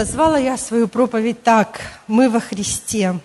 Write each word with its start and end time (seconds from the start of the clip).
назвала 0.00 0.38
я 0.38 0.56
свою 0.56 0.88
проповедь 0.88 1.42
так 1.42 1.82
«Мы 2.08 2.30
во 2.30 2.40
Христе». 2.40 3.20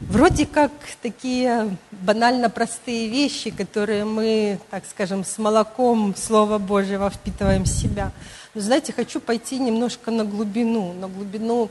Вроде 0.00 0.46
как 0.46 0.72
такие 1.02 1.76
банально 1.90 2.48
простые 2.48 3.10
вещи, 3.10 3.50
которые 3.50 4.06
мы, 4.06 4.58
так 4.70 4.84
скажем, 4.90 5.22
с 5.22 5.36
молоком 5.36 6.16
Слова 6.16 6.56
Божьего 6.56 7.10
впитываем 7.10 7.64
в 7.64 7.68
себя. 7.68 8.10
Но 8.54 8.62
знаете, 8.62 8.94
хочу 8.94 9.20
пойти 9.20 9.58
немножко 9.58 10.10
на 10.10 10.24
глубину, 10.24 10.94
на 10.94 11.08
глубину 11.08 11.68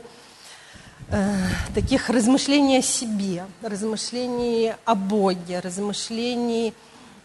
э, 1.08 1.34
таких 1.74 2.08
размышлений 2.08 2.78
о 2.78 2.82
себе, 2.82 3.44
размышлений 3.60 4.74
о 4.84 4.94
Боге, 4.94 5.58
размышлений 5.58 6.74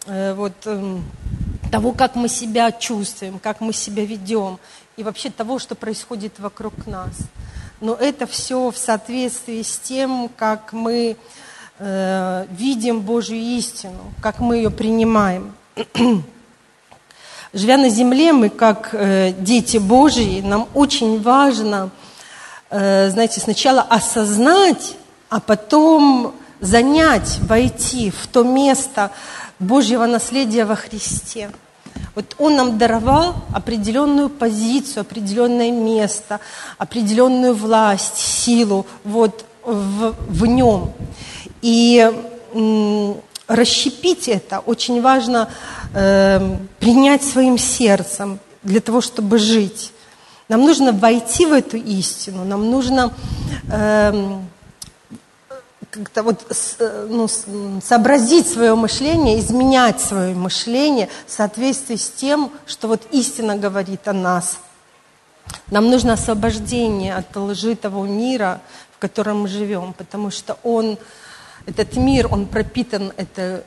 э, 0.08 0.34
вот, 0.34 0.56
э, 0.66 0.98
того, 1.72 1.94
как 1.94 2.16
мы 2.16 2.28
себя 2.28 2.72
чувствуем, 2.72 3.40
как 3.40 3.62
мы 3.62 3.74
себя 3.74 4.06
ведем, 4.06 4.60
и 4.98 5.04
вообще 5.04 5.30
того, 5.30 5.58
что 5.58 5.76
происходит 5.76 6.40
вокруг 6.40 6.86
нас 6.86 7.16
но 7.82 7.96
это 7.96 8.28
все 8.28 8.70
в 8.70 8.78
соответствии 8.78 9.64
с 9.64 9.78
тем, 9.80 10.30
как 10.38 10.72
мы 10.72 11.18
э, 11.80 12.46
видим 12.52 13.02
Божью 13.02 13.38
истину, 13.38 14.14
как 14.22 14.40
мы 14.40 14.58
ее 14.58 14.70
принимаем. 14.70 15.54
Живя 17.54 17.78
на 17.78 17.90
земле, 17.90 18.34
мы 18.34 18.50
как 18.50 18.90
э, 18.94 19.34
дети 19.38 19.78
Божьи, 19.78 20.42
нам 20.42 20.70
очень 20.76 21.22
важно, 21.22 21.90
э, 22.70 23.10
знаете, 23.10 23.42
сначала 23.42 23.82
осознать, 23.82 24.96
а 25.30 25.40
потом 25.40 26.36
занять, 26.60 27.40
войти 27.42 28.12
в 28.12 28.28
то 28.28 28.44
место 28.44 29.12
Божьего 29.62 30.06
наследия 30.06 30.66
во 30.66 30.76
Христе– 30.76 31.50
вот 32.16 32.36
Он 32.40 32.56
нам 32.56 32.78
даровал 32.78 33.36
определенную 33.54 34.30
позицию, 34.30 35.02
определенное 35.02 35.72
место, 35.72 36.40
определенную 36.78 37.54
власть, 37.54 38.18
силу 38.18 38.86
вот 39.04 39.46
в, 39.64 40.16
в 40.28 40.46
нем. 40.46 40.92
И 41.62 42.12
м, 42.54 43.16
расщепить 43.48 44.28
это 44.28 44.60
очень 44.60 45.02
важно 45.02 45.50
э, 45.94 46.58
принять 46.80 47.24
своим 47.24 47.58
сердцем 47.58 48.40
для 48.64 48.82
того, 48.82 49.00
чтобы 49.00 49.38
жить. 49.38 49.92
Нам 50.50 50.62
нужно 50.62 50.92
войти 50.92 51.46
в 51.46 51.54
эту 51.54 51.78
истину, 51.78 52.44
нам 52.44 52.70
нужно 52.70 53.14
э, 53.72 54.38
как-то 55.92 56.24
вот 56.24 56.46
э, 56.80 57.08
ну, 57.10 57.28
сообразить 57.82 58.48
свое 58.48 58.76
мышление, 58.76 59.40
изменять 59.40 60.00
свое 60.00 60.34
мышление 60.34 61.10
в 61.28 61.32
соответствии 61.32 61.98
с 61.98 62.10
тем, 62.10 62.52
что 62.66 62.88
вот 62.88 63.02
истина 63.12 63.58
говорит 63.58 64.08
о 64.08 64.14
нас. 64.14 64.60
Нам 65.70 65.90
нужно 65.90 66.14
освобождение 66.14 67.16
от 67.16 67.36
лжи 67.36 67.76
того 67.76 68.06
мира, 68.06 68.62
в 68.96 69.00
котором 69.00 69.42
мы 69.42 69.48
живем, 69.50 69.94
потому 69.94 70.32
что 70.32 70.58
он, 70.64 70.98
этот 71.66 71.98
мир, 71.98 72.28
он 72.32 72.46
пропитан 72.46 73.12
этой 73.18 73.64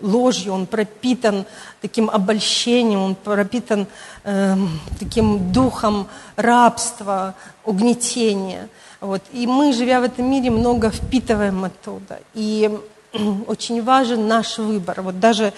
ложью, 0.00 0.52
он 0.52 0.66
пропитан 0.66 1.44
таким 1.80 2.10
обольщением, 2.10 3.00
он 3.00 3.14
пропитан 3.14 3.86
э, 4.24 4.56
таким 4.98 5.52
духом 5.52 6.08
рабства, 6.36 7.34
угнетения– 7.64 8.68
вот. 9.02 9.20
И 9.32 9.48
мы, 9.48 9.72
живя 9.72 10.00
в 10.00 10.04
этом 10.04 10.30
мире, 10.30 10.50
много 10.50 10.88
впитываем 10.88 11.64
оттуда. 11.64 12.20
И 12.34 12.70
очень 13.48 13.82
важен 13.82 14.28
наш 14.28 14.58
выбор. 14.58 15.02
Вот 15.02 15.18
даже, 15.18 15.52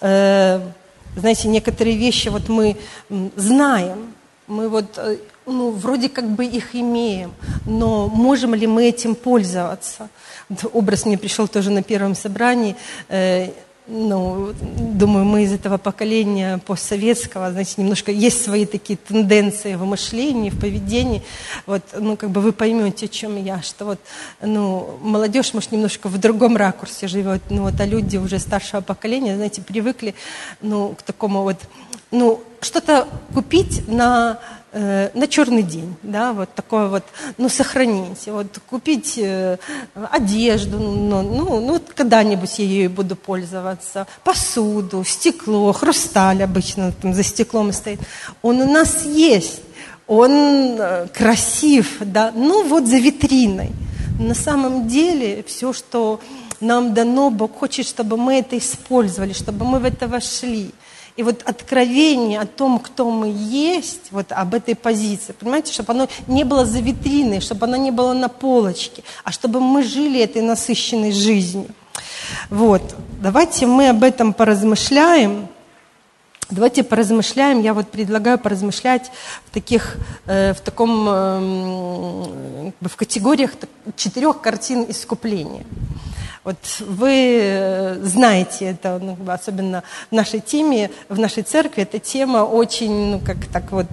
э, 0.00 0.60
знаете, 1.16 1.48
некоторые 1.48 1.96
вещи 1.96 2.28
вот 2.28 2.48
мы 2.48 2.76
знаем, 3.36 4.12
мы 4.48 4.68
вот, 4.68 4.98
э, 4.98 5.18
ну, 5.46 5.70
вроде 5.70 6.08
как 6.08 6.28
бы 6.30 6.44
их 6.44 6.74
имеем, 6.74 7.32
но 7.64 8.08
можем 8.08 8.56
ли 8.56 8.66
мы 8.66 8.88
этим 8.88 9.14
пользоваться? 9.14 10.08
Образ 10.72 11.06
мне 11.06 11.16
пришел 11.16 11.46
тоже 11.46 11.70
на 11.70 11.84
первом 11.84 12.16
собрании. 12.16 12.74
Э, 13.08 13.50
ну, 13.90 14.54
думаю, 14.78 15.24
мы 15.24 15.42
из 15.42 15.52
этого 15.52 15.76
поколения 15.76 16.58
постсоветского, 16.58 17.50
значит, 17.50 17.78
немножко 17.78 18.12
есть 18.12 18.44
свои 18.44 18.64
такие 18.64 18.96
тенденции 18.96 19.74
в 19.74 19.84
мышлении, 19.84 20.50
в 20.50 20.58
поведении. 20.58 21.22
Вот, 21.66 21.82
ну, 21.98 22.16
как 22.16 22.30
бы 22.30 22.40
вы 22.40 22.52
поймете, 22.52 23.06
о 23.06 23.08
чем 23.08 23.42
я, 23.42 23.60
что 23.62 23.84
вот, 23.84 24.00
ну, 24.40 24.98
молодежь, 25.02 25.52
может, 25.54 25.72
немножко 25.72 26.08
в 26.08 26.18
другом 26.18 26.56
ракурсе 26.56 27.08
живет, 27.08 27.42
ну, 27.50 27.62
вот, 27.62 27.80
а 27.80 27.84
люди 27.84 28.16
уже 28.16 28.38
старшего 28.38 28.80
поколения, 28.80 29.34
знаете, 29.34 29.60
привыкли, 29.60 30.14
ну, 30.62 30.94
к 30.96 31.02
такому 31.02 31.42
вот, 31.42 31.58
ну, 32.12 32.40
что-то 32.60 33.08
купить 33.34 33.88
на 33.88 34.38
Э, 34.72 35.10
на 35.14 35.26
черный 35.26 35.64
день, 35.64 35.96
да, 36.04 36.32
вот 36.32 36.54
такое 36.54 36.86
вот, 36.86 37.02
ну, 37.38 37.48
сохранить, 37.48 38.24
вот 38.26 38.46
купить 38.70 39.14
э, 39.18 39.58
одежду, 40.12 40.78
ну, 40.78 41.22
ну, 41.22 41.60
ну 41.60 41.80
когда-нибудь 41.96 42.56
я 42.60 42.64
ею 42.64 42.88
буду 42.88 43.16
пользоваться, 43.16 44.06
посуду, 44.22 45.02
стекло, 45.02 45.72
хрусталь 45.72 46.44
обычно 46.44 46.92
там 46.92 47.14
за 47.14 47.24
стеклом 47.24 47.72
стоит, 47.72 47.98
он 48.42 48.60
у 48.60 48.72
нас 48.72 49.04
есть, 49.04 49.60
он 50.06 50.76
э, 50.78 51.08
красив, 51.12 51.96
да, 51.98 52.30
ну 52.32 52.62
вот 52.62 52.86
за 52.86 52.98
витриной. 52.98 53.72
На 54.20 54.34
самом 54.34 54.86
деле 54.86 55.44
все, 55.48 55.72
что 55.72 56.20
нам 56.60 56.94
дано, 56.94 57.30
Бог 57.30 57.58
хочет, 57.58 57.86
чтобы 57.86 58.16
мы 58.16 58.38
это 58.38 58.56
использовали, 58.56 59.32
чтобы 59.32 59.64
мы 59.64 59.80
в 59.80 59.84
это 59.84 60.06
вошли. 60.06 60.70
И 61.20 61.22
вот 61.22 61.42
откровение 61.44 62.40
о 62.40 62.46
том, 62.46 62.78
кто 62.78 63.10
мы 63.10 63.30
есть, 63.30 64.10
вот 64.10 64.32
об 64.32 64.54
этой 64.54 64.74
позиции, 64.74 65.32
понимаете, 65.32 65.70
чтобы 65.70 65.92
оно 65.92 66.08
не 66.26 66.44
было 66.44 66.64
за 66.64 66.80
витриной, 66.80 67.40
чтобы 67.40 67.66
оно 67.66 67.76
не 67.76 67.90
было 67.90 68.14
на 68.14 68.30
полочке, 68.30 69.02
а 69.22 69.30
чтобы 69.30 69.60
мы 69.60 69.82
жили 69.82 70.18
этой 70.18 70.40
насыщенной 70.40 71.12
жизнью. 71.12 71.66
Вот, 72.48 72.80
давайте 73.20 73.66
мы 73.66 73.90
об 73.90 74.02
этом 74.02 74.32
поразмышляем. 74.32 75.48
Давайте 76.50 76.82
поразмышляем, 76.82 77.62
я 77.62 77.74
вот 77.74 77.90
предлагаю 77.90 78.36
поразмышлять 78.36 79.12
в 79.46 79.54
таких, 79.54 79.96
э, 80.26 80.52
в 80.52 80.60
таком, 80.60 81.06
э, 81.08 82.72
в 82.80 82.96
категориях 82.96 83.52
четырех 83.96 84.40
картин 84.40 84.84
искупления. 84.88 85.64
Вот 86.42 86.56
вы 86.80 87.38
э, 87.40 88.00
знаете 88.02 88.64
это, 88.70 88.98
ну, 88.98 89.16
особенно 89.28 89.84
в 90.10 90.14
нашей 90.14 90.40
теме, 90.40 90.90
в 91.08 91.18
нашей 91.18 91.42
церкви, 91.42 91.82
эта 91.82 91.98
тема 91.98 92.38
очень, 92.38 93.12
ну, 93.12 93.20
как 93.20 93.36
так 93.52 93.70
вот, 93.70 93.86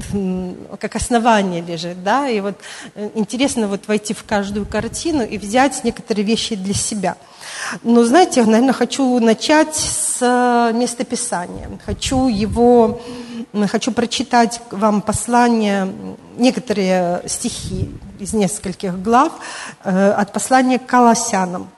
как 0.80 0.96
основание 0.96 1.62
лежит, 1.62 2.02
да, 2.04 2.30
и 2.30 2.40
вот 2.40 2.56
э, 2.96 3.10
интересно 3.16 3.68
вот 3.68 3.88
войти 3.88 4.14
в 4.14 4.24
каждую 4.24 4.66
картину 4.66 5.24
и 5.24 5.38
взять 5.38 5.84
некоторые 5.84 6.26
вещи 6.26 6.56
для 6.56 6.74
себя. 6.74 7.18
Но, 7.84 8.04
знаете, 8.04 8.42
я, 8.42 8.46
наверное, 8.46 8.74
хочу 8.74 9.20
начать 9.20 9.76
с 9.76 10.18
э, 10.22 10.74
местописания. 10.74 11.70
Хочу 11.86 12.28
его, 12.28 13.02
хочу 13.68 13.92
прочитать 13.92 14.62
вам 14.72 15.02
послание, 15.02 15.94
некоторые 16.38 17.22
стихи 17.28 17.92
из 18.20 18.34
нескольких 18.34 19.02
глав 19.02 19.32
от 19.84 20.34
послания 20.34 20.80
к 20.80 20.86
Колоссянам 20.86 21.70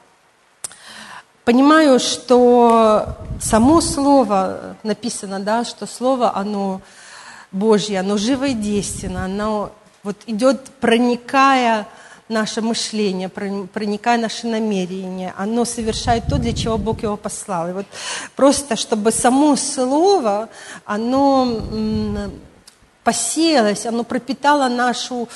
понимаю, 1.49 1.99
что 1.99 3.17
само 3.41 3.81
слово 3.81 4.75
написано, 4.83 5.39
да, 5.39 5.66
что 5.66 5.88
слово, 5.88 6.35
оно 6.35 6.79
Божье, 7.51 8.01
оно 8.01 8.17
живо 8.17 8.45
и 8.45 8.53
оно 9.25 9.72
вот 10.03 10.16
идет, 10.28 10.66
проникая 10.79 11.88
наше 12.29 12.62
мышление, 12.62 13.28
проникая 13.28 14.17
наши 14.17 14.47
намерения, 14.47 15.34
оно 15.38 15.66
совершает 15.66 16.28
то, 16.28 16.38
для 16.38 16.53
чего 16.53 16.78
Бог 16.78 17.03
его 17.03 17.17
послал. 17.17 17.69
И 17.69 17.73
вот 17.73 17.85
просто, 18.35 18.75
чтобы 18.75 19.12
само 19.12 19.56
слово, 19.56 20.50
оно 20.85 21.62
посеялось, 23.03 23.85
оно 23.85 24.03
пропитало 24.03 24.69
нашу, 24.69 25.28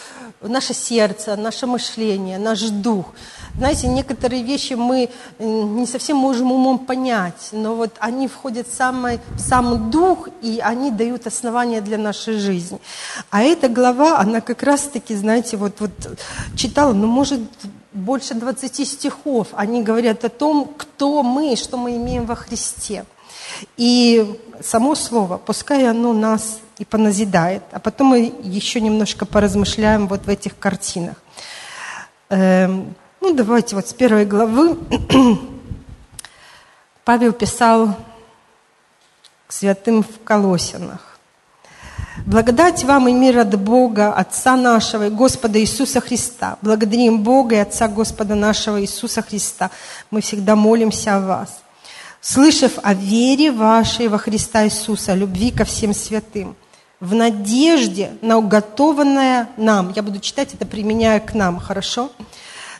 наше 0.41 0.73
сердце, 0.73 1.35
наше 1.35 1.65
мышление, 1.67 2.37
наш 2.37 2.61
дух– 2.61 3.07
знаете, 3.57 3.87
некоторые 3.87 4.43
вещи 4.43 4.73
мы 4.73 5.09
не 5.39 5.85
совсем 5.85 6.17
можем 6.17 6.51
умом 6.51 6.79
понять, 6.79 7.49
но 7.51 7.75
вот 7.75 7.95
они 7.99 8.27
входят 8.27 8.67
в, 8.67 8.73
самый, 8.73 9.19
в 9.35 9.39
сам 9.39 9.91
дух, 9.91 10.27
и 10.41 10.59
они 10.63 10.89
дают 10.89 11.27
основания 11.27 11.81
для 11.81 11.97
нашей 11.97 12.37
жизни. 12.37 12.79
А 13.29 13.43
эта 13.43 13.69
глава, 13.69 14.19
она 14.19 14.41
как 14.41 14.63
раз-таки, 14.63 15.15
знаете, 15.15 15.57
вот, 15.57 15.79
вот 15.79 15.91
читала, 16.55 16.93
ну, 16.93 17.07
может, 17.07 17.41
больше 17.93 18.33
20 18.33 18.87
стихов. 18.87 19.49
Они 19.53 19.83
говорят 19.83 20.25
о 20.25 20.29
том, 20.29 20.73
кто 20.77 21.21
мы, 21.21 21.55
что 21.55 21.77
мы 21.77 21.95
имеем 21.95 22.25
во 22.25 22.35
Христе. 22.35 23.05
И 23.77 24.39
само 24.61 24.95
слово, 24.95 25.37
пускай 25.37 25.87
оно 25.87 26.13
нас 26.13 26.59
и 26.79 26.85
поназидает. 26.85 27.63
А 27.71 27.79
потом 27.79 28.07
мы 28.07 28.33
еще 28.41 28.81
немножко 28.81 29.25
поразмышляем 29.25 30.07
вот 30.07 30.25
в 30.25 30.29
этих 30.29 30.57
картинах. 30.57 31.17
Ну, 33.25 33.33
давайте 33.33 33.77
вот 33.77 33.87
с 33.87 33.93
первой 33.93 34.25
главы. 34.25 34.77
Павел 37.05 37.31
писал 37.31 37.95
к 39.47 39.53
святым 39.53 40.03
в 40.03 40.21
Колосинах. 40.25 41.17
Благодать 42.25 42.83
вам 42.83 43.07
и 43.07 43.13
мир 43.13 43.39
от 43.39 43.57
Бога, 43.57 44.13
Отца 44.13 44.57
нашего 44.57 45.07
и 45.07 45.09
Господа 45.09 45.57
Иисуса 45.57 46.01
Христа. 46.01 46.57
Благодарим 46.61 47.23
Бога 47.23 47.55
и 47.55 47.59
Отца 47.59 47.87
Господа 47.87 48.35
нашего 48.35 48.81
Иисуса 48.81 49.21
Христа. 49.21 49.71
Мы 50.11 50.19
всегда 50.19 50.57
молимся 50.57 51.15
о 51.15 51.21
вас. 51.21 51.63
Слышав 52.19 52.73
о 52.83 52.93
вере 52.93 53.53
вашей 53.53 54.09
во 54.09 54.17
Христа 54.17 54.65
Иисуса, 54.65 55.13
любви 55.13 55.51
ко 55.51 55.63
всем 55.63 55.93
святым, 55.93 56.57
в 56.99 57.15
надежде 57.15 58.17
на 58.21 58.37
уготованное 58.37 59.47
нам, 59.55 59.93
я 59.95 60.03
буду 60.03 60.19
читать 60.19 60.53
это, 60.53 60.65
применяя 60.65 61.21
к 61.21 61.33
нам, 61.33 61.57
хорошо? 61.57 62.11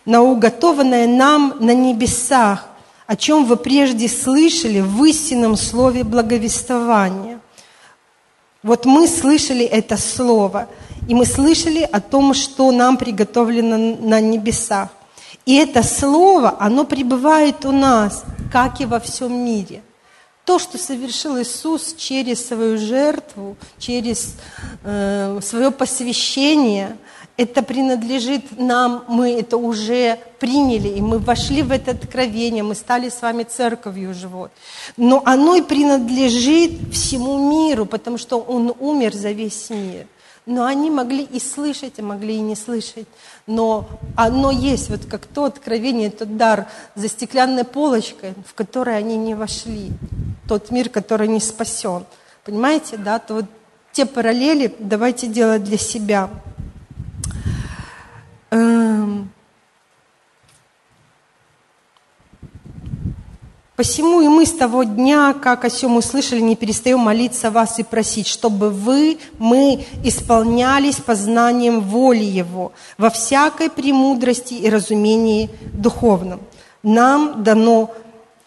На 0.06 0.22
уготованное 0.22 1.08
нам 1.08 1.56
на 1.60 1.74
небесах, 1.74 2.68
о 3.08 3.16
чем 3.16 3.46
вы 3.46 3.56
прежде 3.56 4.08
слышали 4.08 4.82
в 4.82 5.04
истинном 5.04 5.56
слове 5.56 6.04
благовествования– 6.04 7.40
вот 8.64 8.86
мы 8.86 9.10
слышали 9.10 9.66
это 9.66 9.98
слово, 9.98 10.70
и 11.10 11.14
мы 11.14 11.26
слышали 11.26 11.82
о 11.82 12.00
том, 12.00 12.34
что 12.34 12.72
нам 12.72 12.96
приготовлено 12.96 13.98
на 14.00 14.22
небесах. 14.22 14.88
И 15.46 15.56
это 15.56 15.84
слово, 15.84 16.56
оно 16.58 16.86
пребывает 16.86 17.66
у 17.66 17.74
нас, 17.74 18.24
как 18.54 18.80
и 18.80 18.86
во 18.86 19.02
всем 19.02 19.34
мире. 19.34 19.82
То, 20.46 20.60
что 20.60 20.78
совершил 20.78 21.42
Иисус 21.42 21.94
через 21.98 22.48
свою 22.48 22.78
жертву, 22.78 23.58
через 23.80 24.36
э, 24.84 25.40
свое 25.44 25.70
посвящение– 25.70 26.98
это 27.36 27.64
принадлежит 27.64 28.60
нам, 28.60 29.06
мы 29.08 29.40
это 29.40 29.58
уже 29.58 30.20
приняли, 30.40 30.90
и 30.90 31.02
мы 31.02 31.18
вошли 31.18 31.64
в 31.64 31.72
это 31.72 31.92
откровение, 31.92 32.64
мы 32.64 32.76
стали 32.76 33.10
с 33.10 33.22
вами 33.22 33.44
церковью 33.44 34.14
живой. 34.14 34.50
Но 34.98 35.22
оно 35.26 35.56
и 35.56 35.62
принадлежит 35.62 36.94
всему 36.94 37.50
миру, 37.50 37.86
потому 37.86 38.18
что 38.18 38.40
Он 38.40 38.74
умер 38.80 39.14
за 39.14 39.32
весь 39.32 39.70
мир. 39.70 40.06
Но 40.46 40.66
они 40.66 40.92
могли 40.92 41.24
и 41.24 41.40
слышать, 41.40 42.00
а 42.00 42.04
могли 42.04 42.36
и 42.36 42.42
не 42.42 42.56
слышать. 42.56 43.08
Но 43.48 43.88
оно 44.16 44.52
есть, 44.52 44.90
вот 44.90 45.06
как 45.06 45.26
то 45.26 45.46
откровение, 45.46 46.12
тот 46.12 46.36
дар 46.36 46.68
за 46.96 47.08
стеклянной 47.08 47.64
полочкой, 47.64 48.34
в 48.46 48.54
которой 48.54 48.98
они 48.98 49.16
не 49.16 49.36
вошли. 49.36 49.90
Тот 50.48 50.70
мир, 50.70 50.90
который 50.90 51.30
не 51.30 51.40
спасен. 51.40 52.04
Понимаете, 52.44 52.98
да? 52.98 53.20
То 53.20 53.36
вот 53.36 53.46
те 53.94 54.06
параллели 54.06 54.76
давайте 54.80 55.28
делать 55.28 55.64
для 55.64 55.78
себя. 55.78 56.30
Посему 63.84 64.22
и 64.22 64.30
мы 64.30 64.46
с 64.46 64.54
того 64.54 64.84
дня, 64.84 65.34
как 65.34 65.66
о 65.66 65.70
сем 65.70 65.98
услышали, 65.98 66.40
не 66.40 66.56
перестаем 66.56 67.00
молиться 67.00 67.52
вас 67.52 67.80
и 67.80 67.84
просить, 67.84 68.28
чтобы 68.28 68.70
вы, 68.70 69.18
мы 69.40 69.86
исполнялись 70.06 71.02
познанием 71.02 71.82
воли 71.82 72.24
Его 72.24 72.72
во 72.98 73.10
всякой 73.10 73.70
премудрости 73.70 74.54
и 74.54 74.70
разумении 74.70 75.50
духовном. 75.74 76.40
Нам 76.82 77.44
дано 77.44 77.92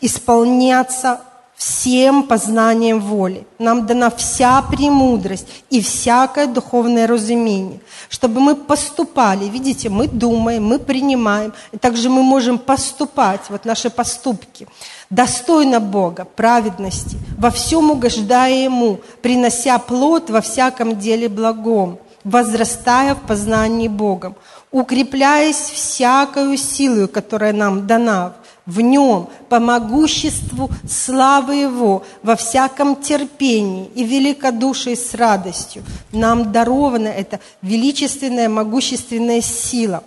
исполняться 0.01 1.21
всем 1.57 2.23
познанием 2.25 3.01
воли. 3.01 3.47
Нам 3.59 3.87
дана 3.87 4.11
вся 4.11 4.61
премудрость 4.63 5.49
и 5.71 5.81
всякое 5.81 6.47
духовное 6.47 7.07
разумение, 7.07 7.81
чтобы 8.11 8.41
мы 8.41 8.55
поступали. 8.55 9.47
Видите, 9.47 9.89
мы 9.89 10.07
думаем, 10.07 10.65
мы 10.65 10.79
принимаем, 10.79 11.55
и 11.73 11.79
также 11.79 12.11
мы 12.11 12.23
можем 12.23 12.59
поступать, 12.59 13.41
вот 13.49 13.65
наши 13.65 13.89
поступки, 13.89 14.69
достойно 15.09 15.81
Бога, 15.81 16.27
праведности, 16.27 17.17
во 17.39 17.51
всем 17.51 17.91
угождая 17.91 18.65
Ему, 18.65 19.01
принося 19.23 19.79
плод 19.79 20.29
во 20.29 20.43
всяком 20.43 20.99
деле 20.99 21.29
благом, 21.31 21.99
возрастая 22.23 23.15
в 23.15 23.21
познании 23.23 23.89
Богом, 23.89 24.35
укрепляясь 24.71 25.57
всякою 25.57 26.59
силою, 26.59 27.09
которая 27.09 27.55
нам 27.55 27.87
дана, 27.87 28.35
в 28.67 28.81
нем, 28.81 29.29
по 29.49 29.61
могуществу 29.61 30.71
славы 30.89 31.55
Его, 31.55 32.03
во 32.23 32.37
всяком 32.37 32.97
терпении 32.97 33.89
и 33.95 34.05
великодушии 34.05 34.95
с 34.95 35.15
радостью. 35.15 35.85
Нам 36.13 36.53
дарована 36.53 37.09
эта 37.09 37.41
величественная, 37.63 38.49
могущественная 38.49 39.41
сила. 39.41 40.03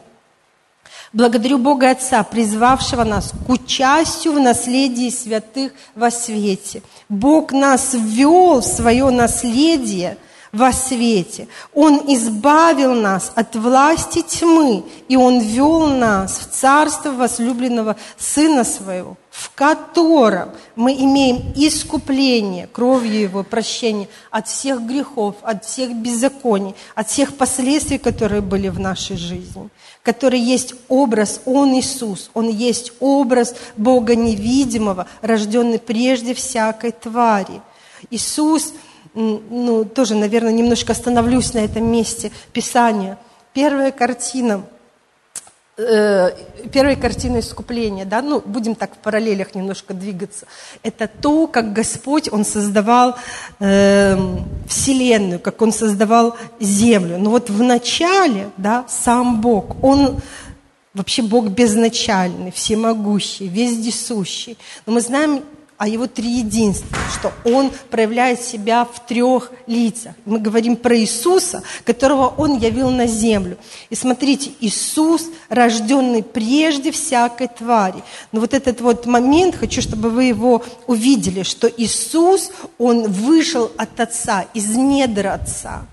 Благодарю 1.11 1.57
Бога 1.57 1.89
Отца, 1.89 2.21
призвавшего 2.23 3.03
нас 3.03 3.31
к 3.47 3.50
участию 3.50 4.33
в 4.33 4.39
наследии 4.39 5.09
святых 5.09 5.73
во 5.95 6.11
свете. 6.11 6.83
Бог 7.07 7.51
нас 7.51 7.94
ввел 7.94 8.59
в 8.59 8.65
свое 8.65 9.09
наследие– 9.09 10.17
во 10.51 10.73
свете. 10.73 11.47
Он 11.73 12.01
избавил 12.07 12.93
нас 12.93 13.31
от 13.35 13.55
власти 13.55 14.21
тьмы, 14.21 14.83
и 15.07 15.15
Он 15.15 15.39
вел 15.39 15.87
нас 15.87 16.39
в 16.39 16.51
царство 16.51 17.11
возлюбленного 17.11 17.95
Сына 18.17 18.63
Своего, 18.63 19.17
в 19.29 19.51
котором 19.51 20.49
мы 20.75 20.93
имеем 20.93 21.53
искупление 21.55 22.67
кровью 22.67 23.21
Его, 23.21 23.43
прощение 23.43 24.09
от 24.31 24.47
всех 24.47 24.81
грехов, 24.81 25.35
от 25.41 25.65
всех 25.65 25.93
беззаконий, 25.93 26.75
от 26.95 27.09
всех 27.09 27.37
последствий, 27.37 27.99
которые 27.99 28.41
были 28.41 28.69
в 28.69 28.79
нашей 28.79 29.17
жизни, 29.17 29.69
который 30.03 30.39
есть 30.39 30.73
образ, 30.87 31.41
Он 31.45 31.73
Иисус, 31.79 32.31
Он 32.33 32.49
есть 32.49 32.93
образ 32.99 33.55
Бога 33.77 34.15
невидимого, 34.15 35.07
рожденный 35.21 35.79
прежде 35.79 36.33
всякой 36.33 36.91
твари. 36.91 37.61
Иисус– 38.09 38.73
ну, 39.13 39.85
тоже, 39.85 40.15
наверное, 40.15 40.51
немножко 40.51 40.91
остановлюсь 40.91 41.53
на 41.53 41.59
этом 41.59 41.85
месте 41.85 42.31
Писания. 42.53 43.17
Первая 43.53 43.91
картина, 43.91 44.63
э, 45.77 46.31
первая 46.71 46.95
картина 46.95 47.39
искупления, 47.39 48.06
да, 48.06 48.21
ну, 48.21 48.41
будем 48.45 48.75
так 48.75 48.94
в 48.94 48.97
параллелях 48.97 49.56
немножко 49.56 49.94
двигаться. 49.94 50.45
Это 50.83 51.07
то, 51.07 51.47
как 51.47 51.73
Господь, 51.73 52.31
Он 52.31 52.45
создавал 52.45 53.15
э, 53.59 54.17
Вселенную, 54.67 55.39
как 55.39 55.61
Он 55.61 55.71
создавал 55.71 56.38
Землю. 56.59 57.17
Но 57.17 57.31
вот 57.31 57.50
в 57.50 57.61
начале, 57.63 58.50
да, 58.57 58.85
сам 58.88 59.41
Бог, 59.41 59.83
Он 59.83 60.21
вообще 60.94 61.21
Бог 61.21 61.47
безначальный, 61.47 62.51
всемогущий, 62.51 63.47
вездесущий. 63.47 64.57
Но 64.85 64.94
мы 64.94 65.01
знаем 65.01 65.44
о 65.79 65.87
его 65.87 66.07
триединстве, 66.07 66.89
что 67.17 67.31
он 67.45 67.71
проявляет 67.89 68.41
себя 68.41 68.83
в 68.83 69.07
трех 69.07 69.49
лицах. 69.65 70.13
Мы 70.25 70.39
говорим 70.39 70.75
про 70.75 70.95
Иисуса, 70.97 71.63
которого 71.85 72.27
он 72.27 72.57
явил 72.57 72.91
на 72.91 73.07
землю. 73.07 73.57
И 73.89 73.95
смотрите, 73.95 74.51
Иисус, 74.59 75.27
рожденный 75.47 76.21
прежде 76.21 76.92
всякой 76.92 77.47
твари. 77.47 78.04
Но 78.33 78.42
вот 78.42 78.54
этот 78.54 78.81
вот 78.81 79.06
момент, 79.06 79.56
хочу, 79.56 79.81
чтобы 79.81 80.09
вы 80.09 80.25
его 80.25 80.65
увидели, 80.85 81.44
что 81.44 81.71
Иисус, 81.77 82.51
он 82.77 83.09
вышел 83.09 83.71
от 83.77 83.97
Отца, 84.01 84.47
из 84.54 84.75
недр 84.75 85.27
Отца. 85.27 85.85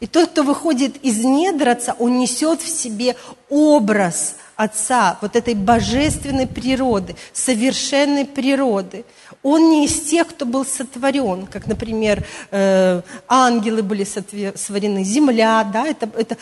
И 0.00 0.06
тот, 0.06 0.30
кто 0.30 0.42
выходит 0.42 1.02
из 1.02 1.24
недр 1.24 1.70
Отца, 1.70 1.96
он 1.98 2.18
несет 2.18 2.60
в 2.60 2.68
себе 2.68 3.16
образ 3.48 4.36
Отца, 4.56 5.16
вот 5.22 5.34
этой 5.34 5.54
божественной 5.54 6.46
природы, 6.46 7.16
совершенной 7.32 8.26
природы. 8.26 9.06
Он 9.42 9.70
не 9.70 9.86
из 9.86 10.00
тех, 10.02 10.28
кто 10.28 10.44
был 10.44 10.66
сотворен, 10.66 11.46
как, 11.46 11.66
например, 11.66 12.26
э, 12.50 13.00
ангелы 13.26 13.82
были 13.82 14.04
сотворены, 14.04 15.02
земля, 15.02 15.64
да, 15.64 15.86
это, 15.86 16.10
это 16.14 16.36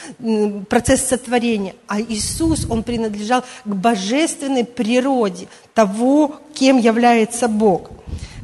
процесс 0.68 1.04
сотворения. 1.04 1.76
А 1.86 2.00
Иисус, 2.00 2.66
он 2.68 2.82
принадлежал 2.82 3.44
к 3.64 3.68
божественной 3.68 4.64
природе 4.64 5.46
того, 5.74 6.40
кем 6.54 6.78
является 6.78 7.46
Бог. 7.46 7.90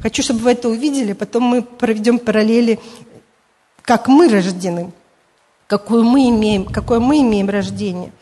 Хочу, 0.01 0.23
чтобы 0.23 0.39
вы 0.39 0.51
это 0.51 0.69
увидели, 0.69 1.11
потом 1.11 1.43
мы 1.43 1.61
проведем 1.61 2.17
параллели, 2.17 2.79
как 3.81 4.07
мы 4.07 4.29
рождены, 4.29 4.91
какое 5.67 6.01
мы 6.01 6.29
имеем, 6.29 6.63
какое 6.63 7.01
мы 7.01 7.19
имеем 7.19 7.49
рождение. 7.49 8.13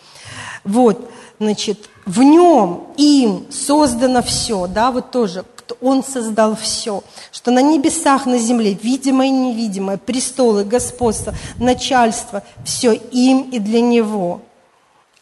Вот 0.63 1.11
значит, 1.39 1.89
в 2.05 2.21
нем, 2.21 2.87
им 2.97 3.45
создано 3.51 4.21
все, 4.21 4.67
да, 4.67 4.91
вот 4.91 5.11
тоже, 5.11 5.45
он 5.81 6.03
создал 6.03 6.55
все, 6.55 7.03
что 7.31 7.51
на 7.51 7.61
небесах, 7.61 8.25
на 8.25 8.37
земле, 8.37 8.73
видимое 8.73 9.27
и 9.27 9.31
невидимое, 9.31 9.97
престолы, 9.97 10.63
господство, 10.63 11.33
начальство, 11.57 12.43
все 12.65 12.93
им 12.93 13.49
и 13.51 13.59
для 13.59 13.81
него, 13.81 14.41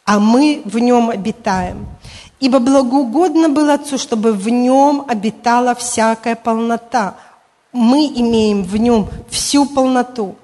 а 0.04 0.18
мы 0.18 0.62
в 0.64 0.78
нем 0.78 1.10
обитаем. 1.10 1.86
Ибо 2.40 2.58
благоугодно 2.58 3.48
было 3.48 3.74
Отцу, 3.74 3.98
чтобы 3.98 4.32
в 4.32 4.48
нем 4.48 5.04
обитала 5.06 5.76
всякая 5.76 6.34
полнота. 6.34 7.14
Мы 7.72 8.06
имеем 8.06 8.64
в 8.64 8.76
нем 8.76 9.08
всю 9.30 9.64
полноту, 9.64 10.34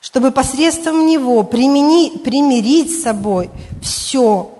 чтобы 0.00 0.32
посредством 0.32 1.06
него 1.06 1.44
примени, 1.44 2.18
примирить 2.18 2.90
с 2.90 3.02
собой 3.04 3.50
все, 3.80 4.50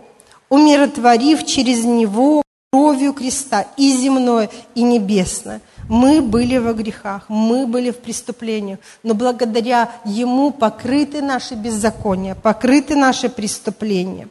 умиротворив 0.49 1.45
через 1.45 1.85
него 1.85 2.43
кровью 2.77 3.15
креста 3.15 3.67
и 3.79 3.91
земное, 3.91 4.51
и 4.75 4.83
небесное. 4.83 5.63
Мы 5.89 6.21
были 6.21 6.59
во 6.59 6.75
грехах, 6.75 7.25
мы 7.29 7.67
были 7.67 7.91
в 7.91 7.97
преступлениях, 7.97 8.81
но 9.03 9.15
благодаря 9.15 9.91
Ему 10.05 10.51
покрыты 10.51 11.23
наши 11.23 11.55
беззакония, 11.55 12.35
покрыты 12.35 12.95
наши 12.95 13.31
преступления. 13.31 14.29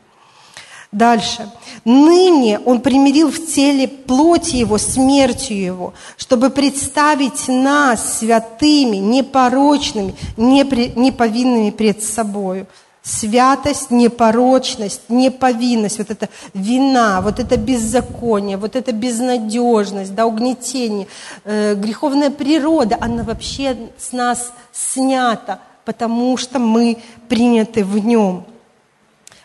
Дальше. 0.91 1.49
Ныне 1.85 2.59
Он 2.59 2.81
примирил 2.81 3.31
в 3.31 3.47
теле 3.47 3.87
плоти 3.87 4.57
Его, 4.57 4.77
смертью 4.77 5.57
Его, 5.57 5.93
чтобы 6.15 6.51
представить 6.51 7.47
нас 7.47 8.19
святыми, 8.19 8.97
непорочными, 8.97 10.13
неповинными 10.37 11.71
пред 11.71 12.03
собою 12.03 12.67
святость, 13.05 13.91
непорочность, 13.91 15.01
неповинность, 15.09 15.99
вот 15.99 16.09
это 16.09 16.27
вина, 16.55 17.21
вот 17.21 17.39
это 17.39 17.55
беззаконие, 17.55 18.57
вот 18.57 18.75
это 18.75 18.91
безнадежность, 18.91 20.15
да, 20.15 20.25
угнетение, 20.25 21.07
э, 21.43 21.75
греховная 21.75 22.31
природа, 22.31 22.97
она 22.99 23.23
вообще 23.23 23.77
с 23.99 24.11
нас 24.11 24.51
снята, 24.71 25.59
потому 25.85 26.35
что 26.35 26.57
мы 26.57 26.97
приняты 27.29 27.85
в 27.85 28.03
нем. 28.03 28.43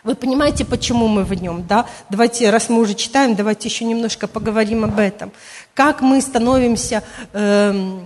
Вы 0.03 0.15
понимаете, 0.15 0.65
почему 0.65 1.07
мы 1.07 1.23
в 1.23 1.33
нем, 1.39 1.63
да? 1.67 1.85
Давайте, 2.09 2.49
раз 2.49 2.67
мы 2.69 2.79
уже 2.79 2.95
читаем, 2.95 3.35
давайте 3.35 3.69
еще 3.69 3.85
немножко 3.85 4.27
поговорим 4.27 4.83
об 4.83 4.97
этом. 4.97 5.31
Как 5.75 6.01
мы 6.01 6.19
становимся, 6.21 7.03
э, 7.33 7.99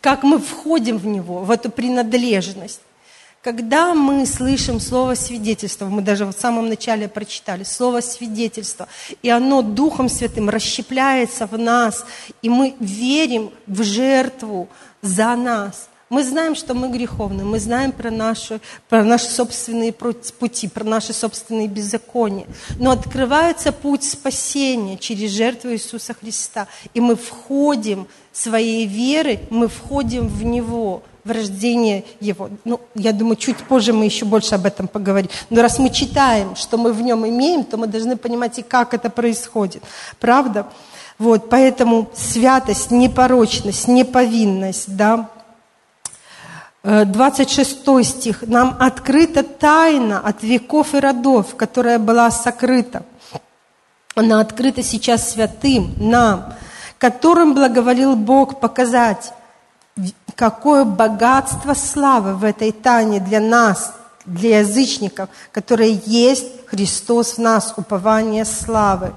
как 0.00 0.24
мы 0.24 0.40
входим 0.40 0.98
в 0.98 1.06
него, 1.06 1.44
в 1.44 1.50
эту 1.52 1.70
принадлежность. 1.70 2.80
Когда 3.42 3.92
мы 3.92 4.24
слышим 4.24 4.78
слово 4.78 5.16
свидетельства, 5.16 5.86
мы 5.86 6.00
даже 6.00 6.26
в 6.26 6.32
самом 6.32 6.68
начале 6.68 7.08
прочитали, 7.08 7.64
слово 7.64 8.00
свидетельства, 8.00 8.86
и 9.20 9.30
оно 9.30 9.62
Духом 9.62 10.08
Святым 10.08 10.48
расщепляется 10.48 11.48
в 11.48 11.58
нас, 11.58 12.06
и 12.40 12.48
мы 12.48 12.76
верим 12.78 13.50
в 13.66 13.82
жертву 13.82 14.68
за 15.02 15.34
нас. 15.34 15.88
Мы 16.08 16.22
знаем, 16.22 16.54
что 16.54 16.74
мы 16.74 16.88
греховны, 16.88 17.42
мы 17.42 17.58
знаем 17.58 17.90
про 17.90 18.12
наши, 18.12 18.60
про 18.88 19.02
наши 19.02 19.26
собственные 19.26 19.92
пути, 19.92 20.68
про 20.68 20.84
наши 20.84 21.12
собственные 21.12 21.66
беззакония. 21.66 22.46
Но 22.78 22.92
открывается 22.92 23.72
путь 23.72 24.04
спасения 24.04 24.98
через 24.98 25.30
жертву 25.30 25.72
Иисуса 25.72 26.14
Христа. 26.14 26.68
И 26.94 27.00
мы 27.00 27.16
входим 27.16 28.06
своей 28.30 28.86
веры, 28.86 29.40
мы 29.50 29.66
входим 29.66 30.28
в 30.28 30.44
Него– 30.44 31.02
в 31.24 31.30
рождение 31.30 32.04
Его. 32.20 32.50
Ну, 32.64 32.80
я 32.94 33.12
думаю, 33.12 33.36
чуть 33.36 33.58
позже 33.58 33.92
мы 33.92 34.04
еще 34.04 34.24
больше 34.24 34.54
об 34.54 34.66
этом 34.66 34.88
поговорим. 34.88 35.30
Но 35.50 35.62
раз 35.62 35.78
мы 35.78 35.90
читаем, 35.90 36.56
что 36.56 36.78
мы 36.78 36.92
в 36.92 37.00
нем 37.02 37.26
имеем, 37.26 37.64
то 37.64 37.76
мы 37.76 37.86
должны 37.86 38.16
понимать 38.16 38.58
и 38.58 38.62
как 38.62 38.94
это 38.94 39.10
происходит. 39.10 39.82
Правда? 40.18 40.66
Вот, 41.18 41.48
поэтому 41.48 42.10
святость, 42.14 42.90
непорочность, 42.90 43.86
неповинность, 43.86 44.96
да. 44.96 45.28
26 46.82 47.78
э, 47.86 48.02
стих. 48.02 48.42
Нам 48.42 48.76
открыта 48.80 49.44
тайна 49.44 50.18
от 50.18 50.42
веков 50.42 50.94
и 50.94 50.98
родов, 50.98 51.54
которая 51.54 52.00
была 52.00 52.30
сокрыта. 52.32 53.04
Она 54.16 54.40
открыта 54.40 54.82
сейчас 54.82 55.30
святым, 55.30 55.94
нам, 55.96 56.54
которым 56.98 57.54
благоволил 57.54 58.16
Бог 58.16 58.58
показать 58.58 59.32
какое 60.36 60.84
богатство 60.84 61.74
славы 61.74 62.34
в 62.34 62.44
этой 62.44 62.72
тайне 62.72 63.20
для 63.20 63.40
нас, 63.40 63.92
для 64.24 64.60
язычников, 64.60 65.28
которое 65.50 66.00
есть 66.06 66.66
Христос 66.66 67.34
в 67.34 67.38
нас, 67.38 67.74
упование 67.76 68.44
славы, 68.44 69.12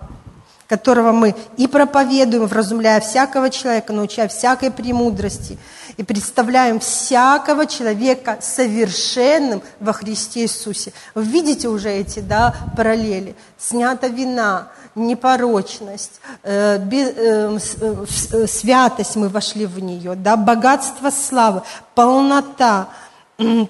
которого 0.68 1.12
мы 1.12 1.36
и 1.58 1.68
проповедуем, 1.68 2.48
вразумляя 2.48 3.00
всякого 3.00 3.50
человека, 3.50 3.94
научая 3.94 4.28
всякой 4.28 4.72
премудрости, 4.72 5.58
и 5.98 6.04
представляем 6.04 6.80
всякого 6.80 7.66
человека 7.68 8.40
совершенным 8.42 9.62
во 9.80 9.94
Христе 9.94 10.42
Иисусе. 10.42 10.92
Вы 11.14 11.24
видите 11.24 11.70
уже 11.70 11.90
эти 11.90 12.20
да, 12.20 12.54
параллели. 12.76 13.36
Снята 13.58 14.08
вина, 14.08 14.70
непорочность, 14.96 16.22
э, 16.44 16.80
э, 16.80 17.58
э, 17.82 18.48
святость 18.48 19.16
мы 19.16 19.30
вошли 19.30 19.66
в 19.66 19.80
нее, 19.80 20.16
да, 20.16 20.38
богатство 20.38 21.10
славы, 21.10 21.62
полнота, 21.94 22.88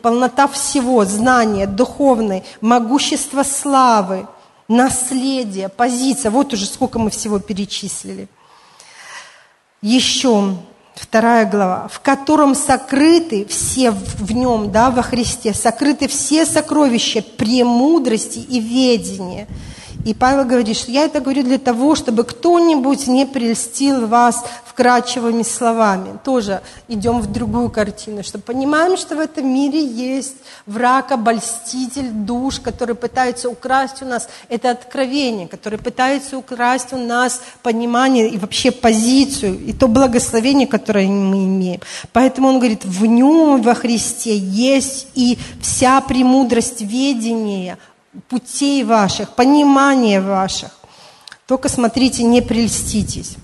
полнота 0.02 0.48
всего, 0.48 1.04
знания, 1.06 1.66
духовной, 1.66 2.44
могущество 2.62 3.44
славы, 3.44 4.28
наследие, 4.68 5.70
позиция. 5.70 6.30
Вот 6.30 6.54
уже 6.54 6.66
сколько 6.66 7.00
мы 7.00 7.10
всего 7.10 7.40
перечислили. 7.40 8.28
Еще 9.82 10.56
вторая 10.94 11.46
глава, 11.46 11.88
в 11.92 12.00
котором 12.00 12.56
сокрыты 12.56 13.46
все 13.46 13.92
в 13.92 14.32
нем, 14.32 14.72
да, 14.72 14.92
во 14.92 15.02
Христе, 15.02 15.54
сокрыты 15.54 16.08
все 16.08 16.46
сокровища 16.46 17.24
премудрости 17.24 18.40
и 18.40 18.60
ведения– 18.60 19.48
и 20.06 20.14
Павел 20.14 20.46
говорит, 20.46 20.78
что 20.78 20.92
я 20.92 21.06
это 21.06 21.20
говорю 21.20 21.42
для 21.44 21.58
того, 21.58 21.96
чтобы 21.96 22.24
кто-нибудь 22.24 23.08
не 23.08 23.26
прельстил 23.26 24.06
вас 24.06 24.46
вкрадчивыми 24.66 25.42
словами. 25.42 26.20
Тоже 26.24 26.62
идем 26.88 27.22
в 27.22 27.32
другую 27.32 27.72
картину, 27.72 28.24
что 28.24 28.38
понимаем, 28.38 28.98
что 28.98 29.16
в 29.16 29.20
этом 29.20 29.52
мире 29.52 29.84
есть 29.84 30.36
враг, 30.68 31.12
обольститель, 31.12 32.12
душ, 32.12 32.60
который 32.60 32.94
пытается 32.94 33.50
украсть 33.50 34.04
у 34.04 34.06
нас 34.06 34.30
это 34.48 34.70
откровение, 34.70 35.48
который 35.48 35.80
пытается 35.80 36.38
украсть 36.38 36.94
у 36.94 36.98
нас 36.98 37.42
понимание 37.64 38.30
и 38.30 38.38
вообще 38.38 38.70
позицию, 38.70 39.58
и 39.66 39.74
то 39.74 39.88
благословение, 39.88 40.68
которое 40.68 41.08
мы 41.08 41.46
имеем. 41.46 41.82
Поэтому 42.14 42.50
он 42.50 42.60
говорит, 42.60 42.86
в 42.86 43.06
нем, 43.08 43.60
во 43.64 43.74
Христе, 43.74 44.38
есть 44.38 45.08
и 45.16 45.40
вся 45.62 46.00
премудрость 46.02 46.82
ведения, 46.82 47.80
путей 48.30 48.84
ваших, 48.84 49.30
понимания 49.32 50.22
ваших. 50.22 50.72
Только 51.48 51.70
смотрите, 51.70 52.24
не 52.24 52.42
прельститесь. 52.42 53.36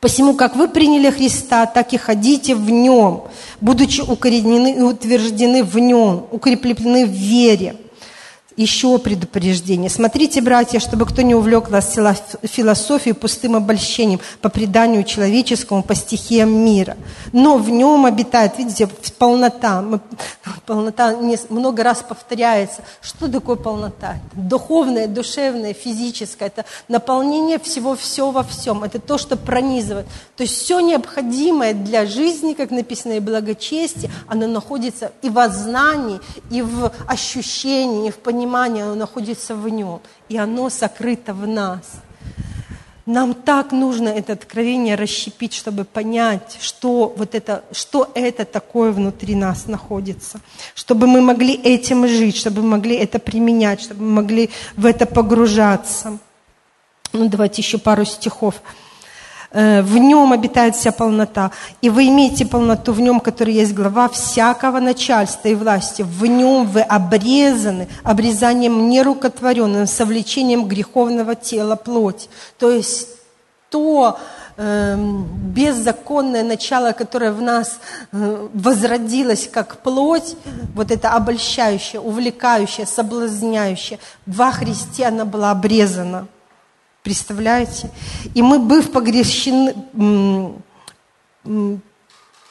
Посему, 0.00 0.34
как 0.34 0.54
вы 0.54 0.68
приняли 0.68 1.10
Христа, 1.10 1.66
так 1.66 1.92
и 1.92 1.96
ходите 1.96 2.54
в 2.54 2.70
Нем, 2.70 3.24
будучи 3.60 4.00
укоренены 4.00 4.74
и 4.74 4.80
утверждены 4.80 5.64
в 5.64 5.78
Нем, 5.78 6.26
укреплены 6.30 7.06
в 7.06 7.10
вере– 7.10 7.76
еще 8.58 8.98
предупреждение. 8.98 9.88
Смотрите, 9.88 10.42
братья, 10.42 10.80
чтобы 10.80 11.06
кто 11.06 11.22
не 11.22 11.34
увлек 11.34 11.70
вас 11.70 11.96
философией, 12.42 13.14
пустым 13.14 13.54
обольщением 13.54 14.20
по 14.40 14.48
преданию 14.48 15.04
человеческому, 15.04 15.84
по 15.84 15.94
стихиям 15.94 16.50
мира. 16.50 16.96
Но 17.32 17.56
в 17.56 17.70
нем 17.70 18.04
обитает, 18.04 18.58
видите, 18.58 18.88
полнота. 19.16 19.84
Полнота 20.66 21.16
много 21.48 21.84
раз 21.84 22.04
повторяется. 22.06 22.82
Что 23.00 23.30
такое 23.30 23.54
полнота? 23.54 24.16
Духовная, 24.32 25.06
душевная, 25.06 25.72
физическая. 25.72 26.48
Это 26.48 26.64
наполнение 26.88 27.60
всего, 27.60 27.94
все 27.94 28.32
во 28.32 28.42
всем. 28.42 28.82
Это 28.82 28.98
то, 28.98 29.18
что 29.18 29.36
пронизывает. 29.36 30.06
То 30.36 30.42
есть 30.42 30.60
все 30.60 30.80
необходимое 30.80 31.74
для 31.74 32.06
жизни, 32.06 32.54
как 32.54 32.72
написано, 32.72 33.12
и 33.12 33.20
благочестие, 33.20 34.10
оно 34.26 34.48
находится 34.48 35.12
и 35.22 35.30
во 35.30 35.48
знании, 35.48 36.18
и 36.50 36.60
в 36.60 36.92
ощущении, 37.06 38.08
и 38.08 38.10
в 38.10 38.16
понимании 38.16 38.47
понимание, 38.48 38.84
оно 38.84 38.94
находится 38.94 39.54
в 39.54 39.68
нем, 39.68 40.00
и 40.30 40.38
оно 40.38 40.70
сокрыто 40.70 41.34
в 41.34 41.46
нас. 41.46 42.00
Нам 43.04 43.34
так 43.34 43.72
нужно 43.72 44.08
это 44.08 44.32
откровение 44.32 44.94
расщепить, 44.94 45.54
чтобы 45.54 45.84
понять, 45.84 46.58
что, 46.60 47.14
вот 47.16 47.34
это, 47.34 47.62
что 47.72 48.10
это 48.14 48.44
такое 48.44 48.92
внутри 48.92 49.34
нас 49.34 49.66
находится. 49.66 50.40
Чтобы 50.74 51.06
мы 51.06 51.20
могли 51.20 51.54
этим 51.54 52.06
жить, 52.06 52.36
чтобы 52.36 52.62
мы 52.62 52.68
могли 52.68 52.96
это 52.96 53.18
применять, 53.18 53.80
чтобы 53.82 54.02
мы 54.02 54.22
могли 54.22 54.50
в 54.76 54.86
это 54.86 55.06
погружаться. 55.06 56.18
Ну, 57.12 57.28
давайте 57.28 57.62
еще 57.62 57.78
пару 57.78 58.04
стихов. 58.04 58.62
Э, 59.50 59.82
в 59.82 59.96
нем 59.96 60.32
обитает 60.32 60.76
вся 60.76 60.92
полнота, 60.92 61.50
и 61.80 61.88
вы 61.88 62.08
имеете 62.08 62.44
полноту 62.44 62.92
в 62.92 63.00
нем, 63.00 63.20
который 63.20 63.54
есть 63.54 63.74
глава 63.74 64.08
всякого 64.08 64.78
начальства 64.80 65.48
и 65.48 65.54
власти. 65.54 66.02
В 66.02 66.26
нем 66.26 66.66
вы 66.66 66.82
обрезаны 66.82 67.88
обрезанием 68.02 68.88
нерукотворенным, 68.90 69.86
совлечением 69.86 70.66
греховного 70.66 71.34
тела 71.34 71.76
плоть. 71.76 72.28
То 72.58 72.70
есть 72.70 73.08
то 73.70 74.18
э, 74.56 74.96
беззаконное 74.96 76.42
начало, 76.42 76.92
которое 76.92 77.32
в 77.32 77.40
нас 77.40 77.78
э, 78.12 78.48
возродилось 78.52 79.48
как 79.50 79.78
плоть, 79.78 80.36
вот 80.74 80.90
это 80.90 81.10
обольщающее, 81.12 82.00
увлекающее, 82.00 82.86
соблазняющее, 82.86 83.98
во 84.26 84.50
Христе 84.50 85.06
она 85.06 85.24
была 85.24 85.50
обрезана. 85.50 86.26
Представляете? 87.08 87.88
И 88.34 88.42
мы, 88.42 88.58
быв 88.58 88.92
погрещены, 88.92 89.74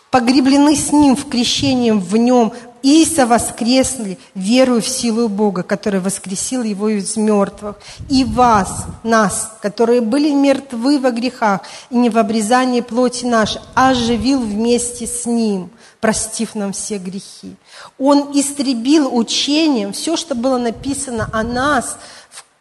погреблены 0.09 0.75
с 0.75 0.91
Ним 0.91 1.15
в 1.15 1.29
крещении 1.29 1.91
в 1.91 2.17
Нем 2.17 2.53
Иса 2.81 3.27
воскресли, 3.27 4.17
веруя 4.33 4.81
в 4.81 4.87
силу 4.87 5.29
Бога, 5.29 5.61
который 5.61 5.99
воскресил 5.99 6.63
его 6.63 6.89
из 6.89 7.15
мертвых. 7.17 7.75
И 8.09 8.23
вас, 8.23 8.85
нас, 9.03 9.51
которые 9.61 10.01
были 10.01 10.31
мертвы 10.31 10.97
во 10.97 11.11
грехах 11.11 11.61
и 11.91 11.95
не 11.95 12.09
в 12.09 12.17
обрезании 12.17 12.81
плоти 12.81 13.25
нашей, 13.25 13.61
оживил 13.75 14.39
вместе 14.39 15.05
с 15.05 15.27
Ним, 15.27 15.69
простив 16.01 16.55
нам 16.55 16.73
все 16.73 16.97
грехи. 16.97 17.55
Он 17.99 18.31
истребил 18.33 19.15
учением 19.15 19.93
все, 19.93 20.17
что 20.17 20.33
было 20.33 20.57
написано 20.57 21.29
о 21.31 21.43
нас 21.43 21.97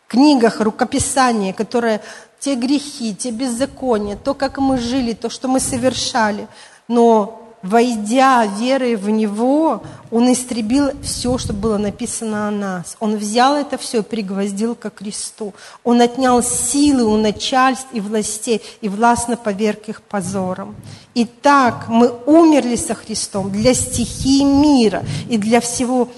книгах 0.09 0.61
рукописания, 0.61 1.53
которые 1.53 2.01
те 2.41 2.55
грехи, 2.55 3.15
те 3.15 3.31
беззакония, 3.31 4.17
то, 4.17 4.35
как 4.35 4.59
мы 4.59 4.79
жили, 4.79 5.13
то, 5.13 5.29
что 5.29 5.49
мы 5.49 5.61
совершали. 5.61 6.47
Но 6.89 7.43
войдя 7.63 8.47
верой 8.47 8.97
в 8.97 9.11
Него, 9.11 9.83
Он 10.11 10.33
истребил 10.33 10.91
все, 11.03 11.39
что 11.39 11.53
было 11.53 11.79
написано 11.79 12.49
о 12.49 12.51
нас. 12.51 12.97
Он 13.01 13.17
взял 13.17 13.57
это 13.57 13.77
все 13.79 13.99
и 13.99 14.03
пригвоздил 14.03 14.75
ко 14.75 14.91
кресту. 14.91 15.55
Он 15.83 16.01
отнял 16.01 16.43
силы 16.43 17.05
у 17.05 17.17
начальств 17.17 17.89
и 17.93 18.01
властей 18.01 18.63
и 18.81 18.89
властно 18.89 19.37
поверг 19.37 19.89
их 19.89 20.03
позором. 20.03 20.77
Итак, 21.15 21.87
мы 21.89 22.13
умерли 22.27 22.77
со 22.77 22.95
Христом 22.95 23.51
для 23.51 23.75
стихии 23.75 24.45
мира 24.45 25.05
и 25.29 25.39
для 25.39 25.61
всего 25.61 26.09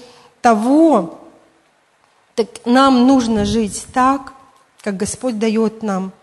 того, 0.41 1.18
так 2.39 2.65
нам 2.65 3.05
нужно 3.05 3.43
жить 3.43 3.85
так, 3.93 4.33
как 4.81 4.95
Господь 4.95 5.39
дает 5.39 5.83
нам 5.83 6.13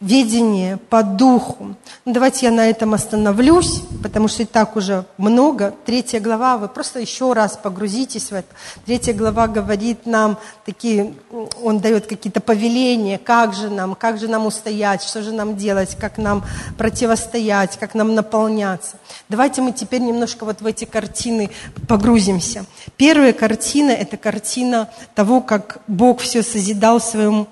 видение 0.00 0.78
по 0.78 1.02
духу. 1.02 1.76
Ну, 2.04 2.12
давайте 2.12 2.46
я 2.46 2.52
на 2.52 2.68
этом 2.68 2.94
остановлюсь, 2.94 3.82
потому 4.02 4.28
что 4.28 4.42
и 4.42 4.46
так 4.46 4.76
уже 4.76 5.04
много. 5.18 5.74
Третья 5.84 6.20
глава, 6.20 6.56
вы 6.56 6.68
просто 6.68 7.00
еще 7.00 7.34
раз 7.34 7.58
погрузитесь 7.58 8.30
в 8.30 8.32
это. 8.32 8.48
Третья 8.86 9.12
глава 9.12 9.46
говорит 9.46 10.06
нам 10.06 10.38
такие, 10.64 11.14
он 11.62 11.80
дает 11.80 12.06
какие-то 12.06 12.40
повеления, 12.40 13.18
как 13.18 13.52
же 13.52 13.68
нам, 13.68 13.94
как 13.94 14.18
же 14.18 14.26
нам 14.26 14.46
устоять, 14.46 15.02
что 15.02 15.22
же 15.22 15.32
нам 15.32 15.56
делать, 15.56 15.94
как 16.00 16.16
нам 16.16 16.44
противостоять, 16.78 17.78
как 17.78 17.94
нам 17.94 18.14
наполняться. 18.14 18.96
Давайте 19.28 19.60
мы 19.60 19.72
теперь 19.72 20.00
немножко 20.00 20.44
вот 20.44 20.62
в 20.62 20.66
эти 20.66 20.86
картины 20.86 21.50
погрузимся. 21.86 22.64
Первая 22.96 23.34
картина– 23.34 23.90
это 23.92 24.16
картина 24.16 24.88
того, 25.14 25.42
как 25.42 25.78
Бог 25.86 26.20
все 26.20 26.42
созидал 26.42 27.00
в 27.00 27.04
своем 27.04 27.46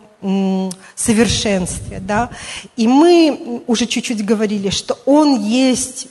совершенстве. 0.95 2.01
Да? 2.01 2.31
И 2.77 2.89
мы 2.89 3.63
уже 3.67 3.87
чуть-чуть 3.87 4.25
говорили, 4.25 4.71
что 4.71 4.99
Он 5.07 5.41
есть 5.41 6.09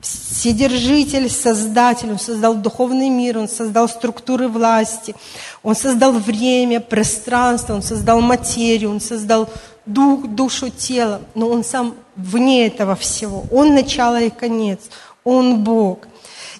Вседержитель, 0.00 1.28
Создатель, 1.28 2.10
Он 2.10 2.18
создал 2.18 2.54
духовный 2.54 3.08
мир, 3.08 3.38
Он 3.38 3.48
создал 3.48 3.88
структуры 3.88 4.48
власти, 4.48 5.14
Он 5.62 5.74
создал 5.74 6.12
время, 6.12 6.80
пространство, 6.80 7.74
Он 7.74 7.82
создал 7.82 8.20
материю, 8.20 8.90
Он 8.90 9.00
создал 9.00 9.48
дух, 9.86 10.28
душу, 10.28 10.70
тело, 10.70 11.20
но 11.34 11.48
Он 11.48 11.64
сам 11.64 11.94
вне 12.14 12.66
этого 12.66 12.94
всего. 12.94 13.44
Он 13.50 13.74
начало 13.74 14.20
и 14.20 14.30
конец, 14.30 14.80
Он 15.24 15.64
Бог. 15.64 16.06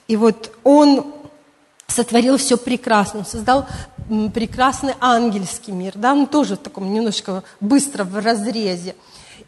И 0.09 0.17
вот 0.17 0.51
Он 0.65 1.05
сотворил 1.89 2.37
все 2.37 2.57
прекрасно, 2.57 3.25
создал 3.25 3.67
прекрасный 4.33 4.95
ангельский 5.01 5.73
мир, 5.73 5.93
да, 5.97 6.13
он 6.13 6.27
тоже 6.27 6.55
в 6.57 6.61
таком 6.61 6.93
немножко 6.93 7.43
быстро 7.61 8.05
в 8.05 8.17
разрезе. 8.25 8.95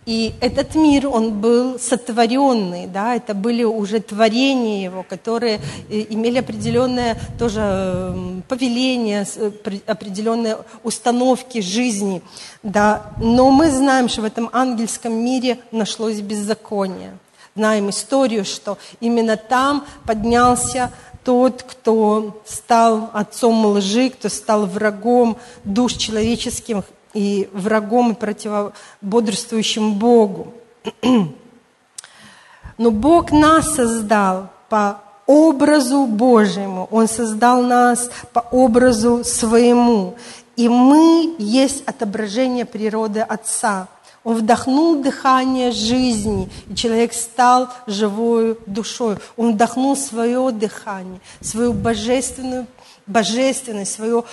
И 0.06 0.34
этот 0.40 0.74
мир, 0.74 1.08
он 1.08 1.40
был 1.40 1.78
сотворенный, 1.78 2.86
да, 2.86 3.14
это 3.14 3.34
были 3.34 3.64
уже 3.64 4.00
творения 4.00 4.84
его, 4.84 5.02
которые 5.02 5.60
э, 5.90 6.06
имели 6.08 6.38
определенное 6.38 7.18
тоже 7.38 8.42
повеление, 8.48 9.26
э, 9.36 9.50
определенные 9.86 10.56
установки 10.84 11.60
жизни, 11.60 12.22
да. 12.62 13.12
Но 13.18 13.50
мы 13.50 13.70
знаем, 13.70 14.08
что 14.08 14.22
в 14.22 14.24
этом 14.24 14.48
ангельском 14.52 15.12
мире 15.12 15.58
нашлось 15.70 16.20
беззаконие. 16.20 17.18
Знаем 17.54 17.90
историю, 17.90 18.44
что 18.44 18.78
именно 19.00 19.36
там 19.36 19.84
поднялся 20.06 20.92
тот, 21.30 21.62
кто 21.62 22.42
стал 22.44 23.08
отцом 23.12 23.64
лжи, 23.66 24.10
кто 24.10 24.28
стал 24.28 24.66
врагом 24.66 25.36
душ 25.62 25.92
человеческих 25.92 26.82
и 27.14 27.48
врагом 27.52 28.10
и 28.10 28.14
противободрствующим 28.16 29.94
Богу. 29.94 30.52
Но 32.78 32.90
Бог 32.90 33.30
нас 33.30 33.76
создал 33.76 34.48
по 34.68 35.02
образу 35.24 36.06
Божьему. 36.06 36.88
Он 36.90 37.06
создал 37.06 37.62
нас 37.62 38.10
по 38.32 38.40
образу 38.50 39.22
своему. 39.22 40.16
И 40.56 40.68
мы 40.68 41.36
есть 41.38 41.84
отображение 41.86 42.64
природы 42.64 43.20
Отца– 43.20 43.86
он 44.22 44.36
вдохнул 44.36 45.02
дыхание 45.02 45.72
жизни, 45.72 46.50
и 46.68 46.74
человек 46.74 47.12
стал 47.14 47.68
живой 47.86 48.58
душой. 48.66 49.16
Он 49.36 49.54
вдохнул 49.54 49.96
свое 49.96 50.50
дыхание, 50.50 51.20
свою 51.40 51.72
божественную, 51.72 52.66
божественность, 53.06 53.94
свою, 53.94 54.26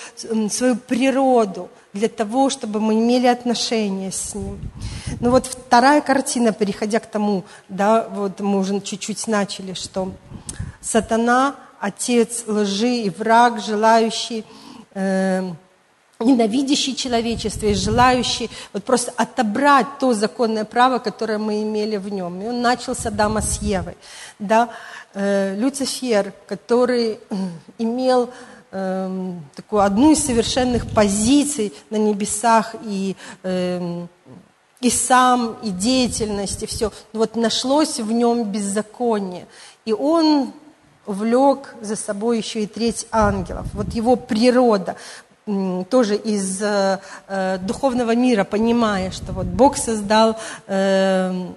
свою 0.50 0.76
природу 0.76 1.70
для 1.94 2.10
того, 2.10 2.50
чтобы 2.50 2.82
мы 2.82 2.96
имели 2.96 3.28
отношения 3.28 4.12
с 4.12 4.36
Ним. 4.36 4.60
Ну 5.22 5.32
вот 5.32 5.46
вторая 5.46 6.02
картина, 6.02 6.52
переходя 6.52 7.00
к 7.00 7.10
тому, 7.10 7.44
да, 7.70 8.08
вот 8.10 8.42
мы 8.42 8.60
уже 8.60 8.82
чуть-чуть 8.82 9.26
начали, 9.28 9.74
что 9.74 10.12
сатана, 10.82 11.56
отец 11.80 12.44
лжи 12.46 12.98
и 12.98 13.10
враг, 13.10 13.62
желающий... 13.62 14.44
Э, 14.94 15.50
ненавидящий 16.20 16.96
человечество 16.96 17.68
и 17.68 17.74
желающий 17.74 18.50
вот 18.74 18.84
просто 18.84 19.12
отобрать 19.16 19.88
то 20.00 20.14
законное 20.14 20.66
право, 20.66 21.00
которое 21.00 21.38
мы 21.38 21.62
имели 21.62 21.98
в 21.98 22.10
нем. 22.10 22.42
И 22.42 22.48
он 22.48 22.62
начал 22.62 22.96
с 22.96 23.06
с 23.08 23.62
Евой. 23.62 23.98
Да? 24.40 24.70
Э, 25.14 25.56
Люцифер, 25.56 26.34
который 26.48 27.20
э, 27.30 27.36
имел 27.78 28.30
э, 28.72 29.34
такую 29.56 29.82
одну 29.82 30.12
из 30.12 30.26
совершенных 30.26 30.88
позиций 30.88 31.74
на 31.90 31.98
небесах 31.98 32.76
и 32.84 33.16
э, 33.44 34.08
и 34.80 34.92
сам, 34.92 35.58
и 35.64 35.72
деятельность, 35.72 36.62
и 36.62 36.68
все. 36.68 36.92
Вот 37.12 37.36
нашлось 37.36 38.00
в 38.00 38.12
нем 38.12 38.44
беззаконие. 38.44 39.48
И 39.86 39.94
он 39.94 40.54
влек 41.08 41.74
за 41.82 41.96
собой 41.96 42.38
еще 42.38 42.64
и 42.64 42.68
треть 42.68 43.08
ангелов. 43.12 43.66
Вот 43.74 43.94
его 43.94 44.16
природа 44.16 44.96
тоже 45.90 46.16
из 46.16 46.62
э, 46.62 47.00
э, 47.28 47.58
духовного 47.60 48.16
мира, 48.16 48.44
понимая, 48.44 49.12
что 49.12 49.32
вот 49.32 49.46
Бог 49.46 49.78
создал 49.78 50.38
э, 50.68 51.48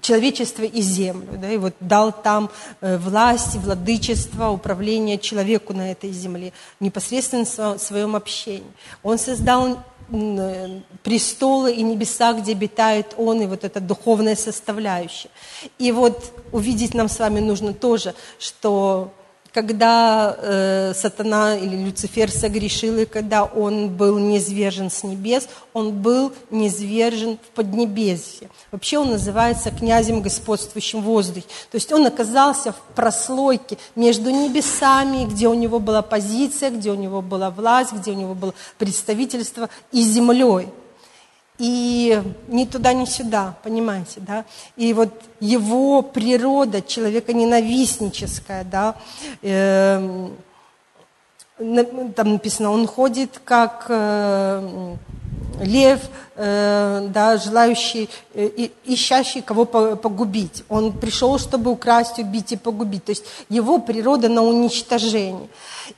человечество 0.00 0.62
и 0.62 0.80
землю, 0.80 1.38
да, 1.40 1.50
и 1.50 1.56
вот 1.56 1.74
дал 1.80 2.12
там 2.12 2.50
э, 2.80 2.96
власть, 2.98 3.56
владычество, 3.56 4.48
управление 4.50 5.18
человеку 5.18 5.72
на 5.72 5.90
этой 5.90 6.12
земле, 6.12 6.52
непосредственно 6.78 7.44
в 7.74 7.78
своем 7.78 8.14
общении. 8.14 8.72
Он 9.02 9.18
создал 9.18 9.78
престолы 11.02 11.72
и 11.72 11.82
небеса, 11.82 12.34
где 12.34 12.52
обитает 12.52 13.14
Он, 13.16 13.40
и 13.40 13.46
вот 13.46 13.64
эта 13.64 13.80
духовная 13.80 14.36
составляющая. 14.36 15.30
И 15.78 15.92
вот 15.92 16.32
увидеть 16.52 16.94
нам 16.94 17.08
с 17.08 17.18
вами 17.18 17.40
нужно 17.40 17.72
тоже, 17.72 18.14
что 18.38 19.14
когда 19.54 20.36
э, 20.36 20.92
сатана 20.94 21.56
или 21.56 21.76
Люцифер 21.76 22.28
согрешил, 22.28 22.98
и 22.98 23.04
когда 23.04 23.44
он 23.44 23.88
был 23.88 24.18
низвержен 24.18 24.90
с 24.90 25.04
небес, 25.04 25.48
он 25.72 25.92
был 25.92 26.32
низвержен 26.50 27.38
в 27.38 27.54
Поднебесье. 27.54 28.50
Вообще 28.72 28.98
он 28.98 29.10
называется 29.10 29.70
князем, 29.70 30.22
господствующим 30.22 31.02
в 31.02 31.04
воздухе. 31.04 31.46
То 31.70 31.76
есть 31.76 31.92
он 31.92 32.04
оказался 32.04 32.72
в 32.72 32.80
прослойке 32.96 33.78
между 33.94 34.30
небесами, 34.30 35.24
где 35.24 35.46
у 35.46 35.54
него 35.54 35.78
была 35.78 36.02
позиция, 36.02 36.70
где 36.70 36.90
у 36.90 36.96
него 36.96 37.22
была 37.22 37.50
власть, 37.50 37.92
где 37.92 38.10
у 38.10 38.14
него 38.14 38.34
было 38.34 38.54
представительство, 38.76 39.70
и 39.92 40.02
землей 40.02 40.66
и 41.58 42.22
ни 42.48 42.64
туда, 42.64 42.92
ни 42.92 43.04
сюда, 43.04 43.54
понимаете, 43.62 44.20
да? 44.20 44.44
И 44.76 44.92
вот 44.92 45.10
его 45.40 46.02
природа 46.02 46.82
человека 46.82 47.32
ненавистническая, 47.32 48.64
да, 48.64 48.96
э, 49.42 50.28
там 52.16 52.32
написано, 52.32 52.72
он 52.72 52.86
ходит 52.86 53.40
как 53.44 53.86
э, 53.88 54.96
лев, 55.60 56.00
э, 56.34 57.06
да, 57.10 57.36
желающий, 57.36 58.10
э, 58.34 58.70
ищащий 58.84 59.40
кого 59.40 59.64
погубить. 59.64 60.64
Он 60.68 60.92
пришел, 60.92 61.38
чтобы 61.38 61.70
украсть, 61.70 62.18
убить 62.18 62.52
и 62.52 62.56
погубить. 62.56 63.04
То 63.04 63.10
есть 63.10 63.24
его 63.48 63.78
природа 63.78 64.28
на 64.28 64.42
уничтожение. 64.42 65.48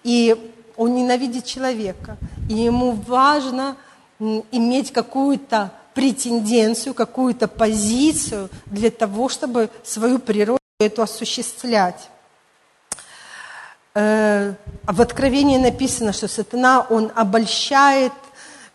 И 0.05 0.37
он 0.77 0.95
ненавидит 0.95 1.47
человека. 1.47 2.19
И 2.51 2.55
ему 2.55 2.93
важно 3.07 3.77
иметь 4.19 4.93
какую-то 4.93 5.73
претенденцию, 5.95 6.95
какую-то 6.95 7.49
позицию 7.49 8.51
для 8.67 8.91
того, 8.91 9.29
чтобы 9.29 9.71
свою 9.83 10.19
природу 10.19 10.61
эту 10.79 11.03
осуществлять. 11.03 12.09
э, 13.95 14.53
в 14.87 15.01
Откровении 15.01 15.57
написано, 15.57 16.13
что 16.13 16.29
сатана, 16.29 16.87
он 16.91 17.11
обольщает 17.15 18.13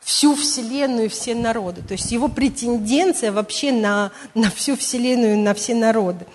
всю 0.02 0.36
Вселенную 0.36 1.06
и 1.06 1.10
все 1.10 1.36
народы. 1.36 1.82
То 1.88 1.94
есть 1.94 2.12
его 2.12 2.28
претенденция 2.28 3.32
вообще 3.32 3.72
на, 3.72 4.12
на 4.34 4.50
всю 4.50 4.76
Вселенную 4.76 5.36
и 5.36 5.38
на 5.38 5.54
все 5.54 5.76
народы, 5.76 6.26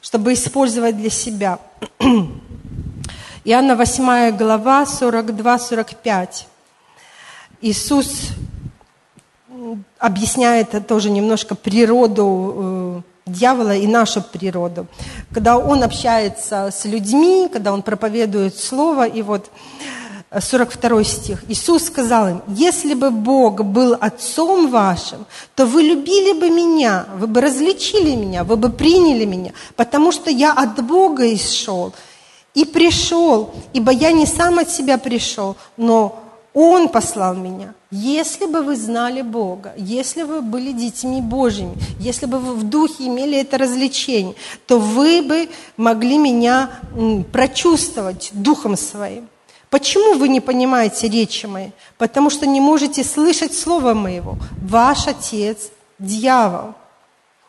чтобы 0.00 0.32
использовать 0.34 0.96
для 0.96 1.10
себя. 1.10 1.58
Иоанна 3.44 3.74
8 3.74 4.36
глава, 4.36 4.84
42-45. 4.84 6.44
Иисус 7.60 8.28
объясняет 9.98 10.86
тоже 10.86 11.10
немножко 11.10 11.54
природу 11.54 12.54
э, 12.56 13.00
дьявола 13.26 13.76
и 13.76 13.86
нашу 13.86 14.22
природу. 14.22 14.86
Когда 15.32 15.58
он 15.58 15.82
общается 15.82 16.70
с 16.72 16.84
людьми, 16.84 17.48
когда 17.52 17.72
он 17.72 17.82
проповедует 17.82 18.56
Слово, 18.56 19.06
и 19.06 19.22
вот 19.22 19.50
42 20.38 21.04
стих. 21.04 21.44
Иисус 21.48 21.84
сказал 21.84 22.28
им, 22.28 22.42
если 22.48 22.94
бы 22.94 23.10
Бог 23.10 23.64
был 23.64 23.96
Отцом 23.98 24.70
вашим, 24.70 25.24
то 25.54 25.64
вы 25.64 25.82
любили 25.82 26.38
бы 26.38 26.50
меня, 26.50 27.06
вы 27.16 27.26
бы 27.26 27.40
различили 27.40 28.14
меня, 28.14 28.44
вы 28.44 28.56
бы 28.56 28.68
приняли 28.68 29.24
меня, 29.24 29.52
потому 29.76 30.12
что 30.12 30.30
я 30.30 30.52
от 30.52 30.84
Бога 30.84 31.32
исшел 31.32 31.94
и 32.54 32.64
пришел, 32.64 33.54
ибо 33.72 33.90
я 33.90 34.12
не 34.12 34.26
сам 34.26 34.58
от 34.58 34.70
себя 34.70 34.98
пришел, 34.98 35.56
но 35.76 36.22
Он 36.52 36.88
послал 36.88 37.34
меня. 37.34 37.74
Если 37.90 38.44
бы 38.44 38.60
вы 38.60 38.76
знали 38.76 39.22
Бога, 39.22 39.72
если 39.78 40.22
бы 40.22 40.34
вы 40.34 40.42
были 40.42 40.72
детьми 40.72 41.22
Божьими, 41.22 41.74
если 41.98 42.26
бы 42.26 42.38
вы 42.38 42.54
в 42.54 42.64
духе 42.64 43.06
имели 43.06 43.38
это 43.38 43.56
развлечение, 43.56 44.34
то 44.66 44.78
вы 44.78 45.22
бы 45.22 45.48
могли 45.78 46.18
меня 46.18 46.70
прочувствовать 47.32 48.30
духом 48.34 48.76
своим. 48.76 49.28
Почему 49.70 50.18
вы 50.18 50.28
не 50.28 50.40
понимаете 50.40 51.08
речи 51.08 51.46
моей? 51.46 51.72
Потому 51.96 52.28
что 52.28 52.46
не 52.46 52.60
можете 52.60 53.04
слышать 53.04 53.54
слово 53.56 53.94
моего. 53.94 54.36
Ваш 54.62 55.08
отец– 55.08 55.70
дьявол. 55.98 56.74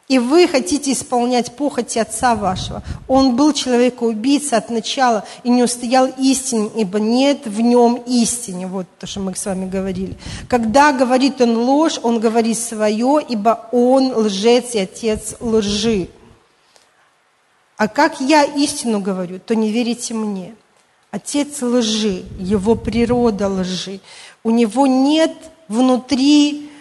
И 0.10 0.18
вы 0.18 0.48
хотите 0.48 0.92
исполнять 0.92 1.56
похоти 1.56 2.00
отца 2.00 2.34
вашего. 2.34 2.82
Он 3.08 3.36
был 3.36 3.54
человекоубийца 3.54 4.58
от 4.58 4.72
начала 4.72 5.24
и 5.44 5.52
не 5.52 5.62
устоял 5.62 6.08
истине, 6.18 6.72
ибо 6.76 7.00
нет 7.00 7.46
в 7.46 7.62
нем 7.62 8.02
истины. 8.08 8.66
Вот 8.66 8.88
то, 8.98 9.06
что 9.06 9.20
мы 9.20 9.36
с 9.36 9.46
вами 9.46 9.70
говорили. 9.70 10.18
Когда 10.48 10.94
говорит 10.94 11.40
он 11.42 11.56
ложь, 11.58 12.00
он 12.02 12.20
говорит 12.20 12.58
свое, 12.58 13.20
ибо 13.30 13.70
он 13.72 14.12
лжец 14.18 14.74
и 14.74 14.80
отец 14.80 15.36
лжи. 15.40 16.10
А 17.78 17.88
как 17.88 18.20
я 18.20 18.44
истину 18.44 19.02
говорю, 19.02 19.40
то 19.40 19.54
не 19.54 19.72
верите 19.72 20.16
мне. 20.16 20.56
Отец 21.12 21.62
лжи, 21.62 22.24
его 22.40 22.74
природа 22.74 23.48
лжи. 23.48 24.00
У 24.44 24.50
него 24.50 24.88
нет 24.88 25.36
внутри, 25.68 26.72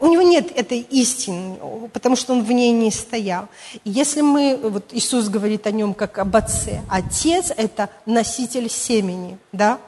у 0.00 0.06
него 0.06 0.22
нет 0.22 0.52
этой 0.56 0.80
истины, 0.80 1.56
потому 1.92 2.14
что 2.14 2.32
он 2.32 2.44
в 2.44 2.52
ней 2.52 2.70
не 2.70 2.90
стоял. 2.90 3.48
Если 3.84 4.20
мы, 4.20 4.56
вот 4.56 4.92
Иисус 4.92 5.28
говорит 5.28 5.66
о 5.66 5.72
нем 5.72 5.92
как 5.92 6.18
об 6.18 6.36
отце, 6.36 6.82
отец– 6.88 7.52
это 7.56 7.90
носитель 8.06 8.70
семени, 8.70 9.38
да? 9.52 9.78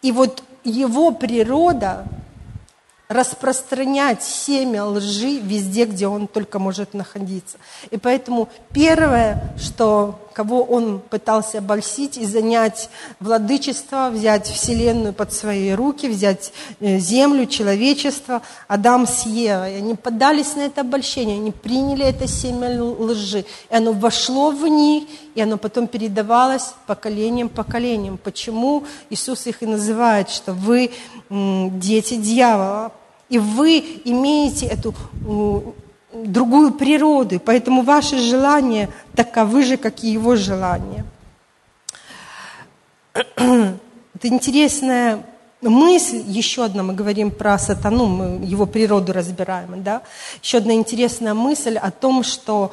И 0.00 0.10
вот 0.10 0.42
его 0.64 1.10
природа 1.10 2.06
распространять 3.08 4.22
семя 4.22 4.84
лжи 4.86 5.38
везде, 5.38 5.84
где 5.84 6.06
он 6.06 6.26
только 6.26 6.58
может 6.58 6.94
находиться. 6.94 7.58
И 7.90 7.98
поэтому 7.98 8.48
первое, 8.72 9.54
что, 9.58 10.18
кого 10.32 10.62
он 10.62 11.00
пытался 11.00 11.58
обольстить 11.58 12.16
и 12.16 12.26
занять 12.26 12.90
владычество, 13.20 14.10
взять 14.12 14.46
Вселенную 14.46 15.12
под 15.12 15.32
свои 15.32 15.72
руки, 15.72 16.08
взять 16.08 16.52
э, 16.80 16.98
землю, 16.98 17.46
человечество, 17.46 18.42
Адам 18.68 19.06
с 19.06 19.26
Евой. 19.26 19.78
Они 19.78 19.94
поддались 19.94 20.56
на 20.56 20.62
это 20.62 20.80
обольщение, 20.80 21.36
они 21.36 21.52
приняли 21.52 22.04
это 22.04 22.26
семя 22.26 22.82
лжи. 22.82 23.44
И 23.70 23.74
оно 23.74 23.92
вошло 23.92 24.50
в 24.50 24.66
них, 24.66 25.04
и 25.34 25.40
оно 25.40 25.56
потом 25.56 25.86
передавалось 25.86 26.74
поколением 26.86 27.48
поколением. 27.48 28.18
Почему 28.18 28.84
Иисус 29.10 29.46
их 29.46 29.62
и 29.62 29.66
называет, 29.66 30.30
что 30.30 30.52
вы 30.52 30.90
дети 31.30 32.16
дьявола, 32.16 32.92
и 33.28 33.38
вы 33.38 34.02
имеете 34.04 34.66
эту 34.66 34.94
другую 36.12 36.72
природу, 36.72 37.40
поэтому 37.40 37.82
ваши 37.82 38.18
желания 38.18 38.88
таковы 39.14 39.62
же, 39.62 39.76
как 39.76 40.04
и 40.04 40.10
его 40.10 40.36
желания. 40.36 41.04
Это 43.14 44.28
интересная 44.28 45.24
мысль, 45.60 46.22
еще 46.26 46.64
одна, 46.64 46.82
мы 46.82 46.94
говорим 46.94 47.30
про 47.30 47.58
сатану, 47.58 48.06
мы 48.06 48.44
его 48.44 48.66
природу 48.66 49.12
разбираем, 49.12 49.82
да? 49.82 50.02
Еще 50.42 50.58
одна 50.58 50.74
интересная 50.74 51.34
мысль 51.34 51.76
о 51.76 51.90
том, 51.90 52.24
что 52.24 52.72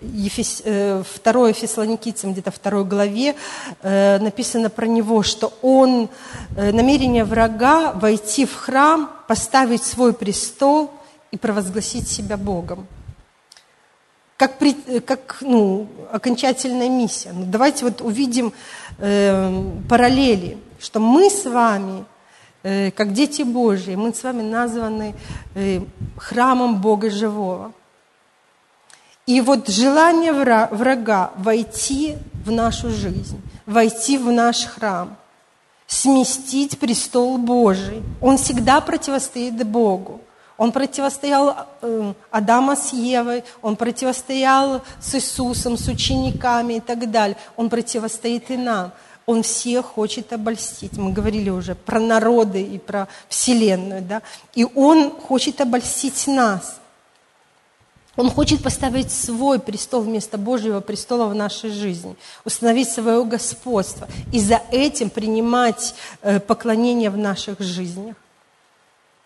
Ефес, 0.00 0.62
э, 0.64 1.02
второе 1.14 1.52
Фессалоникийцам, 1.52 2.32
где-то 2.32 2.50
второй 2.50 2.84
главе, 2.84 3.34
э, 3.82 4.18
написано 4.18 4.68
про 4.68 4.86
него, 4.86 5.22
что 5.22 5.52
он, 5.62 6.08
э, 6.56 6.72
намерение 6.72 7.24
врага 7.24 7.92
войти 7.92 8.44
в 8.44 8.54
храм, 8.54 9.10
поставить 9.26 9.82
свой 9.82 10.12
престол 10.12 10.90
и 11.30 11.38
провозгласить 11.38 12.08
себя 12.08 12.36
Богом. 12.36 12.86
Как, 14.36 14.58
как 15.06 15.38
ну, 15.40 15.88
окончательная 16.12 16.90
миссия. 16.90 17.32
Ну, 17.32 17.46
давайте 17.46 17.84
вот 17.86 18.02
увидим 18.02 18.52
э, 18.98 19.62
параллели, 19.88 20.58
что 20.78 21.00
мы 21.00 21.30
с 21.30 21.46
вами, 21.46 22.04
э, 22.62 22.90
как 22.90 23.14
дети 23.14 23.42
Божьи, 23.42 23.94
мы 23.94 24.12
с 24.12 24.22
вами 24.22 24.42
названы 24.42 25.14
э, 25.54 25.80
храмом 26.18 26.80
Бога 26.82 27.08
Живого. 27.08 27.72
И 29.26 29.40
вот 29.40 29.68
желание 29.68 30.32
врага 30.32 31.32
войти 31.36 32.16
в 32.44 32.52
нашу 32.52 32.90
жизнь, 32.90 33.40
войти 33.66 34.18
в 34.18 34.30
наш 34.30 34.66
храм, 34.66 35.16
сместить 35.88 36.78
престол 36.78 37.36
Божий, 37.36 38.02
он 38.20 38.36
всегда 38.38 38.80
противостоит 38.80 39.66
Богу. 39.66 40.20
Он 40.58 40.72
противостоял 40.72 41.68
э, 41.82 42.12
Адама 42.30 42.76
с 42.76 42.92
Евой, 42.92 43.44
он 43.62 43.76
противостоял 43.76 44.82
с 45.00 45.14
Иисусом, 45.14 45.76
с 45.76 45.88
учениками 45.88 46.74
и 46.74 46.80
так 46.80 47.10
далее. 47.10 47.36
Он 47.56 47.68
противостоит 47.68 48.50
и 48.50 48.56
нам. 48.56 48.92
Он 49.26 49.42
всех 49.42 49.86
хочет 49.86 50.32
обольстить. 50.32 50.96
Мы 50.96 51.12
говорили 51.12 51.50
уже 51.50 51.74
про 51.74 52.00
народы 52.00 52.62
и 52.62 52.78
про 52.78 53.08
Вселенную. 53.28 54.02
Да? 54.02 54.22
И 54.54 54.64
он 54.64 55.10
хочет 55.10 55.60
обольстить 55.60 56.26
нас– 56.26 56.80
он 58.16 58.30
хочет 58.30 58.62
поставить 58.62 59.12
свой 59.12 59.58
престол 59.58 60.00
вместо 60.00 60.38
Божьего 60.38 60.80
престола 60.80 61.26
в 61.26 61.34
нашей 61.34 61.70
жизни, 61.70 62.16
установить 62.44 62.88
свое 62.88 63.22
господство 63.24 64.08
и 64.32 64.40
за 64.40 64.62
этим 64.72 65.10
принимать 65.10 65.94
э, 66.22 66.40
поклонение 66.40 67.10
в 67.10 67.18
наших 67.18 67.60
жизнях. 67.60 68.16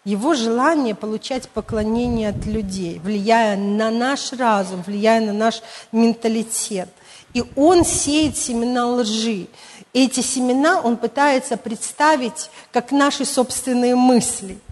Его 0.04 0.34
желание 0.34 0.94
получать 0.94 1.48
поклонение 1.48 2.30
от 2.30 2.46
людей, 2.46 3.00
влияя 3.04 3.56
на 3.56 3.90
наш 3.90 4.32
разум, 4.32 4.82
влияя 4.86 5.20
на 5.20 5.32
наш 5.32 5.62
менталитет. 5.92 6.88
И 7.34 7.44
он 7.54 7.84
сеет 7.84 8.36
семена 8.36 8.86
лжи. 8.86 9.46
Эти 9.92 10.20
семена 10.20 10.80
он 10.80 10.96
пытается 10.96 11.56
представить 11.56 12.50
как 12.72 12.92
наши 12.92 13.24
собственные 13.24 13.94
мысли– 13.94 14.58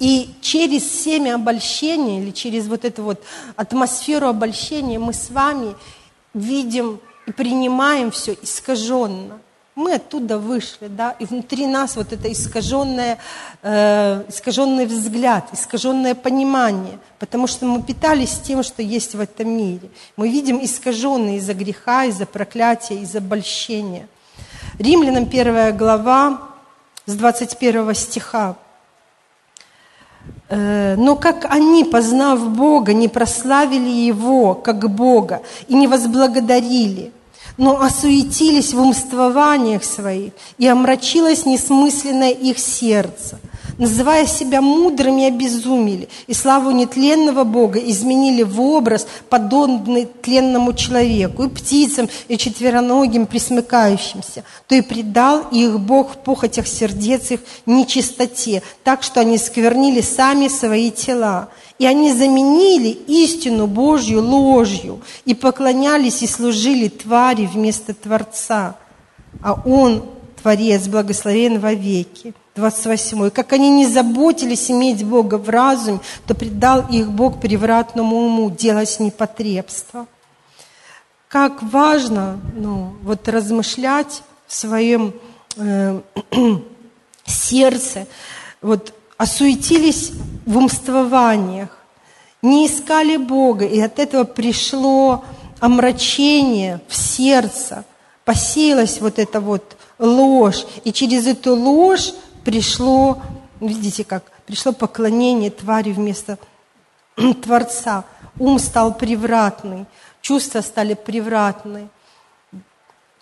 и 0.00 0.34
через 0.40 0.90
семя 0.90 1.34
обольщения 1.34 2.22
или 2.22 2.30
через 2.30 2.66
вот 2.66 2.86
эту 2.86 3.02
вот 3.02 3.22
атмосферу 3.54 4.28
обольщения 4.28 4.98
мы 4.98 5.12
с 5.12 5.28
вами 5.28 5.76
видим 6.32 7.00
и 7.26 7.32
принимаем 7.32 8.10
все 8.10 8.34
искаженно. 8.42 9.40
Мы 9.80 9.94
оттуда 9.94 10.36
вышли, 10.36 10.88
да, 10.88 11.12
и 11.18 11.24
внутри 11.24 11.66
нас 11.66 11.96
вот 11.96 12.12
это 12.12 12.30
искаженное, 12.30 13.16
э, 13.62 14.24
искаженный 14.28 14.84
взгляд, 14.84 15.48
искаженное 15.54 16.14
понимание, 16.14 16.98
потому 17.18 17.46
что 17.46 17.64
мы 17.64 17.82
питались 17.82 18.40
тем, 18.40 18.62
что 18.62 18.82
есть 18.82 19.14
в 19.14 19.20
этом 19.20 19.48
мире. 19.48 19.88
Мы 20.18 20.28
видим 20.28 20.62
искаженные 20.62 21.38
из-за 21.38 21.54
греха, 21.54 22.04
из-за 22.04 22.26
проклятия, 22.26 22.96
из-за 22.96 23.18
обольщения. 23.18 24.06
Римлянам 24.78 25.24
первая 25.24 25.72
глава 25.72 26.42
с 27.06 27.14
21 27.14 27.94
стиха. 27.94 28.56
Э, 30.50 30.94
но 30.98 31.16
как 31.16 31.46
они, 31.48 31.84
познав 31.84 32.50
Бога, 32.50 32.92
не 32.92 33.08
прославили 33.08 33.88
Его 33.88 34.54
как 34.54 34.90
Бога 34.90 35.40
и 35.68 35.74
не 35.74 35.86
возблагодарили, 35.86 37.12
но 37.60 37.78
осуетились 37.82 38.72
в 38.72 38.80
умствованиях 38.80 39.84
своих, 39.84 40.32
и 40.56 40.66
омрачилось 40.66 41.44
несмысленное 41.44 42.30
их 42.30 42.58
сердце. 42.58 43.38
Называя 43.80 44.26
себя 44.26 44.60
мудрыми, 44.60 45.24
обезумели, 45.24 46.08
и 46.26 46.34
славу 46.34 46.70
нетленного 46.70 47.44
Бога 47.44 47.80
изменили 47.80 48.42
в 48.42 48.60
образ, 48.60 49.08
подобный 49.30 50.06
тленному 50.06 50.74
человеку, 50.74 51.44
и 51.44 51.48
птицам, 51.48 52.08
и 52.28 52.36
четвероногим, 52.36 53.26
присмыкающимся, 53.26 54.44
то 54.68 54.74
и 54.74 54.82
предал 54.82 55.46
их 55.50 55.80
Бог 55.80 56.12
в 56.12 56.16
похотях 56.18 56.68
сердец 56.68 57.30
их 57.30 57.40
нечистоте, 57.64 58.62
так 58.84 59.02
что 59.02 59.20
они 59.20 59.38
сквернили 59.38 60.02
сами 60.02 60.48
свои 60.48 60.90
тела. 60.90 61.48
И 61.78 61.86
они 61.86 62.12
заменили 62.12 62.88
истину 62.90 63.66
Божью 63.66 64.22
ложью 64.22 65.00
и 65.24 65.34
поклонялись 65.34 66.22
и 66.22 66.26
служили 66.26 66.88
твари 66.88 67.46
вместо 67.46 67.94
Творца. 67.94 68.76
А 69.42 69.54
Он, 69.64 70.04
Творец, 70.42 70.86
благословен 70.86 71.58
вовеки. 71.58 72.34
28. 72.56 73.30
Как 73.30 73.52
они 73.52 73.70
не 73.70 73.86
заботились 73.86 74.70
иметь 74.70 75.04
Бога 75.04 75.36
в 75.36 75.48
разуме, 75.48 76.00
то 76.26 76.34
предал 76.34 76.84
их 76.90 77.10
Бог 77.10 77.40
превратному 77.40 78.16
уму 78.16 78.50
делать 78.50 78.98
непотребство. 78.98 80.06
Как 81.28 81.62
важно 81.62 82.40
ну, 82.54 82.94
вот 83.02 83.28
размышлять 83.28 84.22
в 84.48 84.54
своем 84.54 85.14
э, 85.56 86.00
сердце, 87.24 88.08
вот 88.60 88.92
осуетились 89.16 90.12
в 90.44 90.56
умствованиях, 90.56 91.76
не 92.42 92.66
искали 92.66 93.16
Бога, 93.16 93.64
и 93.64 93.78
от 93.80 93.98
этого 93.98 94.24
пришло 94.24 95.24
омрачение 95.60 96.80
в 96.88 96.96
сердце, 96.96 97.84
посеялась 98.24 99.00
вот 99.00 99.18
эта 99.18 99.40
вот 99.40 99.76
ложь, 99.98 100.64
и 100.84 100.92
через 100.92 101.26
эту 101.26 101.54
ложь 101.54 102.12
пришло, 102.44 103.22
видите 103.60 104.04
как, 104.04 104.24
пришло 104.46 104.72
поклонение 104.72 105.50
твари 105.50 105.92
вместо 105.92 106.38
Творца. 107.42 108.04
Ум 108.38 108.58
стал 108.58 108.94
превратный, 108.94 109.86
чувства 110.20 110.60
стали 110.60 110.94
превратны. 110.94 111.88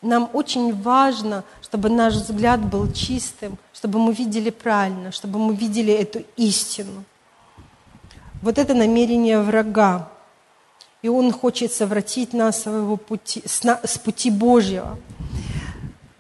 Нам 0.01 0.31
очень 0.33 0.81
важно, 0.81 1.43
чтобы 1.61 1.89
наш 1.89 2.15
взгляд 2.15 2.61
был 2.61 2.93
чистым, 2.93 3.59
чтобы 3.73 3.99
мы 3.99 4.13
видели 4.13 4.51
правильно, 4.51 5.11
чтобы 5.11 5.41
мы 5.41 5.57
видели 5.57 5.93
эту 5.93 6.23
истину. 6.37 7.05
Вот 8.41 8.59
это 8.59 8.75
намерение 8.75 9.41
врага. 9.41 10.09
И 11.03 11.09
он 11.09 11.33
хочет 11.33 11.73
совратить 11.73 12.33
нас 12.33 12.63
своего 12.63 12.97
пути, 12.97 13.43
с 13.45 13.99
пути 13.99 14.31
Божьего. 14.31 14.99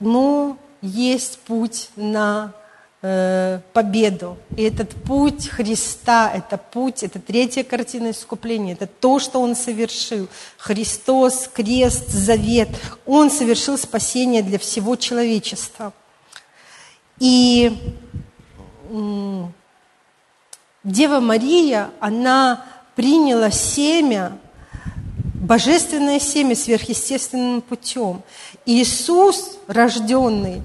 Но 0.00 0.56
есть 0.80 1.38
путь 1.40 1.90
на 1.96 2.52
Э, 3.00 3.60
победу. 3.74 4.36
И 4.56 4.62
этот 4.64 4.92
путь 5.04 5.48
Христа, 5.48 6.32
это 6.34 6.58
путь, 6.58 7.04
это 7.04 7.20
третья 7.20 7.62
картина 7.62 8.10
искупления, 8.10 8.72
это 8.72 8.88
то, 8.88 9.20
что 9.20 9.40
Он 9.40 9.54
совершил. 9.54 10.26
Христос, 10.56 11.48
крест, 11.52 12.08
завет. 12.08 12.68
Он 13.06 13.30
совершил 13.30 13.78
спасение 13.78 14.42
для 14.42 14.58
всего 14.58 14.96
человечества. 14.96 15.92
И 17.20 17.72
Дева 20.82 21.20
Мария, 21.20 21.90
она 22.00 22.64
приняла 22.96 23.52
семя, 23.52 24.36
божественное 25.34 26.18
семя 26.18 26.56
сверхъестественным 26.56 27.60
путем. 27.60 28.22
Иисус, 28.66 29.56
рожденный 29.68 30.62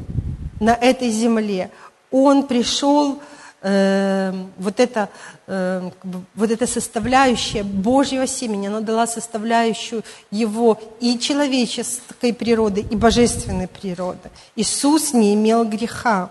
на 0.60 0.74
этой 0.74 1.12
земле, 1.12 1.70
он 2.14 2.48
пришел, 2.48 3.20
э, 3.64 4.32
вот, 4.58 4.80
это, 4.80 5.10
э, 5.48 5.90
вот 6.36 6.52
эта 6.52 6.68
составляющая 6.68 7.64
Божьего 7.64 8.28
семени, 8.28 8.68
она 8.68 8.82
дала 8.82 9.08
составляющую 9.08 10.04
его 10.30 10.80
и 11.00 11.18
человеческой 11.18 12.34
природы, 12.34 12.82
и 12.82 12.96
божественной 12.96 13.68
природы. 13.68 14.30
Иисус 14.56 15.14
не 15.14 15.34
имел 15.34 15.66
греха. 15.66 16.30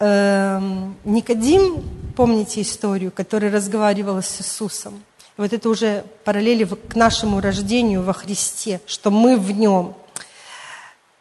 Э, 0.00 0.60
Никодим, 1.04 1.84
помните 2.16 2.60
историю, 2.60 3.12
который 3.12 3.50
разговаривал 3.50 4.20
с 4.20 4.40
Иисусом? 4.40 5.00
Вот 5.36 5.52
это 5.52 5.68
уже 5.68 6.04
параллели 6.24 6.64
к 6.64 6.96
нашему 6.96 7.40
рождению 7.40 8.02
во 8.02 8.12
Христе, 8.12 8.80
что 8.86 9.12
мы 9.12 9.36
в 9.36 9.52
нем– 9.52 9.94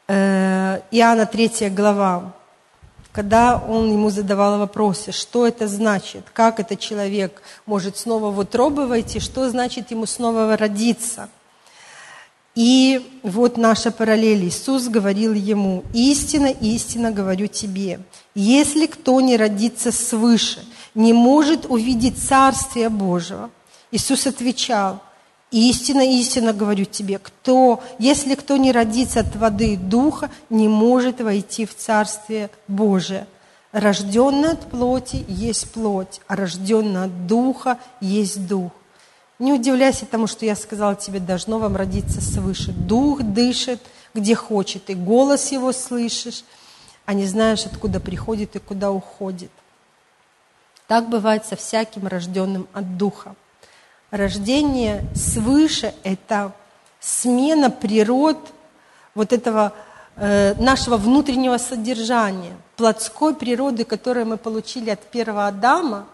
Иоанна 0.07 1.25
3 1.25 1.69
глава, 1.69 2.33
когда 3.13 3.57
он 3.57 3.91
ему 3.91 4.09
задавал 4.09 4.59
вопросы, 4.59 5.11
что 5.13 5.47
это 5.47 5.67
значит, 5.67 6.25
как 6.33 6.59
этот 6.59 6.79
человек 6.79 7.41
может 7.65 7.97
снова 7.97 8.29
в 8.29 8.39
утробы 8.39 8.85
войти, 8.87 9.19
что 9.19 9.49
значит 9.49 9.91
ему 9.91 10.05
снова 10.05 10.57
родиться. 10.57 11.29
И 12.55 13.19
вот 13.23 13.57
наша 13.57 13.91
параллель. 13.91 14.45
Иисус 14.45 14.87
говорил 14.87 15.33
ему, 15.33 15.83
истина, 15.93 16.47
истина 16.47 17.11
говорю 17.11 17.47
тебе, 17.47 18.01
если 18.35 18.87
кто 18.87 19.21
не 19.21 19.37
родится 19.37 19.91
свыше, 19.91 20.63
не 20.93 21.13
может 21.13 21.65
увидеть 21.65 22.21
Царствие 22.21 22.89
Божьего. 22.89 23.49
Иисус 23.91 24.27
отвечал– 24.27 25.01
Истина, 25.53 26.01
истина 26.01 26.51
говорю 26.51 26.85
тебе, 26.85 27.19
кто, 27.19 27.83
если 27.99 28.33
кто 28.33 28.57
не 28.57 28.71
родится 28.71 29.19
от 29.19 29.35
воды 29.35 29.73
и 29.73 29.77
духа, 29.77 30.31
не 30.49 30.67
может 30.67 31.21
войти 31.21 31.67
в 31.67 31.77
Царствие 31.77 32.49
Божие. 32.67 33.27
Рожденный 33.71 34.53
от 34.53 34.61
плоти 34.61 35.23
есть 35.27 35.71
плоть, 35.71 36.21
а 36.27 36.35
рожденный 36.35 37.03
от 37.03 37.27
духа 37.27 37.77
есть 38.01 38.47
дух. 38.47 38.71
Не 39.37 39.53
удивляйся 39.53 40.07
тому, 40.07 40.25
что 40.25 40.43
я 40.43 40.55
сказала 40.55 40.95
тебе, 40.95 41.19
должно 41.19 41.59
вам 41.59 41.75
родиться 41.75 42.19
свыше. 42.19 42.71
Дух 42.71 43.21
дышит, 43.21 43.79
где 44.15 44.33
хочет, 44.33 44.89
и 44.89 44.95
голос 44.95 45.51
его 45.51 45.71
слышишь, 45.71 46.43
а 47.05 47.13
не 47.13 47.27
знаешь, 47.27 47.67
откуда 47.67 47.99
приходит 47.99 48.55
и 48.55 48.59
куда 48.59 48.89
уходит. 48.89 49.51
Так 50.87 51.09
бывает 51.09 51.45
со 51.45 51.55
всяким 51.55 52.07
рожденным 52.07 52.67
от 52.73 52.97
духа. 52.97 53.35
Рождение 54.13 55.03
свыше– 55.15 55.95
это 56.03 56.51
смена 56.99 57.71
природ 57.71 58.37
вот 59.15 59.33
этого 59.33 59.73
э, 60.17 60.53
нашего 60.61 60.97
внутреннего 60.97 61.57
содержания, 61.57 62.55
плотской 62.75 63.33
природы, 63.33 63.85
которую 63.85 64.27
мы 64.27 64.37
получили 64.37 64.91
от 64.91 64.99
первого 64.99 65.47
Адама, 65.47 66.05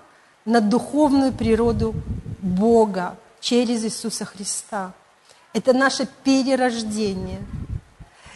на 0.45 0.61
духовную 0.61 1.33
природу 1.33 1.93
Бога 2.41 3.17
через 3.41 3.83
Иисуса 3.83 4.23
Христа. 4.23 4.93
Это 5.51 5.73
наше 5.73 6.07
перерождение. 6.23 7.41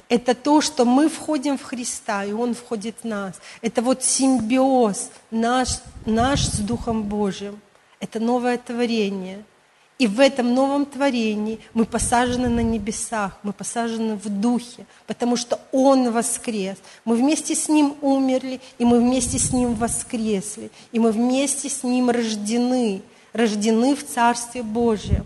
Это 0.10 0.36
то, 0.36 0.60
что 0.60 0.84
мы 0.84 1.08
входим 1.08 1.58
в 1.58 1.63
Христа, 1.63 2.26
и 2.26 2.34
Он 2.34 2.54
входит 2.54 2.97
в 3.04 3.08
нас. 3.08 3.36
Это 3.62 3.82
вот 3.82 4.04
симбиоз 4.04 5.10
наш, 5.32 5.80
наш 6.06 6.41
с 6.41 6.60
Духом 6.60 7.04
Божьим. 7.04 7.62
Это 8.02 8.19
новое 8.19 8.58
творение– 8.58 9.45
и 9.99 10.08
в 10.08 10.19
этом 10.19 10.53
новом 10.53 10.86
творении 10.86 11.60
мы 11.73 11.86
посажены 11.86 12.49
на 12.49 12.62
небесах, 12.62 13.38
мы 13.43 13.53
посажены 13.53 14.15
в 14.15 14.27
духе, 14.27 14.86
потому 15.06 15.38
что 15.38 15.60
Он 15.71 16.12
воскрес. 16.12 16.77
Мы 17.06 17.15
вместе 17.15 17.56
с 17.56 17.69
Ним 17.69 17.95
умерли, 18.01 18.60
и 18.79 18.86
мы 18.86 18.99
вместе 18.99 19.38
с 19.38 19.51
Ним 19.51 19.75
воскресли. 19.75 20.71
И 20.91 20.99
мы 20.99 21.12
вместе 21.12 21.69
с 21.69 21.84
Ним 21.84 22.10
рождены, 22.10 23.01
рождены 23.34 23.95
в 23.95 24.06
Царстве 24.06 24.63
Божие. 24.63 25.23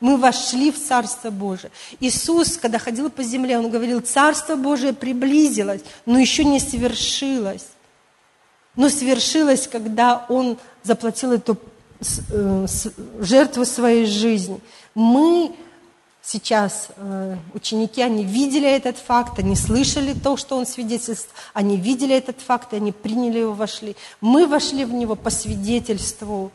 Мы 0.00 0.16
вошли 0.16 0.72
в 0.72 0.82
Царство 0.82 1.30
Божие. 1.30 1.70
Иисус, 2.00 2.56
когда 2.56 2.78
ходил 2.78 3.10
по 3.10 3.22
земле, 3.22 3.58
Он 3.58 3.70
говорил, 3.70 4.00
Царство 4.00 4.56
Божие 4.56 4.92
приблизилось, 4.92 5.82
но 6.04 6.18
еще 6.18 6.44
не 6.44 6.58
свершилось. 6.58 7.66
Но 8.76 8.88
свершилось, 8.88 9.68
когда 9.68 10.26
Он 10.28 10.58
заплатил 10.82 11.32
эту 11.32 11.56
Э, 12.30 12.66
жертву 13.20 13.66
своей 13.66 14.06
жизни. 14.06 14.58
Мы 14.94 15.52
сейчас, 16.22 16.88
э, 16.96 17.36
ученики, 17.52 18.00
они 18.00 18.24
видели 18.24 18.68
этот 18.68 18.96
факт, 18.96 19.38
они 19.38 19.54
слышали 19.54 20.14
то, 20.14 20.38
что 20.38 20.56
он 20.56 20.64
свидетельствовал, 20.64 21.36
они 21.52 21.76
видели 21.76 22.16
этот 22.16 22.40
факт, 22.40 22.72
и 22.72 22.76
они 22.76 22.92
приняли 22.92 23.40
его, 23.40 23.52
вошли. 23.52 23.96
Мы 24.22 24.46
вошли 24.46 24.86
в 24.86 24.94
него 24.94 25.14
по 25.14 25.28
свидетельству, 25.28 26.50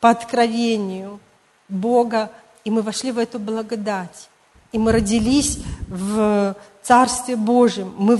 по 0.00 0.10
откровению 0.10 1.20
Бога, 1.68 2.32
и 2.64 2.70
мы 2.70 2.82
вошли 2.82 3.12
в 3.12 3.18
эту 3.18 3.38
благодать. 3.38 4.28
И 4.72 4.78
мы 4.78 4.90
родились 4.90 5.60
в 5.86 6.56
Царстве 6.82 7.36
Божьем, 7.36 7.94
мы 7.96 8.16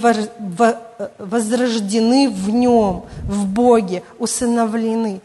возрождены 1.18 2.30
в 2.30 2.50
Нем, 2.50 3.04
в 3.24 3.46
Боге, 3.46 4.04
усыновлены 4.20 5.20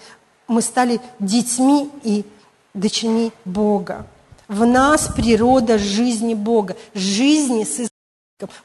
мы 0.51 0.61
стали 0.61 0.99
детьми 1.19 1.89
и 2.03 2.25
дочерьми 2.73 3.31
Бога. 3.45 4.05
В 4.47 4.65
нас 4.65 5.07
природа 5.07 5.77
жизни 5.77 6.33
Бога, 6.33 6.75
жизни 6.93 7.63
с 7.63 7.90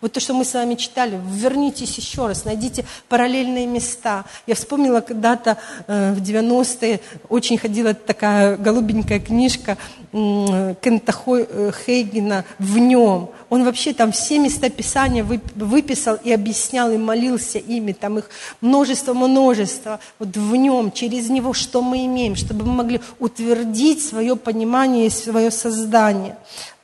Вот 0.01 0.13
то, 0.13 0.21
что 0.21 0.35
мы 0.35 0.45
с 0.45 0.55
вами 0.55 0.75
читали, 0.75 1.21
вернитесь 1.31 1.97
еще 1.97 2.27
раз, 2.27 2.45
найдите 2.45 2.85
параллельные 3.09 3.67
места. 3.67 4.25
Я 4.47 4.55
вспомнила 4.55 5.01
когда-то 5.01 5.59
э, 5.87 6.13
в 6.13 6.23
90-е, 6.23 7.01
очень 7.29 7.59
ходила 7.59 7.95
такая 7.95 8.57
голубенькая 8.57 9.21
книжка 9.21 9.79
э, 10.13 10.75
Кента 10.81 11.13
Хейгена 11.13 12.45
«В 12.59 12.79
нем». 12.79 13.31
Он 13.49 13.65
вообще 13.65 13.93
там 13.93 14.13
все 14.13 14.39
места 14.39 14.71
Писания 14.71 15.25
выписал 15.25 16.17
и 16.17 16.33
объяснял, 16.33 16.91
и 16.91 16.99
молился 16.99 17.59
ими, 17.59 17.93
там 17.93 18.19
их 18.19 18.29
множество-множество. 18.61 20.01
Вот 20.19 20.37
в 20.37 20.57
нем, 20.57 20.91
через 20.91 21.29
него, 21.29 21.53
что 21.53 21.81
мы 21.81 22.07
имеем, 22.07 22.35
чтобы 22.35 22.65
мы 22.65 22.73
могли 22.73 23.01
утвердить 23.21 24.05
свое 24.05 24.35
понимание 24.37 25.07
и 25.07 25.11
свое 25.11 25.51
создание, 25.51 26.37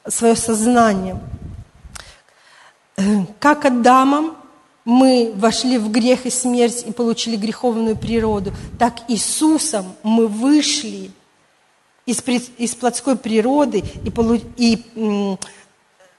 свое 0.06 0.36
сознание. 0.36 1.18
Как 3.38 3.64
Адамом 3.64 4.36
мы 4.84 5.32
вошли 5.36 5.78
в 5.78 5.90
грех 5.90 6.26
и 6.26 6.30
смерть 6.30 6.84
и 6.86 6.92
получили 6.92 7.36
греховную 7.36 7.96
природу, 7.96 8.52
так 8.78 9.00
Иисусом 9.08 9.86
мы 10.02 10.26
вышли 10.26 11.10
из, 12.04 12.22
из 12.58 12.74
плотской 12.74 13.16
природы 13.16 13.84
и, 14.04 14.10
полу, 14.10 14.40
и 14.56 14.84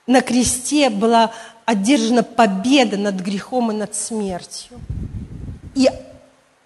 на 0.07 0.21
кресте 0.21 0.89
была 0.89 1.31
одержана 1.65 2.23
победа 2.23 2.97
над 2.97 3.15
грехом 3.15 3.71
и 3.71 3.75
над 3.75 3.95
смертью. 3.95 4.79
И 5.75 5.89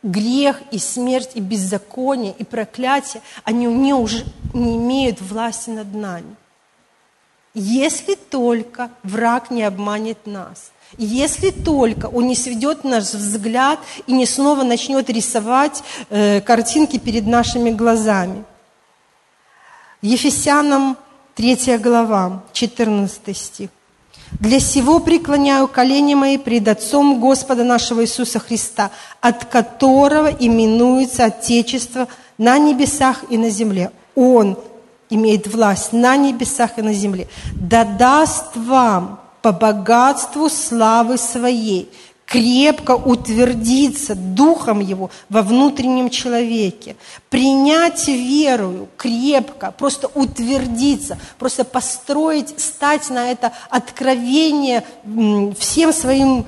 грех, 0.03 0.62
и 0.71 0.77
смерть, 0.77 1.32
и 1.34 1.41
беззаконие, 1.41 2.36
и 2.38 2.43
проклятие, 2.43 3.23
они 3.43 3.65
не, 3.65 3.93
уже 3.93 4.23
не 4.53 4.77
имеют 4.77 5.21
власти 5.21 5.71
над 5.71 5.93
нами 5.93 6.36
если 7.60 8.13
только 8.13 8.91
враг 9.02 9.50
не 9.50 9.63
обманет 9.63 10.28
нас. 10.28 10.72
Если 10.98 11.50
только 11.50 12.06
он 12.06 12.28
не 12.28 12.36
сведет 12.36 12.84
наш 12.84 13.06
взгляд 13.06 13.80
и 14.06 14.13
не 14.13 14.28
снова 14.28 14.63
начнет 14.63 15.10
рисовать 15.10 15.84
э, 16.10 16.39
картинки 16.41 17.00
перед 17.00 17.26
нашими 17.26 17.72
глазами. 17.72 18.46
Ефесянам 20.04 20.98
3 21.36 21.78
глава, 21.80 22.43
14 22.54 23.36
стих. 23.36 23.70
«Для 24.39 24.60
сего 24.60 25.00
преклоняю 25.00 25.67
колени 25.67 26.13
мои 26.13 26.38
пред 26.38 26.67
Отцом 26.67 27.20
Господа 27.20 27.63
нашего 27.63 28.04
Иисуса 28.04 28.39
Христа, 28.39 28.91
от 29.20 29.46
которого 29.46 30.28
именуется 30.28 31.26
Отечество 31.26 32.08
на 32.38 32.60
небесах 32.60 33.24
и 33.30 33.38
на 33.38 33.50
земле. 33.50 33.91
Он 34.15 34.58
имеет 35.10 35.48
власть 35.48 35.93
на 35.93 36.15
небесах 36.17 36.78
и 36.78 36.82
на 36.82 36.93
земле, 36.93 37.28
да 37.54 37.84
даст 37.84 38.56
вам 38.56 39.20
по 39.41 39.52
богатству 39.52 40.50
славы 40.50 41.17
своей 41.17 41.89
крепко 42.28 42.91
утвердиться 42.91 44.13
Духом 44.13 44.82
Его 44.82 45.10
во 45.30 45.41
внутреннем 45.41 46.10
человеке, 46.10 46.98
принять 47.30 48.08
верою 48.08 48.89
крепко, 48.98 49.72
просто 49.72 50.10
утвердиться, 50.13 51.17
просто 51.39 51.63
построить, 51.63 52.60
стать 52.60 53.10
на 53.10 53.32
это 53.32 53.54
откровение 53.70 54.84
всем 55.58 55.93
своим 55.93 56.46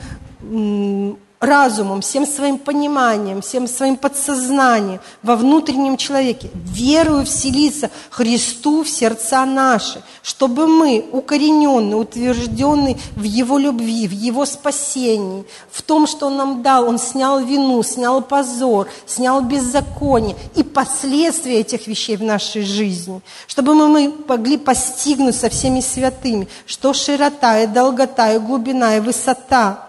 разумом, 1.39 2.01
всем 2.01 2.25
своим 2.25 2.57
пониманием, 2.57 3.41
всем 3.41 3.67
своим 3.67 3.95
подсознанием 3.95 4.99
во 5.23 5.37
внутреннем 5.37 5.95
человеке, 5.95 6.49
верую 6.53 7.25
вселиться 7.25 7.89
Христу 8.09 8.83
в 8.83 8.89
сердца 8.89 9.45
наши, 9.45 10.01
чтобы 10.21 10.67
мы, 10.67 11.05
укорененные, 11.11 11.95
утвержденные 11.95 12.97
в 13.15 13.23
Его 13.23 13.57
любви, 13.57 14.07
в 14.07 14.11
Его 14.11 14.45
спасении, 14.45 15.45
в 15.71 15.81
том, 15.81 16.07
что 16.07 16.27
Он 16.27 16.35
нам 16.35 16.61
дал, 16.61 16.89
Он 16.89 16.99
снял 16.99 17.39
вину, 17.39 17.81
снял 17.83 18.21
позор, 18.21 18.89
снял 19.05 19.41
беззаконие 19.41 20.35
и 20.55 20.63
последствия 20.63 21.61
этих 21.61 21.87
вещей 21.87 22.17
в 22.17 22.23
нашей 22.23 22.63
жизни, 22.63 23.21
чтобы 23.47 23.75
мы 23.75 24.13
могли 24.27 24.57
постигнуть 24.57 25.35
со 25.35 25.49
всеми 25.49 25.79
святыми, 25.79 26.49
что 26.65 26.93
широта 26.93 27.61
и 27.61 27.67
долгота 27.67 28.33
и 28.33 28.39
глубина 28.39 28.97
и 28.97 28.99
высота– 28.99 29.85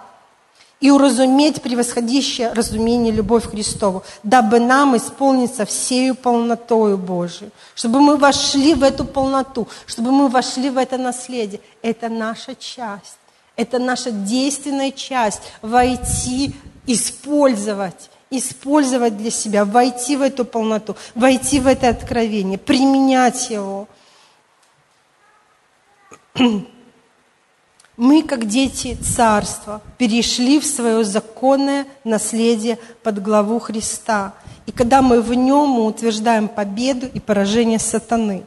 и 0.80 0.90
уразуметь 0.90 1.60
превосходящее 1.60 2.52
разумение 2.52 3.12
любовь 3.12 3.50
Христову, 3.50 4.02
дабы 4.22 4.60
нам 4.60 4.96
исполниться 4.96 5.66
всею 5.66 6.14
полнотою 6.14 6.96
Божию, 6.96 7.50
чтобы 7.74 8.00
мы 8.00 8.16
вошли 8.16 8.74
в 8.74 8.82
эту 8.82 9.04
полноту, 9.04 9.68
чтобы 9.86 10.10
мы 10.10 10.28
вошли 10.28 10.70
в 10.70 10.78
это 10.78 10.96
наследие. 10.96 11.60
Это 11.82 12.08
наша 12.08 12.54
часть, 12.54 13.18
это 13.56 13.78
наша 13.78 14.10
действенная 14.10 14.90
часть– 14.90 15.42
войти, 15.62 16.54
использовать, 16.86 18.10
использовать 18.30 19.18
для 19.18 19.30
себя, 19.30 19.66
войти 19.66 20.16
в 20.16 20.22
эту 20.22 20.46
полноту, 20.46 20.96
войти 21.14 21.60
в 21.60 21.66
это 21.66 21.90
откровение, 21.90 22.56
применять 22.56 23.50
его. 23.50 23.86
Мы, 28.00 28.22
как 28.22 28.46
дети 28.46 28.94
царства, 28.94 29.82
перешли 29.98 30.58
в 30.58 30.64
свое 30.64 31.04
законное 31.04 31.84
наследие 32.02 32.78
под 33.02 33.22
главу 33.22 33.58
Христа. 33.58 34.32
И 34.64 34.72
когда 34.72 35.02
мы 35.02 35.20
в 35.20 35.34
нем, 35.34 35.68
мы 35.68 35.84
утверждаем 35.84 36.48
победу 36.48 37.06
и 37.12 37.20
поражение 37.20 37.78
сатаны. 37.78 38.44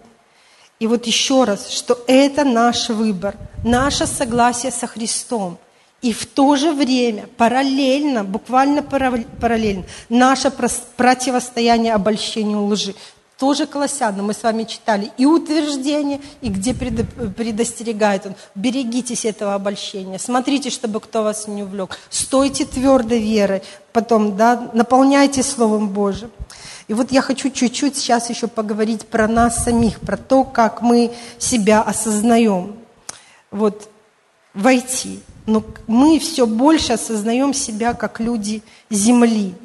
И 0.80 0.88
вот 0.88 1.06
еще 1.06 1.44
раз, 1.44 1.70
что 1.70 2.00
это 2.08 2.44
наш 2.44 2.89
выбор, 2.89 3.36
наше 3.63 4.08
согласие 4.08 4.72
со 4.72 4.88
Христом. 4.88 5.60
И 6.02 6.13
в 6.13 6.26
то 6.26 6.56
же 6.56 6.72
время, 6.72 7.28
параллельно, 7.38 8.24
буквально 8.24 8.82
параллельно, 8.82 9.84
наше 10.10 10.50
противостояние 10.50 11.94
обольщению 11.94 12.66
лжи 12.66 12.96
тоже 13.38 13.65
Колоссянам 13.65 14.28
мы 14.28 14.34
с 14.34 14.43
вами 14.43 14.63
читали, 14.63 15.12
и 15.17 15.26
утверждение, 15.26 16.22
и 16.41 16.50
где 16.50 16.74
предостерегает 16.74 18.26
он. 18.26 18.36
Берегитесь 18.56 19.26
этого 19.26 19.54
обольщения, 19.54 20.19
смотрите, 20.19 20.69
чтобы 20.69 21.00
кто 21.00 21.24
вас 21.24 21.48
не 21.48 21.63
увлек. 21.63 21.98
Стойте 22.10 22.65
твердо 22.65 23.15
верой, 23.15 23.63
потом 23.91 24.38
да, 24.38 24.69
наполняйте 24.74 25.43
Словом 25.43 25.89
Божьим. 25.89 26.32
И 26.88 26.93
вот 26.93 27.12
я 27.12 27.22
хочу 27.22 27.50
чуть-чуть 27.50 27.96
сейчас 27.96 28.30
еще 28.30 28.48
поговорить 28.48 29.08
про 29.08 29.28
нас 29.28 29.63
самих, 29.63 30.00
про 30.02 30.17
то, 30.17 30.43
как 30.43 30.82
мы 30.82 31.13
себя 31.39 31.82
осознаем. 31.82 32.76
Вот 33.52 33.89
войти. 34.54 35.22
Но 35.46 35.63
мы 35.88 36.19
все 36.19 36.46
больше 36.46 36.93
осознаем 36.93 37.54
себя 37.54 37.93
как 37.93 38.19
люди 38.19 38.63
земли. 38.89 39.56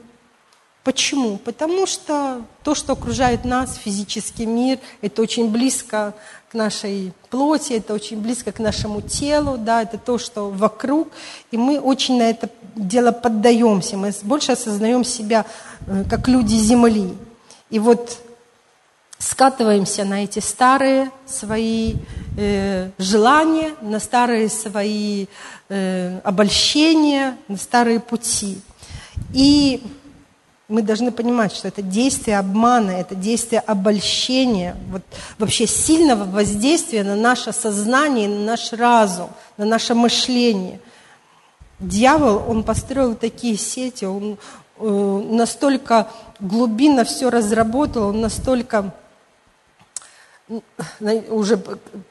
Почему? 0.88 1.36
Потому 1.36 1.86
что 1.86 2.40
то, 2.64 2.74
что 2.74 2.94
окружает 2.94 3.44
нас, 3.44 3.76
физический 3.76 4.46
мир, 4.46 4.78
это 5.02 5.20
очень 5.20 5.50
близко 5.50 6.14
к 6.50 6.54
нашей 6.54 7.12
плоти, 7.28 7.74
это 7.74 7.92
очень 7.92 8.18
близко 8.22 8.52
к 8.52 8.58
нашему 8.58 9.02
телу, 9.02 9.58
да, 9.58 9.82
это 9.82 9.98
то, 9.98 10.16
что 10.16 10.48
вокруг, 10.48 11.08
и 11.50 11.58
мы 11.58 11.78
очень 11.78 12.16
на 12.16 12.30
это 12.30 12.48
дело 12.74 13.12
поддаемся, 13.12 13.98
мы 13.98 14.14
больше 14.22 14.52
осознаем 14.52 15.04
себя 15.04 15.44
э, 15.86 16.04
как 16.08 16.26
люди 16.26 16.54
Земли. 16.54 17.12
И 17.68 17.78
вот 17.78 18.16
скатываемся 19.18 20.06
на 20.06 20.24
эти 20.24 20.38
старые 20.38 21.10
свои 21.26 21.96
э, 22.38 22.88
желания, 22.96 23.74
на 23.82 24.00
старые 24.00 24.48
свои 24.48 25.26
э, 25.68 26.18
обольщения, 26.24 27.36
на 27.46 27.58
старые 27.58 28.00
пути. 28.00 28.62
И 29.34 29.82
мы 30.68 30.82
должны 30.82 31.10
понимать, 31.10 31.52
что 31.52 31.68
это 31.68 31.80
действие 31.80 32.38
обмана, 32.38 32.90
это 32.90 33.14
действие 33.14 33.60
обольщения, 33.60 34.76
вот 34.90 35.02
вообще 35.38 35.66
сильного 35.66 36.24
воздействия 36.24 37.04
на 37.04 37.16
наше 37.16 37.52
сознание, 37.52 38.28
на 38.28 38.44
наш 38.44 38.72
разум, 38.74 39.30
на 39.56 39.64
наше 39.64 39.94
мышление. 39.94 40.78
Дьявол, 41.78 42.42
он 42.46 42.64
построил 42.64 43.14
такие 43.14 43.56
сети, 43.56 44.04
он 44.04 44.36
э, 44.78 45.22
настолько 45.30 46.08
глубинно 46.38 47.04
все 47.04 47.30
разработал, 47.30 48.08
он 48.08 48.20
настолько 48.20 48.92
уже 51.30 51.58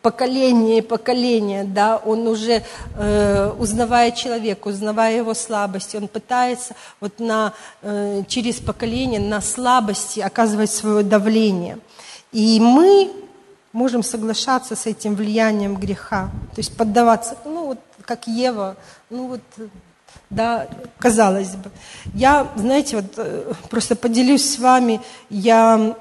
поколение 0.02 0.80
и 0.80 0.82
поколение, 0.82 1.64
да, 1.64 1.98
он 1.98 2.28
уже, 2.28 2.64
э, 2.96 3.52
узнавая 3.58 4.12
человека, 4.12 4.68
узнавая 4.68 5.18
его 5.18 5.34
слабости, 5.34 5.98
он 5.98 6.08
пытается 6.08 6.76
вот 7.00 7.20
на, 7.20 7.54
э, 7.82 8.24
через 8.28 8.60
поколение 8.60 9.20
на 9.20 9.42
слабости 9.42 10.20
оказывать 10.20 10.72
свое 10.72 11.04
давление. 11.04 11.80
И 12.32 12.60
мы 12.60 13.12
можем 13.74 14.04
соглашаться 14.04 14.76
с 14.76 14.86
этим 14.86 15.16
влиянием 15.16 15.76
греха, 15.76 16.30
то 16.54 16.60
есть 16.60 16.78
поддаваться, 16.78 17.38
ну 17.46 17.66
вот 17.68 17.80
как 18.06 18.28
Ева, 18.28 18.76
ну 19.10 19.28
вот 19.28 19.42
да, 20.30 20.68
казалось 21.00 21.56
бы. 21.56 21.72
Я, 22.14 22.48
знаете, 22.56 22.98
вот 22.98 23.14
э, 23.18 23.54
просто 23.70 23.96
поделюсь 23.96 24.54
с 24.54 24.60
вами, 24.60 25.00
я 25.30 25.96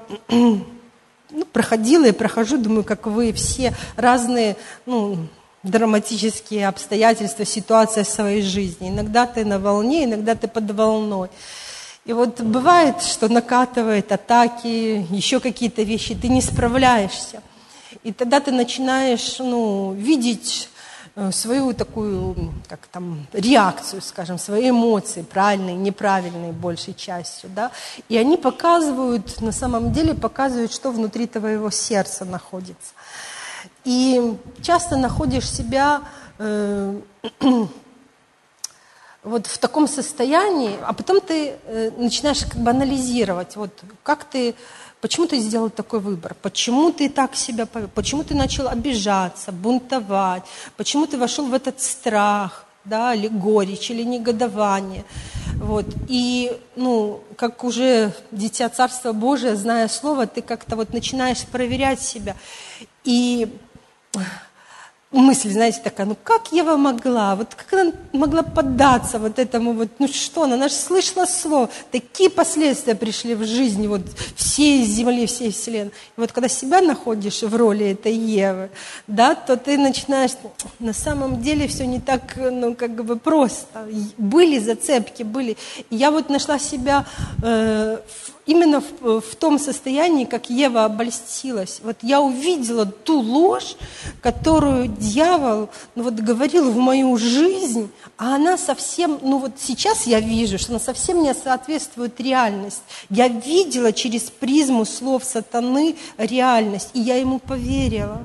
ну, 1.29 1.45
проходила 1.45 2.05
и 2.05 2.11
прохожу, 2.11 2.57
думаю, 2.57 2.83
как 2.83 3.07
вы 3.07 3.33
все 3.33 3.73
разные, 3.95 4.55
ну, 4.85 5.27
драматические 5.63 6.67
обстоятельства, 6.67 7.45
ситуация 7.45 8.03
своей 8.03 8.41
жизни. 8.41 8.89
Иногда 8.89 9.25
ты 9.25 9.43
на 9.43 9.59
волне, 9.59 10.05
иногда 10.05 10.35
ты 10.35 10.47
под 10.47 10.71
волной. 10.71 11.29
И 12.05 12.13
вот 12.13 12.39
бывает, 12.39 13.01
что 13.01 13.27
накатывает 13.27 14.11
атаки, 14.11 15.05
еще 15.09 15.39
какие-то 15.39 15.83
вещи, 15.83 16.15
ты 16.15 16.29
не 16.29 16.41
справляешься. 16.41 17.41
И 18.03 18.13
тогда 18.13 18.39
ты 18.39 18.51
начинаешь 18.51 19.39
ну, 19.39 19.93
видеть 19.93 20.69
свою 21.31 21.73
такую, 21.73 22.53
как 22.67 22.79
там, 22.91 23.25
реакцию, 23.33 24.01
скажем, 24.01 24.37
свои 24.37 24.69
эмоции, 24.69 25.23
правильные, 25.23 25.75
неправильные 25.75 26.51
большей 26.51 26.93
частью, 26.93 27.49
да, 27.49 27.71
и 28.07 28.17
они 28.17 28.37
показывают, 28.37 29.41
на 29.41 29.51
самом 29.51 29.91
деле 29.91 30.13
показывают, 30.13 30.71
что 30.71 30.91
внутри 30.91 31.25
твоего 31.25 31.71
сердца 31.71 32.23
находится. 32.23 32.93
И 33.83 34.37
часто 34.61 34.95
находишь 34.95 35.49
себя 35.49 36.01
э, 36.37 37.01
вот 39.23 39.47
в 39.47 39.57
таком 39.57 39.87
состоянии, 39.87 40.77
а 40.85 40.93
потом 40.93 41.19
ты 41.19 41.55
э, 41.65 41.91
начинаешь 41.97 42.45
как 42.45 42.57
бы 42.57 42.69
анализировать, 42.69 43.55
вот 43.55 43.71
как 44.03 44.23
ты, 44.25 44.55
почему 45.01 45.27
ты 45.27 45.39
сделал 45.39 45.69
такой 45.69 45.99
выбор, 45.99 46.35
почему 46.41 46.91
ты 46.91 47.09
так 47.09 47.35
себя 47.35 47.65
повел, 47.65 47.89
почему 47.93 48.23
ты 48.23 48.35
начал 48.35 48.67
обижаться, 48.67 49.51
бунтовать, 49.51 50.43
почему 50.75 51.05
ты 51.05 51.17
вошел 51.17 51.45
в 51.45 51.53
этот 51.53 51.81
страх, 51.81 52.65
да, 52.85 53.13
или 53.13 53.27
горечь, 53.27 53.91
или 53.91 54.03
негодование. 54.03 55.03
Вот. 55.55 55.85
И, 56.07 56.57
ну, 56.75 57.21
как 57.35 57.63
уже 57.63 58.13
дитя 58.31 58.69
Царства 58.69 59.11
Божия, 59.11 59.55
зная 59.55 59.87
Слово, 59.87 60.27
ты 60.27 60.41
как-то 60.41 60.75
вот 60.75 60.93
начинаешь 60.93 61.45
проверять 61.45 62.01
себя. 62.01 62.35
И 63.03 63.47
мысль, 65.19 65.51
знаете, 65.51 65.79
такая, 65.83 66.07
ну 66.07 66.15
как 66.23 66.51
Ева 66.51 66.77
могла, 66.77 67.35
вот 67.35 67.55
как 67.55 67.73
она 67.73 67.91
могла 68.13 68.43
поддаться 68.43 69.19
вот 69.19 69.39
этому 69.39 69.73
вот, 69.73 69.89
ну 69.99 70.07
что 70.07 70.43
она, 70.43 70.55
она 70.55 70.67
же 70.67 70.75
слышала 70.75 71.25
слово, 71.25 71.69
такие 71.91 72.29
последствия 72.29 72.95
пришли 72.95 73.35
в 73.35 73.45
жизни 73.45 73.87
вот 73.87 74.01
всей 74.35 74.83
земли, 74.83 75.25
всей 75.25 75.51
вселенной. 75.51 75.91
И 76.17 76.19
вот 76.19 76.31
когда 76.31 76.47
себя 76.47 76.81
находишь 76.81 77.41
в 77.41 77.55
роли 77.55 77.91
этой 77.91 78.13
Евы, 78.13 78.69
да, 79.07 79.35
то 79.35 79.57
ты 79.57 79.77
начинаешь, 79.77 80.31
на 80.79 80.93
самом 80.93 81.41
деле 81.41 81.67
все 81.67 81.85
не 81.85 81.99
так, 81.99 82.35
ну 82.37 82.75
как 82.75 83.03
бы 83.03 83.17
просто. 83.17 83.87
Были 84.17 84.59
зацепки, 84.59 85.23
были. 85.23 85.57
И 85.89 85.95
я 85.95 86.11
вот 86.11 86.29
нашла 86.29 86.59
себя 86.59 87.05
э, 87.43 87.97
именно 88.47 88.81
в, 88.81 89.21
в 89.21 89.35
том 89.35 89.59
состоянии, 89.59 90.25
как 90.25 90.49
Ева 90.49 90.85
обольстилась. 90.85 91.81
Вот 91.83 91.97
я 92.01 92.21
увидела 92.21 92.85
ту 92.85 93.19
ложь, 93.19 93.75
которую 94.21 94.87
дьявол 94.87 95.69
ну 95.95 96.03
вот, 96.03 96.15
говорил 96.15 96.71
в 96.71 96.77
мою 96.77 97.17
жизнь, 97.17 97.91
а 98.17 98.35
она 98.35 98.57
совсем, 98.57 99.19
ну 99.21 99.37
вот 99.37 99.51
сейчас 99.59 100.07
я 100.07 100.19
вижу, 100.19 100.57
что 100.57 100.71
она 100.71 100.79
совсем 100.79 101.21
не 101.21 101.33
соответствует 101.33 102.19
реальности. 102.19 102.81
Я 103.09 103.27
видела 103.27 103.91
через 103.91 104.23
призму 104.23 104.85
слов 104.85 105.23
сатаны 105.23 105.95
реальность, 106.17 106.89
и 106.93 107.01
я 107.01 107.17
ему 107.17 107.39
поверила. 107.39 108.23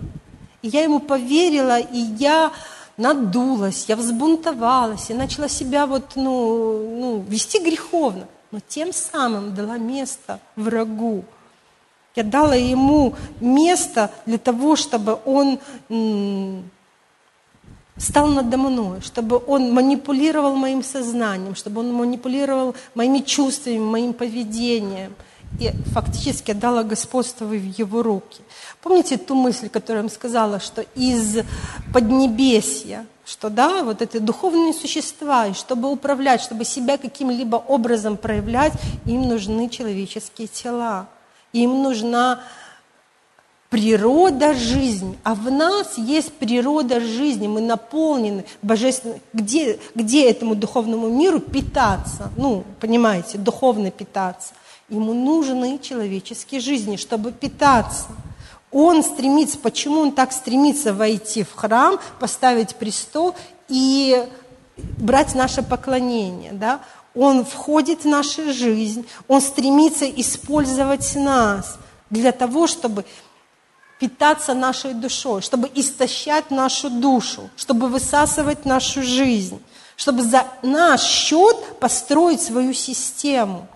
И 0.62 0.68
я 0.68 0.84
ему 0.84 1.00
поверила, 1.00 1.80
и 1.80 1.98
я 1.98 2.52
надулась, 2.96 3.86
я 3.88 3.96
взбунтовалась, 3.96 5.10
и 5.10 5.14
начала 5.14 5.48
себя 5.48 5.86
вот, 5.86 6.12
ну, 6.14 6.96
ну, 7.00 7.24
вести 7.28 7.58
греховно 7.58 8.28
но 8.52 8.60
тем 8.60 8.92
самым 8.92 9.54
дала 9.54 9.78
место 9.78 10.38
врагу. 10.56 11.24
Я 12.14 12.22
дала 12.22 12.54
ему 12.54 13.14
место 13.40 14.10
для 14.26 14.36
того, 14.38 14.76
чтобы 14.76 15.18
он 15.24 15.58
стал 17.96 18.28
надо 18.28 18.58
мной, 18.58 19.00
чтобы 19.00 19.42
он 19.46 19.72
манипулировал 19.72 20.54
моим 20.54 20.82
сознанием, 20.82 21.54
чтобы 21.54 21.80
он 21.80 21.92
манипулировал 21.94 22.74
моими 22.94 23.18
чувствами, 23.20 23.78
моим 23.78 24.12
поведением. 24.12 25.14
И 25.60 25.70
фактически 25.92 26.50
отдала 26.52 26.82
господство 26.82 27.44
в 27.44 27.52
его 27.52 28.02
руки. 28.02 28.40
Помните 28.82 29.18
ту 29.18 29.34
мысль, 29.34 29.68
которую 29.68 29.98
я 29.98 30.02
вам 30.02 30.10
сказала, 30.10 30.60
что 30.60 30.82
из 30.94 31.40
Поднебесья 31.92 33.06
что 33.32 33.48
да, 33.48 33.82
вот 33.82 34.02
эти 34.02 34.18
духовные 34.18 34.74
существа, 34.74 35.46
и 35.46 35.54
чтобы 35.54 35.90
управлять, 35.90 36.42
чтобы 36.42 36.66
себя 36.66 36.98
каким-либо 36.98 37.56
образом 37.56 38.18
проявлять, 38.18 38.74
им 39.06 39.22
нужны 39.22 39.70
человеческие 39.70 40.48
тела, 40.48 41.08
им 41.54 41.82
нужна 41.82 42.40
природа 43.70 44.52
жизни, 44.52 45.18
а 45.24 45.34
в 45.34 45.50
нас 45.50 45.96
есть 45.96 46.34
природа 46.34 47.00
жизни, 47.00 47.48
мы 47.48 47.62
наполнены 47.62 48.44
божественным. 48.60 49.18
Где, 49.32 49.80
где 49.94 50.28
этому 50.30 50.54
духовному 50.54 51.08
миру 51.08 51.40
питаться? 51.40 52.30
Ну, 52.36 52.64
понимаете, 52.80 53.38
духовно 53.38 53.90
питаться. 53.90 54.52
Ему 54.90 55.14
нужны 55.14 55.78
человеческие 55.78 56.60
жизни, 56.60 56.96
чтобы 56.96 57.32
питаться. 57.32 58.08
Он 58.72 59.02
стремится, 59.04 59.58
почему 59.58 60.00
он 60.00 60.12
так 60.12 60.32
стремится 60.32 60.94
войти 60.94 61.44
в 61.44 61.54
храм, 61.54 61.98
поставить 62.18 62.74
престол 62.76 63.34
и 63.68 64.26
брать 64.76 65.34
наше 65.34 65.62
поклонение, 65.62 66.52
да? 66.52 66.80
Он 67.14 67.44
входит 67.44 68.04
в 68.04 68.08
нашу 68.08 68.52
жизнь, 68.52 69.06
он 69.28 69.42
стремится 69.42 70.08
использовать 70.08 71.14
нас 71.14 71.76
для 72.08 72.32
того, 72.32 72.66
чтобы 72.66 73.04
питаться 73.98 74.54
нашей 74.54 74.94
душой, 74.94 75.42
чтобы 75.42 75.70
истощать 75.74 76.50
нашу 76.50 76.88
душу, 76.88 77.50
чтобы 77.56 77.88
высасывать 77.88 78.64
нашу 78.64 79.02
жизнь, 79.02 79.60
чтобы 79.96 80.22
за 80.22 80.44
наш 80.62 81.02
счет 81.02 81.56
построить 81.78 82.40
свою 82.40 82.72
систему. 82.72 83.66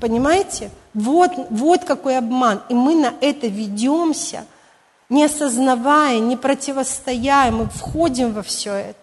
Понимаете? 0.00 0.70
Вот, 0.94 1.32
вот 1.50 1.84
какой 1.84 2.18
обман. 2.18 2.62
И 2.68 2.74
мы 2.74 2.94
на 2.94 3.14
это 3.20 3.46
ведемся, 3.46 4.44
не 5.08 5.24
осознавая, 5.24 6.18
не 6.18 6.36
противостоя, 6.36 7.50
мы 7.50 7.66
входим 7.66 8.32
во 8.32 8.42
все 8.42 8.72
это. 8.74 8.96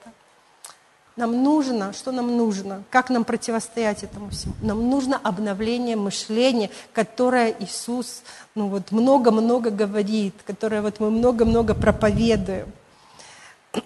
Нам 1.18 1.44
нужно, 1.44 1.94
что 1.94 2.12
нам 2.12 2.38
нужно? 2.38 2.84
Как 2.92 3.10
нам 3.10 3.24
противостоять 3.24 4.04
этому 4.04 4.30
всему? 4.30 4.54
Нам 4.62 4.88
нужно 4.88 5.18
обновление 5.18 5.96
мышления, 5.96 6.70
которое 6.94 7.56
Иисус 7.60 8.22
ну 8.54 8.68
вот 8.68 8.92
много-много 8.92 9.72
говорит, 9.72 10.36
которое 10.46 10.84
вот 10.84 11.00
мы 11.00 11.10
много-много 11.10 11.74
проповедуем. 11.74 12.72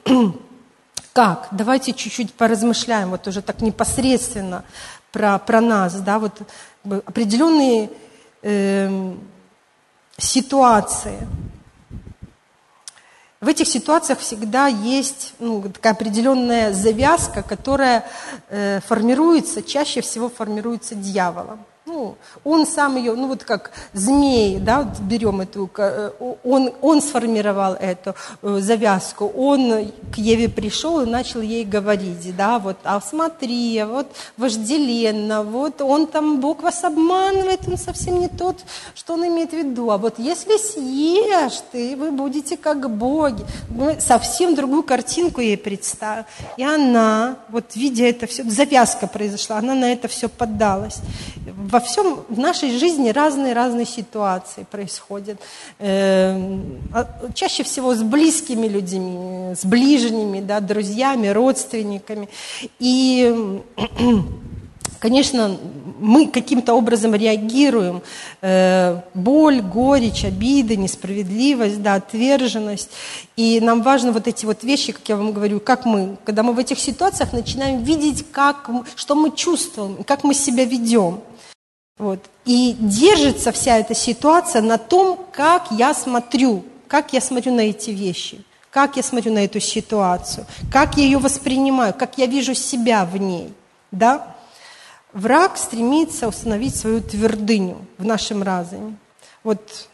Как? 1.14 1.48
Давайте 1.52 1.94
чуть-чуть 1.94 2.34
поразмышляем, 2.34 3.12
вот 3.12 3.26
уже 3.28 3.42
так 3.42 3.62
непосредственно 3.62 4.66
про, 5.12 5.38
про 5.40 5.62
нас, 5.62 5.96
да, 6.02 6.20
вот 6.20 6.42
определенные 6.84 7.90
э, 8.42 9.14
ситуации. 10.18 11.28
В 13.40 13.48
этих 13.48 13.68
ситуациях 13.68 14.20
всегда 14.20 14.68
есть 14.68 15.34
ну, 15.40 15.64
такая 15.64 15.94
определенная 15.94 16.74
завязка, 16.74 17.42
которая 17.42 18.06
э, 18.50 18.80
формируется, 18.86 19.64
чаще 19.64 20.02
всего 20.02 20.30
формируется 20.30 20.94
дьяволом. 20.94 21.66
Ну, 21.92 22.16
он 22.46 22.66
сам 22.66 22.96
ее, 22.96 23.16
ну 23.16 23.28
вот 23.28 23.44
как 23.44 23.72
змей, 23.92 24.60
да, 24.60 24.84
вот 24.84 25.00
берем 25.02 25.42
эту, 25.42 25.70
э, 25.78 26.12
он, 26.42 26.72
он 26.82 27.02
сформировал 27.02 27.74
эту 27.74 28.16
э, 28.42 28.60
завязку, 28.62 29.26
он 29.26 29.92
к 30.14 30.18
Еве 30.18 30.48
пришел 30.48 31.02
и 31.02 31.06
начал 31.06 31.42
ей 31.42 31.66
говорить, 31.66 32.34
да, 32.38 32.60
вот, 32.60 32.78
а 32.86 33.02
смотри, 33.02 33.84
вот 33.84 34.08
вожделенно, 34.38 35.44
вот 35.44 35.82
он 35.82 36.08
там, 36.08 36.40
Бог 36.40 36.64
вас 36.64 36.82
обманывает, 36.86 37.68
он 37.68 37.78
совсем 37.78 38.22
не 38.22 38.30
тот, 38.30 38.64
что 38.96 39.16
он 39.16 39.28
имеет 39.28 39.50
в 39.52 39.58
виду, 39.58 39.92
а 39.92 39.98
вот 39.98 40.18
если 40.18 40.56
съешь 40.56 41.62
ты, 41.74 41.98
вы 41.98 42.12
будете 42.12 42.56
как 42.56 42.90
боги. 42.90 43.44
Совсем 44.00 44.56
другую 44.56 44.84
картинку 44.84 45.42
ей 45.42 45.58
представил. 45.58 46.24
И 46.56 46.64
она, 46.64 47.38
вот 47.50 47.76
видя 47.76 48.06
это 48.06 48.28
все, 48.28 48.44
завязка 48.44 49.08
произошла, 49.08 49.58
она 49.58 49.76
на 49.76 49.92
это 49.92 50.08
все 50.08 50.30
поддалась 50.30 51.02
во 51.46 51.81
всем, 51.82 52.24
в 52.30 52.40
нашей 52.40 52.78
жизни 52.78 53.10
разные-разные 53.10 53.86
ситуации 53.86 54.66
происходят. 54.70 55.40
Эм, 55.80 56.80
а, 56.94 57.08
чаще 57.34 57.64
всего 57.64 57.96
с 57.96 58.02
близкими 58.02 58.68
людьми, 58.68 59.56
с 59.56 59.66
ближними, 59.66 60.42
да, 60.42 60.60
друзьями, 60.60 61.28
родственниками. 61.28 62.30
И, 62.80 63.62
конечно, 65.00 65.58
мы 66.00 66.28
каким-то 66.28 66.74
образом 66.74 67.16
реагируем. 67.16 68.02
Э, 68.42 69.02
боль, 69.14 69.62
горечь, 69.62 70.26
обиды, 70.26 70.76
несправедливость, 70.76 71.82
да, 71.82 71.96
отверженность. 71.96 72.90
И 73.36 73.60
нам 73.60 73.84
важно 73.84 74.12
вот 74.12 74.28
эти 74.28 74.46
вот 74.46 74.64
вещи, 74.64 74.92
как 74.92 75.08
я 75.10 75.16
вам 75.16 75.32
говорю, 75.32 75.60
как 75.60 75.86
мы, 75.86 76.18
когда 76.26 76.44
мы 76.44 76.54
в 76.54 76.60
этих 76.60 76.80
ситуациях 76.80 77.34
начинаем 77.34 77.84
видеть, 77.84 78.26
как, 78.32 78.70
что 78.96 79.16
мы 79.16 79.32
чувствуем, 79.32 80.04
как 80.04 80.24
мы 80.24 80.34
себя 80.34 80.66
ведем. 80.66 81.22
Вот. 81.98 82.20
И 82.46 82.76
держится 82.80 83.52
вся 83.52 83.78
эта 83.78 83.94
ситуация 83.94 84.62
на 84.62 84.78
том, 84.78 85.20
как 85.32 85.72
я 85.72 85.94
смотрю, 85.94 86.64
как 86.88 87.14
я 87.14 87.22
смотрю 87.22 87.54
на 87.54 87.62
эти 87.62 87.92
вещи, 87.92 88.44
как 88.70 88.98
я 88.98 89.04
смотрю 89.04 89.34
на 89.34 89.46
эту 89.46 89.60
ситуацию, 89.60 90.46
как 90.72 90.98
я 90.98 91.04
ее 91.04 91.20
воспринимаю, 91.20 91.94
как 91.94 92.18
я 92.18 92.26
вижу 92.26 92.56
себя 92.56 93.06
в 93.06 93.18
ней. 93.18 93.54
Да? 93.92 94.36
Враг 95.14 95.58
стремится 95.58 96.28
установить 96.28 96.76
свою 96.76 97.02
твердыню 97.02 97.86
в 97.98 98.06
нашем 98.06 98.44
разуме. 98.44 98.96
Вот 99.44 99.90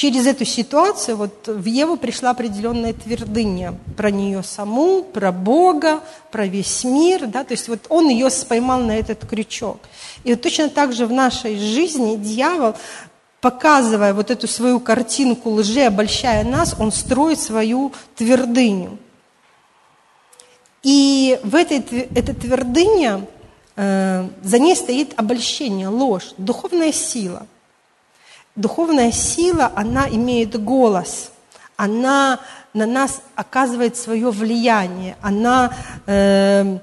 через 0.00 0.26
эту 0.26 0.46
ситуацию 0.46 1.14
вот 1.18 1.46
в 1.46 1.66
Еву 1.66 1.98
пришла 1.98 2.30
определенная 2.30 2.94
твердыня 2.94 3.74
про 3.98 4.10
нее 4.10 4.42
саму, 4.42 5.02
про 5.02 5.30
Бога, 5.30 6.00
про 6.30 6.46
весь 6.46 6.84
мир, 6.84 7.26
да, 7.26 7.44
то 7.44 7.52
есть 7.52 7.68
вот 7.68 7.80
он 7.90 8.08
ее 8.08 8.28
поймал 8.48 8.80
на 8.80 8.92
этот 8.92 9.26
крючок. 9.26 9.78
И 10.24 10.30
вот 10.30 10.40
точно 10.40 10.70
так 10.70 10.94
же 10.94 11.04
в 11.04 11.12
нашей 11.12 11.58
жизни 11.58 12.16
дьявол, 12.16 12.76
показывая 13.42 14.14
вот 14.14 14.30
эту 14.30 14.48
свою 14.48 14.80
картинку 14.80 15.50
лжи, 15.50 15.82
обольщая 15.82 16.44
нас, 16.44 16.74
он 16.78 16.92
строит 16.92 17.38
свою 17.38 17.92
твердыню. 18.16 18.96
И 20.82 21.38
в 21.44 21.54
этой, 21.54 21.76
эта 22.14 22.32
твердыня, 22.32 23.26
э, 23.76 24.26
за 24.42 24.58
ней 24.58 24.76
стоит 24.76 25.12
обольщение, 25.18 25.88
ложь, 25.88 26.32
духовная 26.38 26.90
сила– 26.90 27.46
Духовная 28.56 29.12
сила, 29.12 29.72
она 29.74 30.08
имеет 30.08 30.62
голос, 30.62 31.30
она 31.76 32.40
на 32.74 32.86
нас 32.86 33.22
оказывает 33.34 33.96
свое 33.96 34.30
влияние, 34.30 35.16
она 35.22 35.72
э, 36.06 36.78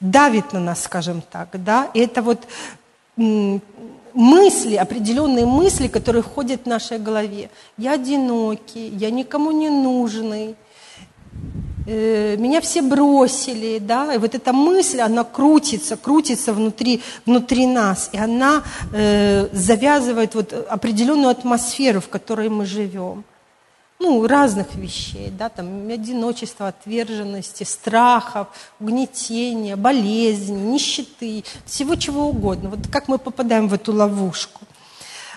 давит 0.00 0.52
на 0.52 0.60
нас, 0.60 0.82
скажем 0.82 1.22
так, 1.22 1.48
да, 1.52 1.90
и 1.94 2.00
это 2.00 2.22
вот 2.22 2.46
мысли, 3.16 4.74
определенные 4.76 5.46
мысли, 5.46 5.88
которые 5.88 6.22
ходят 6.22 6.62
в 6.64 6.66
нашей 6.66 6.98
голове. 6.98 7.50
Я 7.76 7.92
одинокий, 7.92 8.88
я 8.88 9.10
никому 9.10 9.50
не 9.50 9.70
нужный, 9.70 10.56
Э, 11.86 12.36
меня 12.38 12.60
все 12.60 12.80
бросили, 12.80 13.78
да, 13.78 14.14
и 14.14 14.18
вот 14.18 14.34
эта 14.34 14.52
мысль, 14.52 15.00
она 15.00 15.22
крутится, 15.22 15.96
крутится 15.96 16.54
внутри, 16.54 17.02
внутри 17.26 17.66
нас, 17.66 18.08
и 18.12 18.16
она 18.16 18.62
э, 18.92 19.48
завязывает 19.52 20.34
вот 20.34 20.52
определенную 20.52 21.28
атмосферу, 21.28 22.00
в 22.00 22.08
которой 22.08 22.48
мы 22.48 22.64
живем. 22.64 23.24
Ну, 24.00 24.26
разных 24.26 24.74
вещей, 24.74 25.30
да, 25.30 25.48
там 25.48 25.88
одиночество, 25.88 26.68
отверженности, 26.68 27.64
страхов, 27.64 28.48
угнетения, 28.80 29.76
болезни, 29.76 30.56
нищеты, 30.56 31.44
всего 31.66 31.96
чего 31.96 32.28
угодно. 32.28 32.70
Вот 32.70 32.80
как 32.90 33.08
мы 33.08 33.18
попадаем 33.18 33.68
в 33.68 33.74
эту 33.74 33.92
ловушку– 33.92 34.60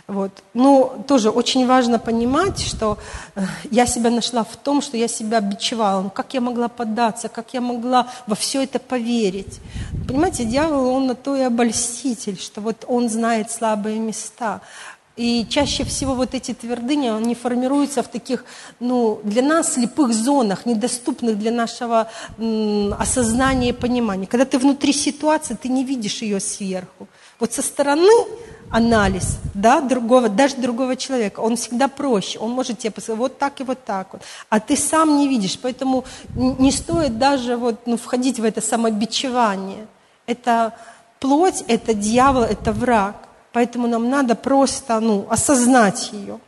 вот. 0.07 0.31
Но 0.53 1.03
тоже 1.05 1.29
очень 1.29 1.67
важно 1.67 1.99
понимать, 1.99 2.61
что 2.61 2.97
э, 3.35 3.41
я 3.71 3.85
себя 3.85 4.09
нашла 4.09 4.45
в 4.45 4.55
том, 4.55 4.81
что 4.81 4.95
я 4.95 5.09
себя 5.09 5.41
бичевала. 5.41 6.01
Ну, 6.01 6.09
как 6.09 6.33
я 6.33 6.39
могла 6.39 6.69
поддаться, 6.69 7.27
как 7.27 7.53
я 7.53 7.59
могла 7.59 8.07
во 8.25 8.35
все 8.35 8.63
это 8.63 8.79
поверить. 8.79 9.59
Понимаете, 10.07 10.45
дьявол, 10.45 10.87
он 10.87 11.07
на 11.07 11.15
то 11.15 11.35
и 11.35 11.41
обольститель, 11.41 12.39
что 12.39 12.61
вот 12.61 12.85
он 12.87 13.09
знает 13.09 13.51
слабые 13.51 13.99
места. 13.99 14.61
И 15.17 15.45
чаще 15.49 15.83
всего 15.83 16.13
вот 16.13 16.35
эти 16.35 16.53
твердыни, 16.53 17.09
они 17.09 17.35
формируются 17.35 18.01
в 18.01 18.07
таких, 18.07 18.45
ну, 18.79 19.19
для 19.23 19.41
нас 19.41 19.73
слепых 19.73 20.13
зонах, 20.13 20.65
недоступных 20.65 21.37
для 21.37 21.51
нашего 21.51 22.07
осознания 22.97 23.69
и 23.69 23.73
понимания. 23.73 24.27
Когда 24.27 24.45
ты 24.45 24.57
внутри 24.57 24.93
ситуации, 24.93 25.57
ты 25.61 25.67
не 25.67 25.83
видишь 25.83 26.21
ее 26.21 26.39
сверху. 26.39 27.07
Вот 27.39 27.51
со 27.51 27.61
стороны 27.61 28.13
анализ 28.69 29.37
да, 29.53 29.81
другого, 29.81 30.29
даже 30.29 30.55
другого 30.57 30.95
человека, 30.95 31.39
он 31.39 31.55
всегда 31.55 31.87
проще, 31.87 32.39
он 32.39 32.51
может 32.51 32.79
тебе 32.79 32.91
посмотреть 32.91 33.19
вот 33.19 33.37
так 33.37 33.59
и 33.61 33.63
вот 33.63 33.83
так 33.85 34.13
вот, 34.13 34.21
а 34.49 34.59
ты 34.59 34.75
сам 34.75 35.17
не 35.17 35.27
видишь, 35.27 35.57
поэтому 35.59 36.05
не 36.35 36.71
стоит 36.71 37.17
даже 37.17 37.57
вот, 37.57 37.87
ну, 37.87 37.97
входить 37.97 38.39
в 38.39 38.43
это 38.43 38.61
самобичевание. 38.61 39.87
Это 40.25 40.73
плоть, 41.19 41.63
это 41.67 41.93
дьявол, 41.93 42.43
это 42.43 42.73
враг, 42.73 43.15
поэтому 43.53 43.87
нам 43.87 44.09
надо 44.09 44.35
просто 44.35 44.99
ну, 44.99 45.25
осознать 45.29 46.09
ее. 46.11 46.39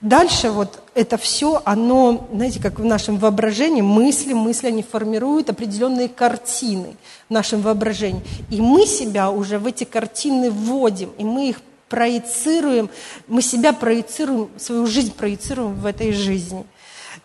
Дальше 0.00 0.50
вот 0.50 0.80
это 0.94 1.16
все, 1.16 1.60
оно, 1.64 2.28
знаете, 2.32 2.62
как 2.62 2.78
в 2.78 2.84
нашем 2.84 3.18
воображении, 3.18 3.82
мысли, 3.82 4.32
мысли, 4.32 4.68
они 4.68 4.84
формируют 4.84 5.50
определенные 5.50 6.08
картины 6.08 6.94
в 7.28 7.32
нашем 7.32 7.62
воображении. 7.62 8.22
И 8.48 8.60
мы 8.60 8.86
себя 8.86 9.30
уже 9.30 9.58
в 9.58 9.66
эти 9.66 9.82
картины 9.82 10.52
вводим, 10.52 11.10
и 11.18 11.24
мы 11.24 11.48
их 11.48 11.60
проецируем, 11.88 12.90
мы 13.26 13.42
себя 13.42 13.72
проецируем, 13.72 14.50
свою 14.56 14.86
жизнь 14.86 15.12
проецируем 15.12 15.74
в 15.74 15.84
этой 15.84 16.12
жизни. 16.12 16.64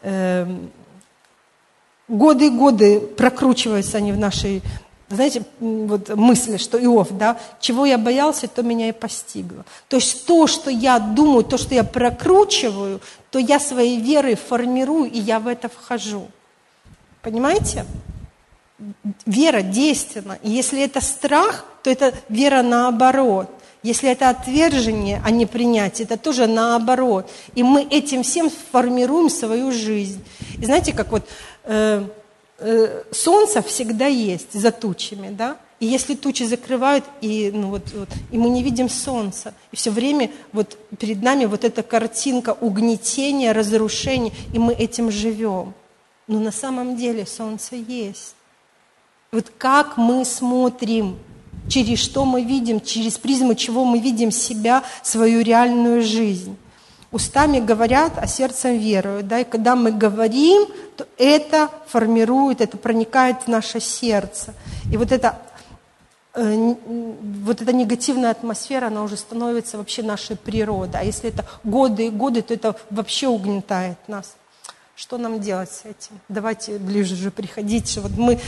Эм, 0.01 0.71
годы 2.07 2.47
и 2.47 2.49
годы 2.49 2.99
прокручиваются 2.99 3.97
они 3.97 4.11
в 4.11 4.17
нашей 4.17 4.63
знаете, 5.09 5.43
вот 5.59 6.09
мысли, 6.15 6.57
что 6.57 6.83
Иов, 6.83 7.09
да, 7.11 7.37
чего 7.59 7.85
я 7.85 7.97
боялся, 7.97 8.47
то 8.47 8.63
меня 8.63 8.89
и 8.89 8.91
постигло. 8.91 9.65
То 9.87 9.97
есть 9.97 10.25
то, 10.25 10.47
что 10.47 10.69
я 10.69 10.99
думаю, 10.99 11.43
то, 11.43 11.57
что 11.57 11.75
я 11.75 11.83
прокручиваю, 11.83 13.01
то 13.29 13.39
я 13.39 13.59
своей 13.59 13.99
верой 13.99 14.35
формирую, 14.35 15.11
и 15.11 15.19
я 15.19 15.39
в 15.39 15.47
это 15.47 15.69
вхожу. 15.69 16.27
Понимаете? 17.21 17.85
Вера 19.25 19.61
действенна. 19.61 20.39
И 20.43 20.49
если 20.49 20.81
это 20.81 20.99
страх, 21.01 21.65
то 21.83 21.89
это 21.89 22.13
вера 22.29 22.61
наоборот. 22.61 23.49
Если 23.81 24.09
это 24.09 24.29
отвержение, 24.29 25.21
а 25.25 25.31
не 25.31 25.45
принятие, 25.45 26.05
это 26.05 26.17
тоже 26.17 26.47
наоборот. 26.47 27.29
И 27.53 27.63
мы 27.63 27.83
этим 27.83 28.23
всем 28.23 28.49
формируем 28.71 29.29
свою 29.29 29.71
жизнь. 29.71 30.23
И 30.57 30.65
знаете, 30.65 30.93
как 30.93 31.11
вот... 31.11 31.27
Э, 31.65 32.05
солнце 33.11 33.61
всегда 33.61 34.07
есть 34.07 34.53
за 34.53 34.71
тучами, 34.71 35.29
да? 35.29 35.57
И 35.79 35.85
если 35.85 36.15
тучи 36.15 36.43
закрывают, 36.43 37.03
и, 37.19 37.51
ну, 37.53 37.69
вот, 37.69 37.91
вот, 37.93 38.09
и 38.31 38.37
мы 38.37 38.49
не 38.49 38.63
видим 38.63 38.87
солнца, 38.87 39.53
и 39.71 39.75
все 39.75 39.91
время 39.91 40.31
вот 40.53 40.77
перед 40.97 41.21
нами 41.21 41.43
вот 41.45 41.65
эта 41.65 41.83
картинка 41.83 42.55
угнетения, 42.61 43.51
разрушения, 43.51 44.31
и 44.53 44.59
мы 44.59 44.73
этим 44.73 45.11
живем. 45.11 45.73
Но 46.27 46.39
на 46.39 46.51
самом 46.51 46.95
деле 46.95 47.25
солнце 47.25 47.75
есть. 47.75 48.35
Вот 49.33 49.51
как 49.57 49.97
мы 49.97 50.23
смотрим, 50.23 51.17
через 51.67 51.99
что 51.99 52.23
мы 52.23 52.43
видим, 52.43 52.79
через 52.79 53.17
призму 53.17 53.55
чего 53.55 53.83
мы 53.83 53.99
видим 53.99 54.31
себя, 54.31 54.83
свою 55.01 55.41
реальную 55.41 56.01
жизнь 56.01 56.55
устами 57.13 57.59
говорят, 57.59 58.13
а 58.17 58.27
сердцем 58.27 58.77
веруют. 58.77 59.27
Да? 59.27 59.39
И 59.39 59.43
когда 59.45 59.75
мы 59.75 59.91
говорим, 59.91 60.67
то 60.97 61.07
это 61.17 61.69
формирует, 61.87 62.59
это 62.59 62.75
проникает 62.77 63.43
в 63.43 63.47
наше 63.47 63.79
сердце. 63.79 64.53
И 64.91 64.97
вот 64.97 65.11
эта, 65.11 65.37
э, 66.33 66.75
вот 67.45 67.61
эта 67.61 67.71
негативная 67.71 68.31
атмосфера, 68.31 68.87
она 68.87 69.03
уже 69.03 69.15
становится 69.15 69.77
вообще 69.77 70.03
нашей 70.03 70.35
природой. 70.35 70.99
А 70.99 71.03
если 71.03 71.29
это 71.29 71.45
годы 71.63 72.07
и 72.07 72.09
годы, 72.09 72.41
то 72.41 72.53
это 72.53 72.75
вообще 72.89 73.27
угнетает 73.27 73.97
нас. 74.07 74.33
Что 74.95 75.17
нам 75.17 75.39
делать 75.39 75.71
с 75.71 75.85
этим? 75.85 76.19
Давайте 76.29 76.77
ближе 76.77 77.15
же 77.15 77.31
приходить. 77.31 77.97
Вот 77.97 78.11
мы 78.11 78.33
э, 78.33 78.39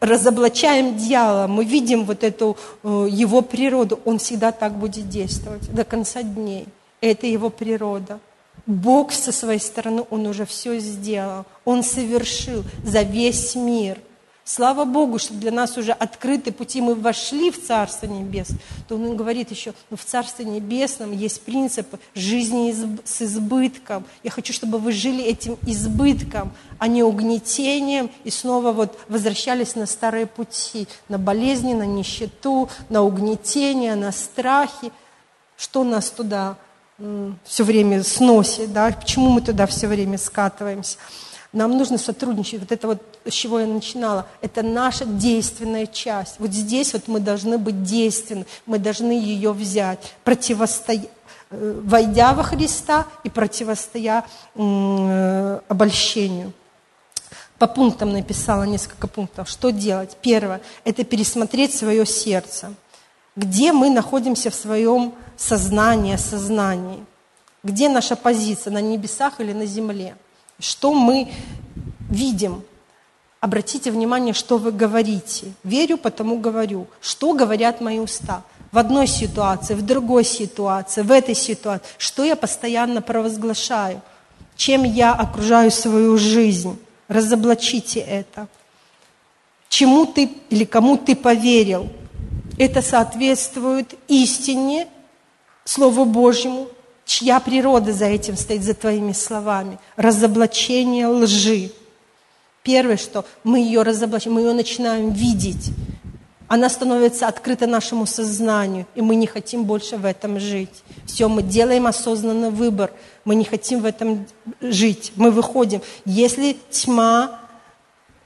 разоблачаем 0.00 0.96
дьявола, 0.96 1.46
мы 1.46 1.64
видим 1.64 2.04
вот 2.04 2.24
эту 2.24 2.56
э, 2.82 3.08
его 3.10 3.42
природу. 3.42 4.00
Он 4.04 4.18
всегда 4.18 4.52
так 4.52 4.72
будет 4.78 5.08
действовать 5.08 5.70
до 5.72 5.84
конца 5.84 6.22
дней. 6.22 6.66
Это 7.00 7.26
его 7.26 7.50
природа. 7.50 8.20
Бог 8.66 9.12
со 9.12 9.32
своей 9.32 9.60
стороны, 9.60 10.04
Он 10.10 10.26
уже 10.26 10.44
все 10.44 10.78
сделал. 10.78 11.44
Он 11.64 11.82
совершил 11.82 12.64
за 12.84 13.02
весь 13.02 13.54
мир. 13.54 13.98
Слава 14.44 14.84
Богу, 14.84 15.20
что 15.20 15.34
для 15.34 15.52
нас 15.52 15.76
уже 15.76 15.92
открыты 15.92 16.50
пути, 16.50 16.80
мы 16.80 16.96
вошли 16.96 17.52
в 17.52 17.64
Царство 17.64 18.06
Небес. 18.06 18.48
То 18.88 18.96
Он 18.96 19.16
говорит 19.16 19.52
еще, 19.52 19.74
ну, 19.90 19.96
в 19.96 20.04
Царстве 20.04 20.44
Небесном 20.44 21.12
есть 21.12 21.42
принцип 21.42 21.86
жизни 22.16 22.74
с 23.04 23.22
избытком. 23.22 24.04
Я 24.24 24.30
хочу, 24.30 24.52
чтобы 24.52 24.78
вы 24.78 24.90
жили 24.90 25.22
этим 25.22 25.56
избытком, 25.66 26.52
а 26.78 26.88
не 26.88 27.04
угнетением, 27.04 28.10
и 28.24 28.30
снова 28.30 28.72
вот 28.72 28.98
возвращались 29.08 29.76
на 29.76 29.86
старые 29.86 30.26
пути, 30.26 30.88
на 31.08 31.18
болезни, 31.18 31.72
на 31.72 31.86
нищету, 31.86 32.68
на 32.88 33.02
угнетение, 33.02 33.94
на 33.94 34.10
страхи. 34.10 34.90
Что 35.56 35.84
нас 35.84 36.10
туда 36.10 36.56
все 37.44 37.64
время 37.64 38.02
сносит, 38.02 38.72
да, 38.72 38.90
почему 38.90 39.30
мы 39.30 39.40
туда 39.40 39.66
все 39.66 39.86
время 39.86 40.18
скатываемся. 40.18 40.98
Нам 41.52 41.76
нужно 41.76 41.98
сотрудничать. 41.98 42.60
Вот 42.60 42.70
это 42.70 42.86
вот, 42.86 43.02
с 43.24 43.32
чего 43.32 43.58
я 43.58 43.66
начинала, 43.66 44.26
это 44.40 44.62
наша 44.62 45.04
действенная 45.04 45.86
часть. 45.86 46.36
Вот 46.38 46.50
здесь 46.52 46.92
вот 46.92 47.08
мы 47.08 47.18
должны 47.18 47.58
быть 47.58 47.82
действенны, 47.82 48.46
мы 48.66 48.78
должны 48.78 49.12
ее 49.12 49.52
взять, 49.52 49.98
противостоять 50.22 51.08
э, 51.50 51.80
войдя 51.82 52.34
во 52.34 52.44
Христа 52.44 53.06
и 53.24 53.30
противостоя 53.30 54.24
э, 54.54 55.60
обольщению. 55.68 56.52
По 57.58 57.66
пунктам 57.66 58.12
написала 58.12 58.62
несколько 58.62 59.08
пунктов. 59.08 59.48
Что 59.48 59.70
делать? 59.70 60.16
Первое– 60.22 60.60
это 60.84 61.04
пересмотреть 61.04 61.74
свое 61.74 62.06
сердце. 62.06 62.72
Где 63.34 63.72
мы 63.72 63.90
находимся 63.90 64.50
в 64.50 64.54
своем 64.54 65.14
сознании, 65.40 66.16
сознании? 66.16 67.04
Где 67.62 67.88
наша 67.88 68.16
позиция, 68.16 68.72
на 68.72 68.80
небесах 68.80 69.40
или 69.40 69.52
на 69.52 69.66
земле? 69.66 70.16
Что 70.58 70.92
мы 70.94 71.32
видим? 72.08 72.62
Обратите 73.40 73.90
внимание, 73.90 74.34
что 74.34 74.58
вы 74.58 74.70
говорите. 74.70 75.52
Верю, 75.64 75.96
потому 75.96 76.38
говорю. 76.38 76.86
Что 77.00 77.32
говорят 77.32 77.80
мои 77.80 77.98
уста? 77.98 78.42
В 78.70 78.78
одной 78.78 79.06
ситуации, 79.06 79.74
в 79.74 79.82
другой 79.82 80.24
ситуации, 80.24 81.02
в 81.02 81.10
этой 81.10 81.34
ситуации. 81.34 81.86
Что 81.98 82.22
я 82.22 82.36
постоянно 82.36 83.02
провозглашаю? 83.02 84.02
Чем 84.56 84.84
я 84.84 85.14
окружаю 85.14 85.70
свою 85.70 86.18
жизнь? 86.18 86.78
Разоблачите 87.08 88.00
это. 88.00 88.46
Чему 89.70 90.04
ты 90.04 90.30
или 90.50 90.64
кому 90.64 90.98
ты 90.98 91.16
поверил? 91.16 91.88
Это 92.58 92.82
соответствует 92.82 93.94
истине, 94.06 94.86
Слову 95.70 96.04
Божьему, 96.04 96.66
чья 97.04 97.38
природа 97.38 97.92
за 97.92 98.06
этим 98.06 98.36
стоит, 98.36 98.64
за 98.64 98.74
твоими 98.74 99.12
словами. 99.12 99.78
Разоблачение 99.94 101.06
лжи. 101.06 101.70
Первое, 102.64 102.96
что 102.96 103.24
мы 103.44 103.60
ее 103.60 103.82
разоблачаем, 103.82 104.34
мы 104.34 104.40
ее 104.40 104.52
начинаем 104.52 105.12
видеть. 105.12 105.70
Она 106.48 106.68
становится 106.68 107.28
открыта 107.28 107.68
нашему 107.68 108.04
сознанию, 108.04 108.84
и 108.96 109.00
мы 109.00 109.14
не 109.14 109.28
хотим 109.28 109.62
больше 109.62 109.96
в 109.96 110.06
этом 110.06 110.40
жить. 110.40 110.82
Все, 111.06 111.28
мы 111.28 111.44
делаем 111.44 111.86
осознанный 111.86 112.50
выбор, 112.50 112.90
мы 113.24 113.36
не 113.36 113.44
хотим 113.44 113.82
в 113.82 113.84
этом 113.84 114.26
жить. 114.60 115.12
Мы 115.14 115.30
выходим. 115.30 115.82
Если 116.04 116.56
тьма 116.70 117.39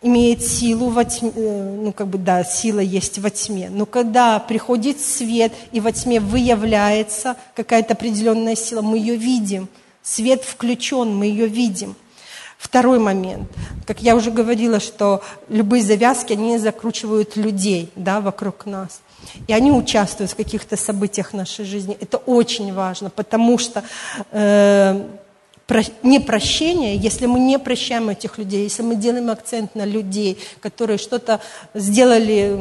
имеет 0.05 0.45
силу 0.45 0.91
во 0.91 1.05
тьме, 1.05 1.33
э, 1.35 1.77
ну 1.81 1.91
как 1.93 2.09
бы 2.09 2.19
да, 2.19 2.45
сила 2.45 2.81
есть 2.81 3.19
во 3.19 3.31
тьме. 3.31 3.71
Но 3.71 3.87
когда 3.87 4.39
приходит 4.39 5.01
свет 5.01 5.53
и 5.73 5.81
во 5.81 5.93
тьме 5.93 6.21
выявляется 6.21 7.37
какая-то 7.57 7.95
определенная 7.95 8.55
сила, 8.55 8.83
мы 8.83 8.99
ее 8.99 9.17
видим. 9.17 9.67
Свет 10.03 10.45
включен, 10.45 11.17
мы 11.17 11.27
ее 11.27 11.47
видим. 11.47 11.97
Второй 12.59 12.99
момент. 12.99 13.51
Как 13.87 14.03
я 14.03 14.15
уже 14.15 14.31
говорила, 14.31 14.79
что 14.79 15.23
любые 15.49 15.83
завязки, 15.83 16.35
они 16.35 16.59
закручивают 16.59 17.37
людей 17.37 17.91
да, 17.97 18.21
вокруг 18.21 18.67
нас. 18.67 19.01
И 19.47 19.55
они 19.55 19.73
участвуют 19.73 20.33
в 20.33 20.37
каких-то 20.37 20.77
событиях 20.77 21.33
нашей 21.33 21.65
жизни. 21.65 21.97
Это 21.99 22.19
очень 22.19 22.75
важно, 22.75 23.09
потому 23.09 23.57
что 23.57 23.83
э, 24.33 25.03
непрощение, 26.03 26.97
если 26.97 27.27
мы 27.27 27.41
не 27.41 27.59
прощаем 27.59 28.09
этих 28.09 28.39
людей, 28.39 28.65
если 28.65 28.83
мы 28.83 28.97
делаем 28.97 29.31
акцент 29.31 29.75
на 29.75 29.85
людей, 29.85 30.39
которые 30.61 30.99
что-то 30.99 31.41
сделали 31.75 32.59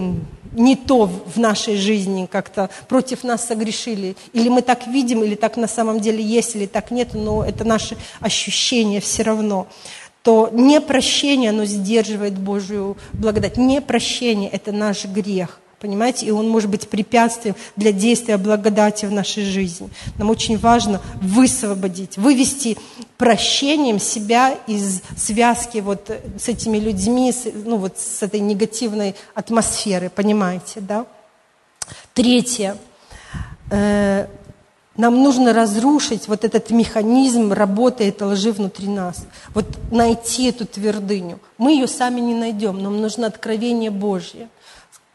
не 0.53 0.75
то 0.75 1.05
в 1.05 1.37
нашей 1.37 1.77
жизни, 1.77 2.27
как-то 2.31 2.69
против 2.87 3.23
нас 3.23 3.45
согрешили, 3.45 4.15
или 4.33 4.49
мы 4.49 4.61
так 4.61 4.87
видим, 4.87 5.23
или 5.23 5.35
так 5.35 5.57
на 5.57 5.67
самом 5.67 5.99
деле 5.99 6.23
есть, 6.23 6.55
или 6.55 6.65
так 6.65 6.91
нет, 6.91 7.13
но 7.13 7.43
это 7.43 7.63
наши 7.63 7.97
ощущения 8.19 9.01
все 9.01 9.23
равно, 9.23 9.67
то 10.21 10.49
непрощение, 10.53 11.49
оно 11.49 11.65
сдерживает 11.65 12.37
Божью 12.37 12.97
благодать. 13.11 13.57
Непрощение– 13.57 14.49
это 14.51 14.71
наш 14.71 15.05
грех. 15.05 15.59
Понимаете? 15.83 16.27
И 16.27 16.31
он 16.31 16.47
может 16.47 16.69
быть 16.69 16.87
препятствием 16.87 17.57
для 17.75 17.91
действия 17.91 18.37
благодати 18.37 19.05
в 19.05 19.11
нашей 19.11 19.43
жизни. 19.43 19.89
Нам 20.17 20.29
очень 20.29 20.57
важно 20.57 21.01
высвободить, 21.21 22.17
вывести 22.17 22.77
прощением 23.17 23.99
себя 23.99 24.57
из 24.65 25.01
связки 25.17 25.79
вот 25.79 26.09
с 26.39 26.47
этими 26.47 26.77
людьми, 26.77 27.33
ну 27.65 27.75
вот 27.75 27.99
с 27.99 28.23
этой 28.23 28.39
негативной 28.39 29.13
атмосферы, 29.35 30.09
понимаете, 30.09 30.79
да? 30.79 31.05
Третье. 32.13 32.77
Э, 33.69 34.27
нам 34.95 35.21
нужно 35.21 35.51
разрушить 35.51 36.29
вот 36.29 36.45
этот 36.45 36.69
механизм 36.69 37.51
работы 37.51 38.07
этой 38.07 38.29
лжи 38.29 38.53
внутри 38.53 38.87
нас. 38.87 39.25
Вот 39.53 39.65
найти 39.91 40.45
эту 40.45 40.65
твердыню. 40.65 41.39
Мы 41.57 41.73
ее 41.73 41.87
сами 41.87 42.21
не 42.21 42.35
найдем, 42.35 42.81
нам 42.81 43.01
нужно 43.01 43.27
откровение 43.27 43.91
Божье. 43.91 44.47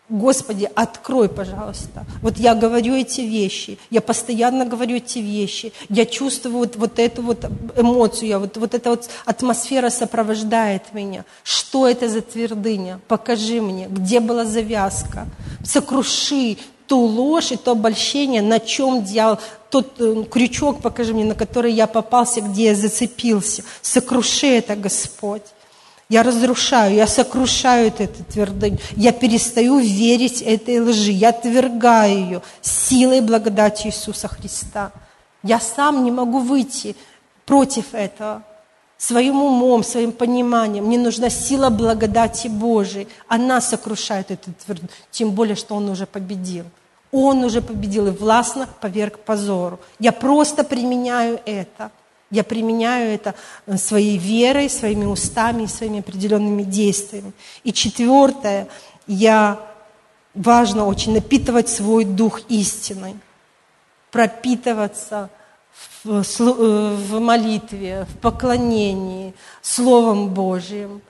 Господи, 0.09 0.70
открой, 0.74 1.28
пожалуйста. 1.28 2.06
Вот 2.22 2.38
я 2.38 2.54
говорю 2.54 2.94
эти 2.94 3.20
вещи, 3.20 3.78
я 3.90 4.00
постоянно 4.00 4.64
говорю 4.64 4.96
эти 4.96 5.18
вещи, 5.18 5.72
я 5.90 6.06
чувствую 6.06 6.61
вот, 6.61 6.76
вот 6.76 6.98
эту 6.98 7.20
вот 7.20 7.44
эмоцию, 7.76 8.28
я, 8.28 8.38
вот, 8.38 8.56
вот 8.56 8.74
эта 8.74 8.88
вот 8.88 9.11
атмосфера 9.26 9.90
сопровождает 9.90 10.94
меня. 10.94 11.26
Что 11.42 11.86
это 11.86 12.09
за 12.09 12.22
твердыня? 12.22 13.00
Покажи 13.06 13.61
мне, 13.61 13.86
где 13.86 14.20
была 14.20 14.46
завязка. 14.46 15.26
Сокруши 15.62 16.56
ту 16.86 17.00
ложь 17.00 17.52
и 17.52 17.56
то 17.56 17.72
обольщение, 17.72 18.40
на 18.40 18.61
чем 18.61 19.04
дьявол, 19.04 19.38
тот 19.68 20.00
э, 20.00 20.24
крючок, 20.30 20.80
покажи 20.80 21.12
мне, 21.12 21.26
на 21.26 21.34
который 21.34 21.72
я 21.72 21.86
попался, 21.86 22.40
где 22.40 22.68
я 22.68 22.74
зацепился. 22.74 23.62
Сокруши 23.82 24.46
это, 24.46 24.74
Господь. 24.74 25.42
Я 26.11 26.22
разрушаю, 26.22 26.94
я 26.94 27.06
сокрушаю 27.06 27.88
эту 27.88 28.24
твердыню. 28.24 28.78
Я 28.96 29.12
перестаю 29.12 29.78
верить 29.78 30.40
этой 30.40 30.80
лжи. 30.80 31.12
Я 31.12 31.28
отвергаю 31.30 32.18
ее 32.18 32.42
силой 32.62 33.20
благодати 33.20 33.88
Иисуса 33.88 34.26
Христа. 34.26 34.90
Я 35.42 35.61
сам 35.61 36.04
не 36.04 36.11
могу 36.11 36.38
выйти 36.38 36.96
против 37.44 37.92
этого. 37.92 38.42
Своим 38.96 39.42
умом, 39.42 39.84
своим 39.84 40.12
пониманием. 40.12 40.86
Мне 40.86 40.98
нужна 40.98 41.28
сила 41.28 41.68
благодати 41.68 42.48
Божией. 42.48 43.06
Она 43.28 43.61
сокрушает 43.61 44.30
эту 44.30 44.52
твердыню. 44.64 44.88
Тем 45.11 45.32
более, 45.32 45.56
что 45.56 45.74
Он 45.74 45.90
уже 45.90 46.06
победил. 46.06 46.64
Он 47.12 47.44
уже 47.44 47.61
победил 47.61 48.06
и 48.06 48.11
властно 48.11 48.66
поверг 48.80 49.18
позору. 49.18 49.78
Я 49.98 50.12
просто 50.12 50.64
применяю 50.64 51.38
это. 51.44 51.90
Я 52.31 52.45
применяю 52.45 53.14
это 53.14 53.35
э, 53.66 53.76
своей 53.79 54.18
верой, 54.18 54.68
своими 54.68 55.07
устами, 55.07 55.66
своими 55.66 56.01
определенными 56.01 56.62
действиями. 56.62 57.33
И 57.64 57.72
четвертое, 57.72 58.68
я 59.07 59.59
важно 60.35 60.87
очень 60.87 61.14
напитывать 61.14 61.68
свой 61.68 62.05
дух 62.05 62.43
истиной, 62.49 63.16
пропитываться 64.11 65.31
в, 66.05 66.20
э, 66.20 66.95
в 66.97 67.18
молитве, 67.18 68.07
в 68.11 68.18
поклонении 68.18 69.35
Словом 69.62 70.29
Божьим. 70.29 71.01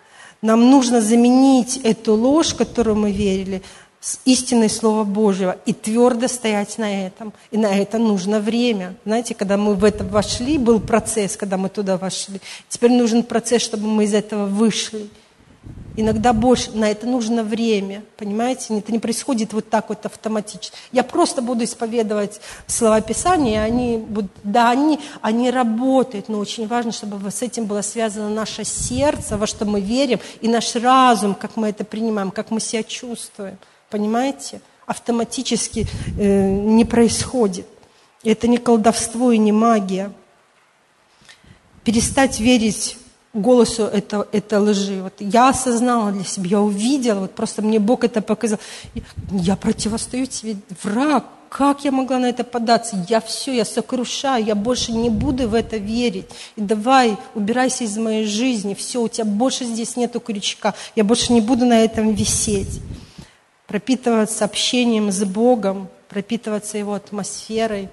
Нам 0.41 0.71
нужно 0.71 1.01
заменить 1.01 1.79
эту 1.79 2.15
ложь, 2.15 2.55
которую 2.55 2.97
мы 2.97 3.11
верили, 3.11 3.63
с 4.01 4.21
истиной 4.25 4.71
Слова 4.71 5.05
Божьего 5.05 5.57
и 5.67 5.73
твердо 5.73 6.29
стоять 6.29 6.79
на 6.79 7.07
этом. 7.07 7.33
И 7.51 7.59
на 7.59 7.77
это 7.77 7.99
нужно 7.99 8.41
время. 8.41 8.95
Знаете, 9.05 9.35
когда 9.35 9.57
мы 9.57 9.75
в 9.75 9.85
это 9.85 10.05
вошли, 10.05 10.57
был 10.59 10.81
процесс, 10.81 11.37
когда 11.37 11.57
мы 11.57 11.69
туда 11.69 11.97
вошли. 11.97 12.41
Теперь 12.69 12.93
нужен 12.93 13.23
процесс, 13.23 13.63
чтобы 13.63 13.89
мы 13.89 14.05
из 14.05 14.15
этого 14.15 14.47
вышли. 14.47 15.09
Иногда 15.97 16.33
больше, 16.33 16.71
на 16.75 16.89
это 16.89 17.09
нужно 17.09 17.43
время, 17.43 18.05
понимаете? 18.17 18.79
Это 18.79 18.93
не 18.93 19.01
происходит 19.01 19.53
вот 19.53 19.69
так 19.69 19.89
вот 19.89 20.07
автоматически. 20.07 20.77
Я 20.93 21.03
просто 21.03 21.43
буду 21.43 21.65
исповедовать 21.65 22.41
слова 22.69 23.01
Писания, 23.01 23.55
и 23.55 23.69
они 23.69 23.97
будут, 23.97 24.31
да, 24.45 24.71
они, 24.71 25.01
они 25.23 25.51
работают, 25.51 26.29
но 26.29 26.39
очень 26.39 26.69
важно, 26.69 26.93
чтобы 26.93 27.29
с 27.29 27.43
этим 27.43 27.65
было 27.65 27.83
связано 27.83 28.29
наше 28.29 28.63
сердце, 28.63 29.37
во 29.37 29.49
что 29.49 29.65
мы 29.65 29.81
верим, 29.81 30.21
и 30.41 30.47
наш 30.47 30.77
разум, 30.77 31.35
как 31.35 31.57
мы 31.57 31.71
это 31.71 31.83
принимаем, 31.83 32.31
как 32.31 32.53
мы 32.53 32.61
себя 32.61 32.85
чувствуем. 32.85 33.59
Понимаете? 33.91 34.61
Автоматически 34.87 35.87
э, 36.19 36.51
не 36.51 36.85
происходит. 36.85 37.67
Это 38.25 38.49
не 38.49 38.59
колдовство 38.59 39.33
и 39.33 39.39
не 39.39 39.53
магия. 39.53 40.13
Перестать 41.85 42.41
верить 42.41 42.99
голосу 43.33 43.85
это, 43.85 44.27
это 44.33 44.61
лжи. 44.61 45.03
Вот 45.03 45.15
я 45.19 45.51
осознала 45.51 46.13
для 46.13 46.25
себя, 46.25 46.51
я 46.51 46.61
увидела, 46.61 47.21
вот 47.21 47.35
просто 47.35 47.63
мне 47.63 47.79
Бог 47.79 48.05
это 48.05 48.21
показал. 48.21 48.59
Я 49.31 49.57
противостою 49.57 50.27
тебе, 50.27 50.57
враг, 50.83 51.25
как 51.49 51.85
я 51.85 51.93
могла 51.93 52.19
на 52.19 52.27
это 52.27 52.45
податься? 52.45 53.03
Я 53.09 53.21
все, 53.21 53.55
я 53.55 53.65
сокрушаю, 53.65 54.45
я 54.45 54.55
больше 54.55 54.93
не 54.93 55.09
буду 55.09 55.49
в 55.49 55.55
это 55.55 55.77
верить. 55.77 56.27
И 56.57 56.61
давай, 56.61 57.17
убирайся 57.35 57.85
из 57.85 57.97
моей 57.97 58.27
жизни, 58.27 58.75
все, 58.75 59.01
у 59.01 59.09
тебя 59.09 59.25
больше 59.25 59.65
здесь 59.65 59.97
нету 59.97 60.21
крючка, 60.21 60.75
я 60.95 61.05
больше 61.05 61.33
не 61.33 61.41
буду 61.41 61.65
на 61.65 61.85
этом 61.85 62.15
висеть 62.15 62.81
пропитываться 63.69 64.47
общением 64.47 65.13
с 65.13 65.23
Богом, 65.23 65.89
пропитываться 66.09 66.79
Его 66.79 66.95
атмосферой, 66.95 67.89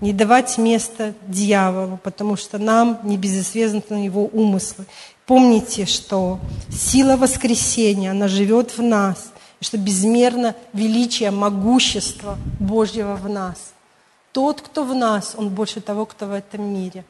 не 0.00 0.12
давать 0.12 0.58
место 0.58 1.14
дьяволу, 1.26 1.98
потому 2.02 2.36
что 2.36 2.58
нам 2.58 2.98
не 3.04 3.16
безызвестны 3.16 4.04
Его 4.04 4.26
умыслы. 4.26 4.84
Помните, 5.26 5.86
что 5.86 6.40
сила 6.70 7.16
воскресения, 7.16 8.10
она 8.10 8.26
живет 8.26 8.76
в 8.76 8.82
нас, 8.82 9.32
и 9.60 9.64
что 9.64 9.78
безмерно 9.78 10.56
величие, 10.72 11.30
могущество 11.30 12.36
Божьего 12.58 13.14
в 13.14 13.28
нас. 13.28 13.72
Тот, 14.32 14.60
кто 14.60 14.84
в 14.84 14.94
нас, 14.94 15.34
он 15.36 15.50
больше 15.50 15.80
того, 15.80 16.04
кто 16.04 16.26
в 16.26 16.32
этом 16.32 16.62
мире 16.64 17.04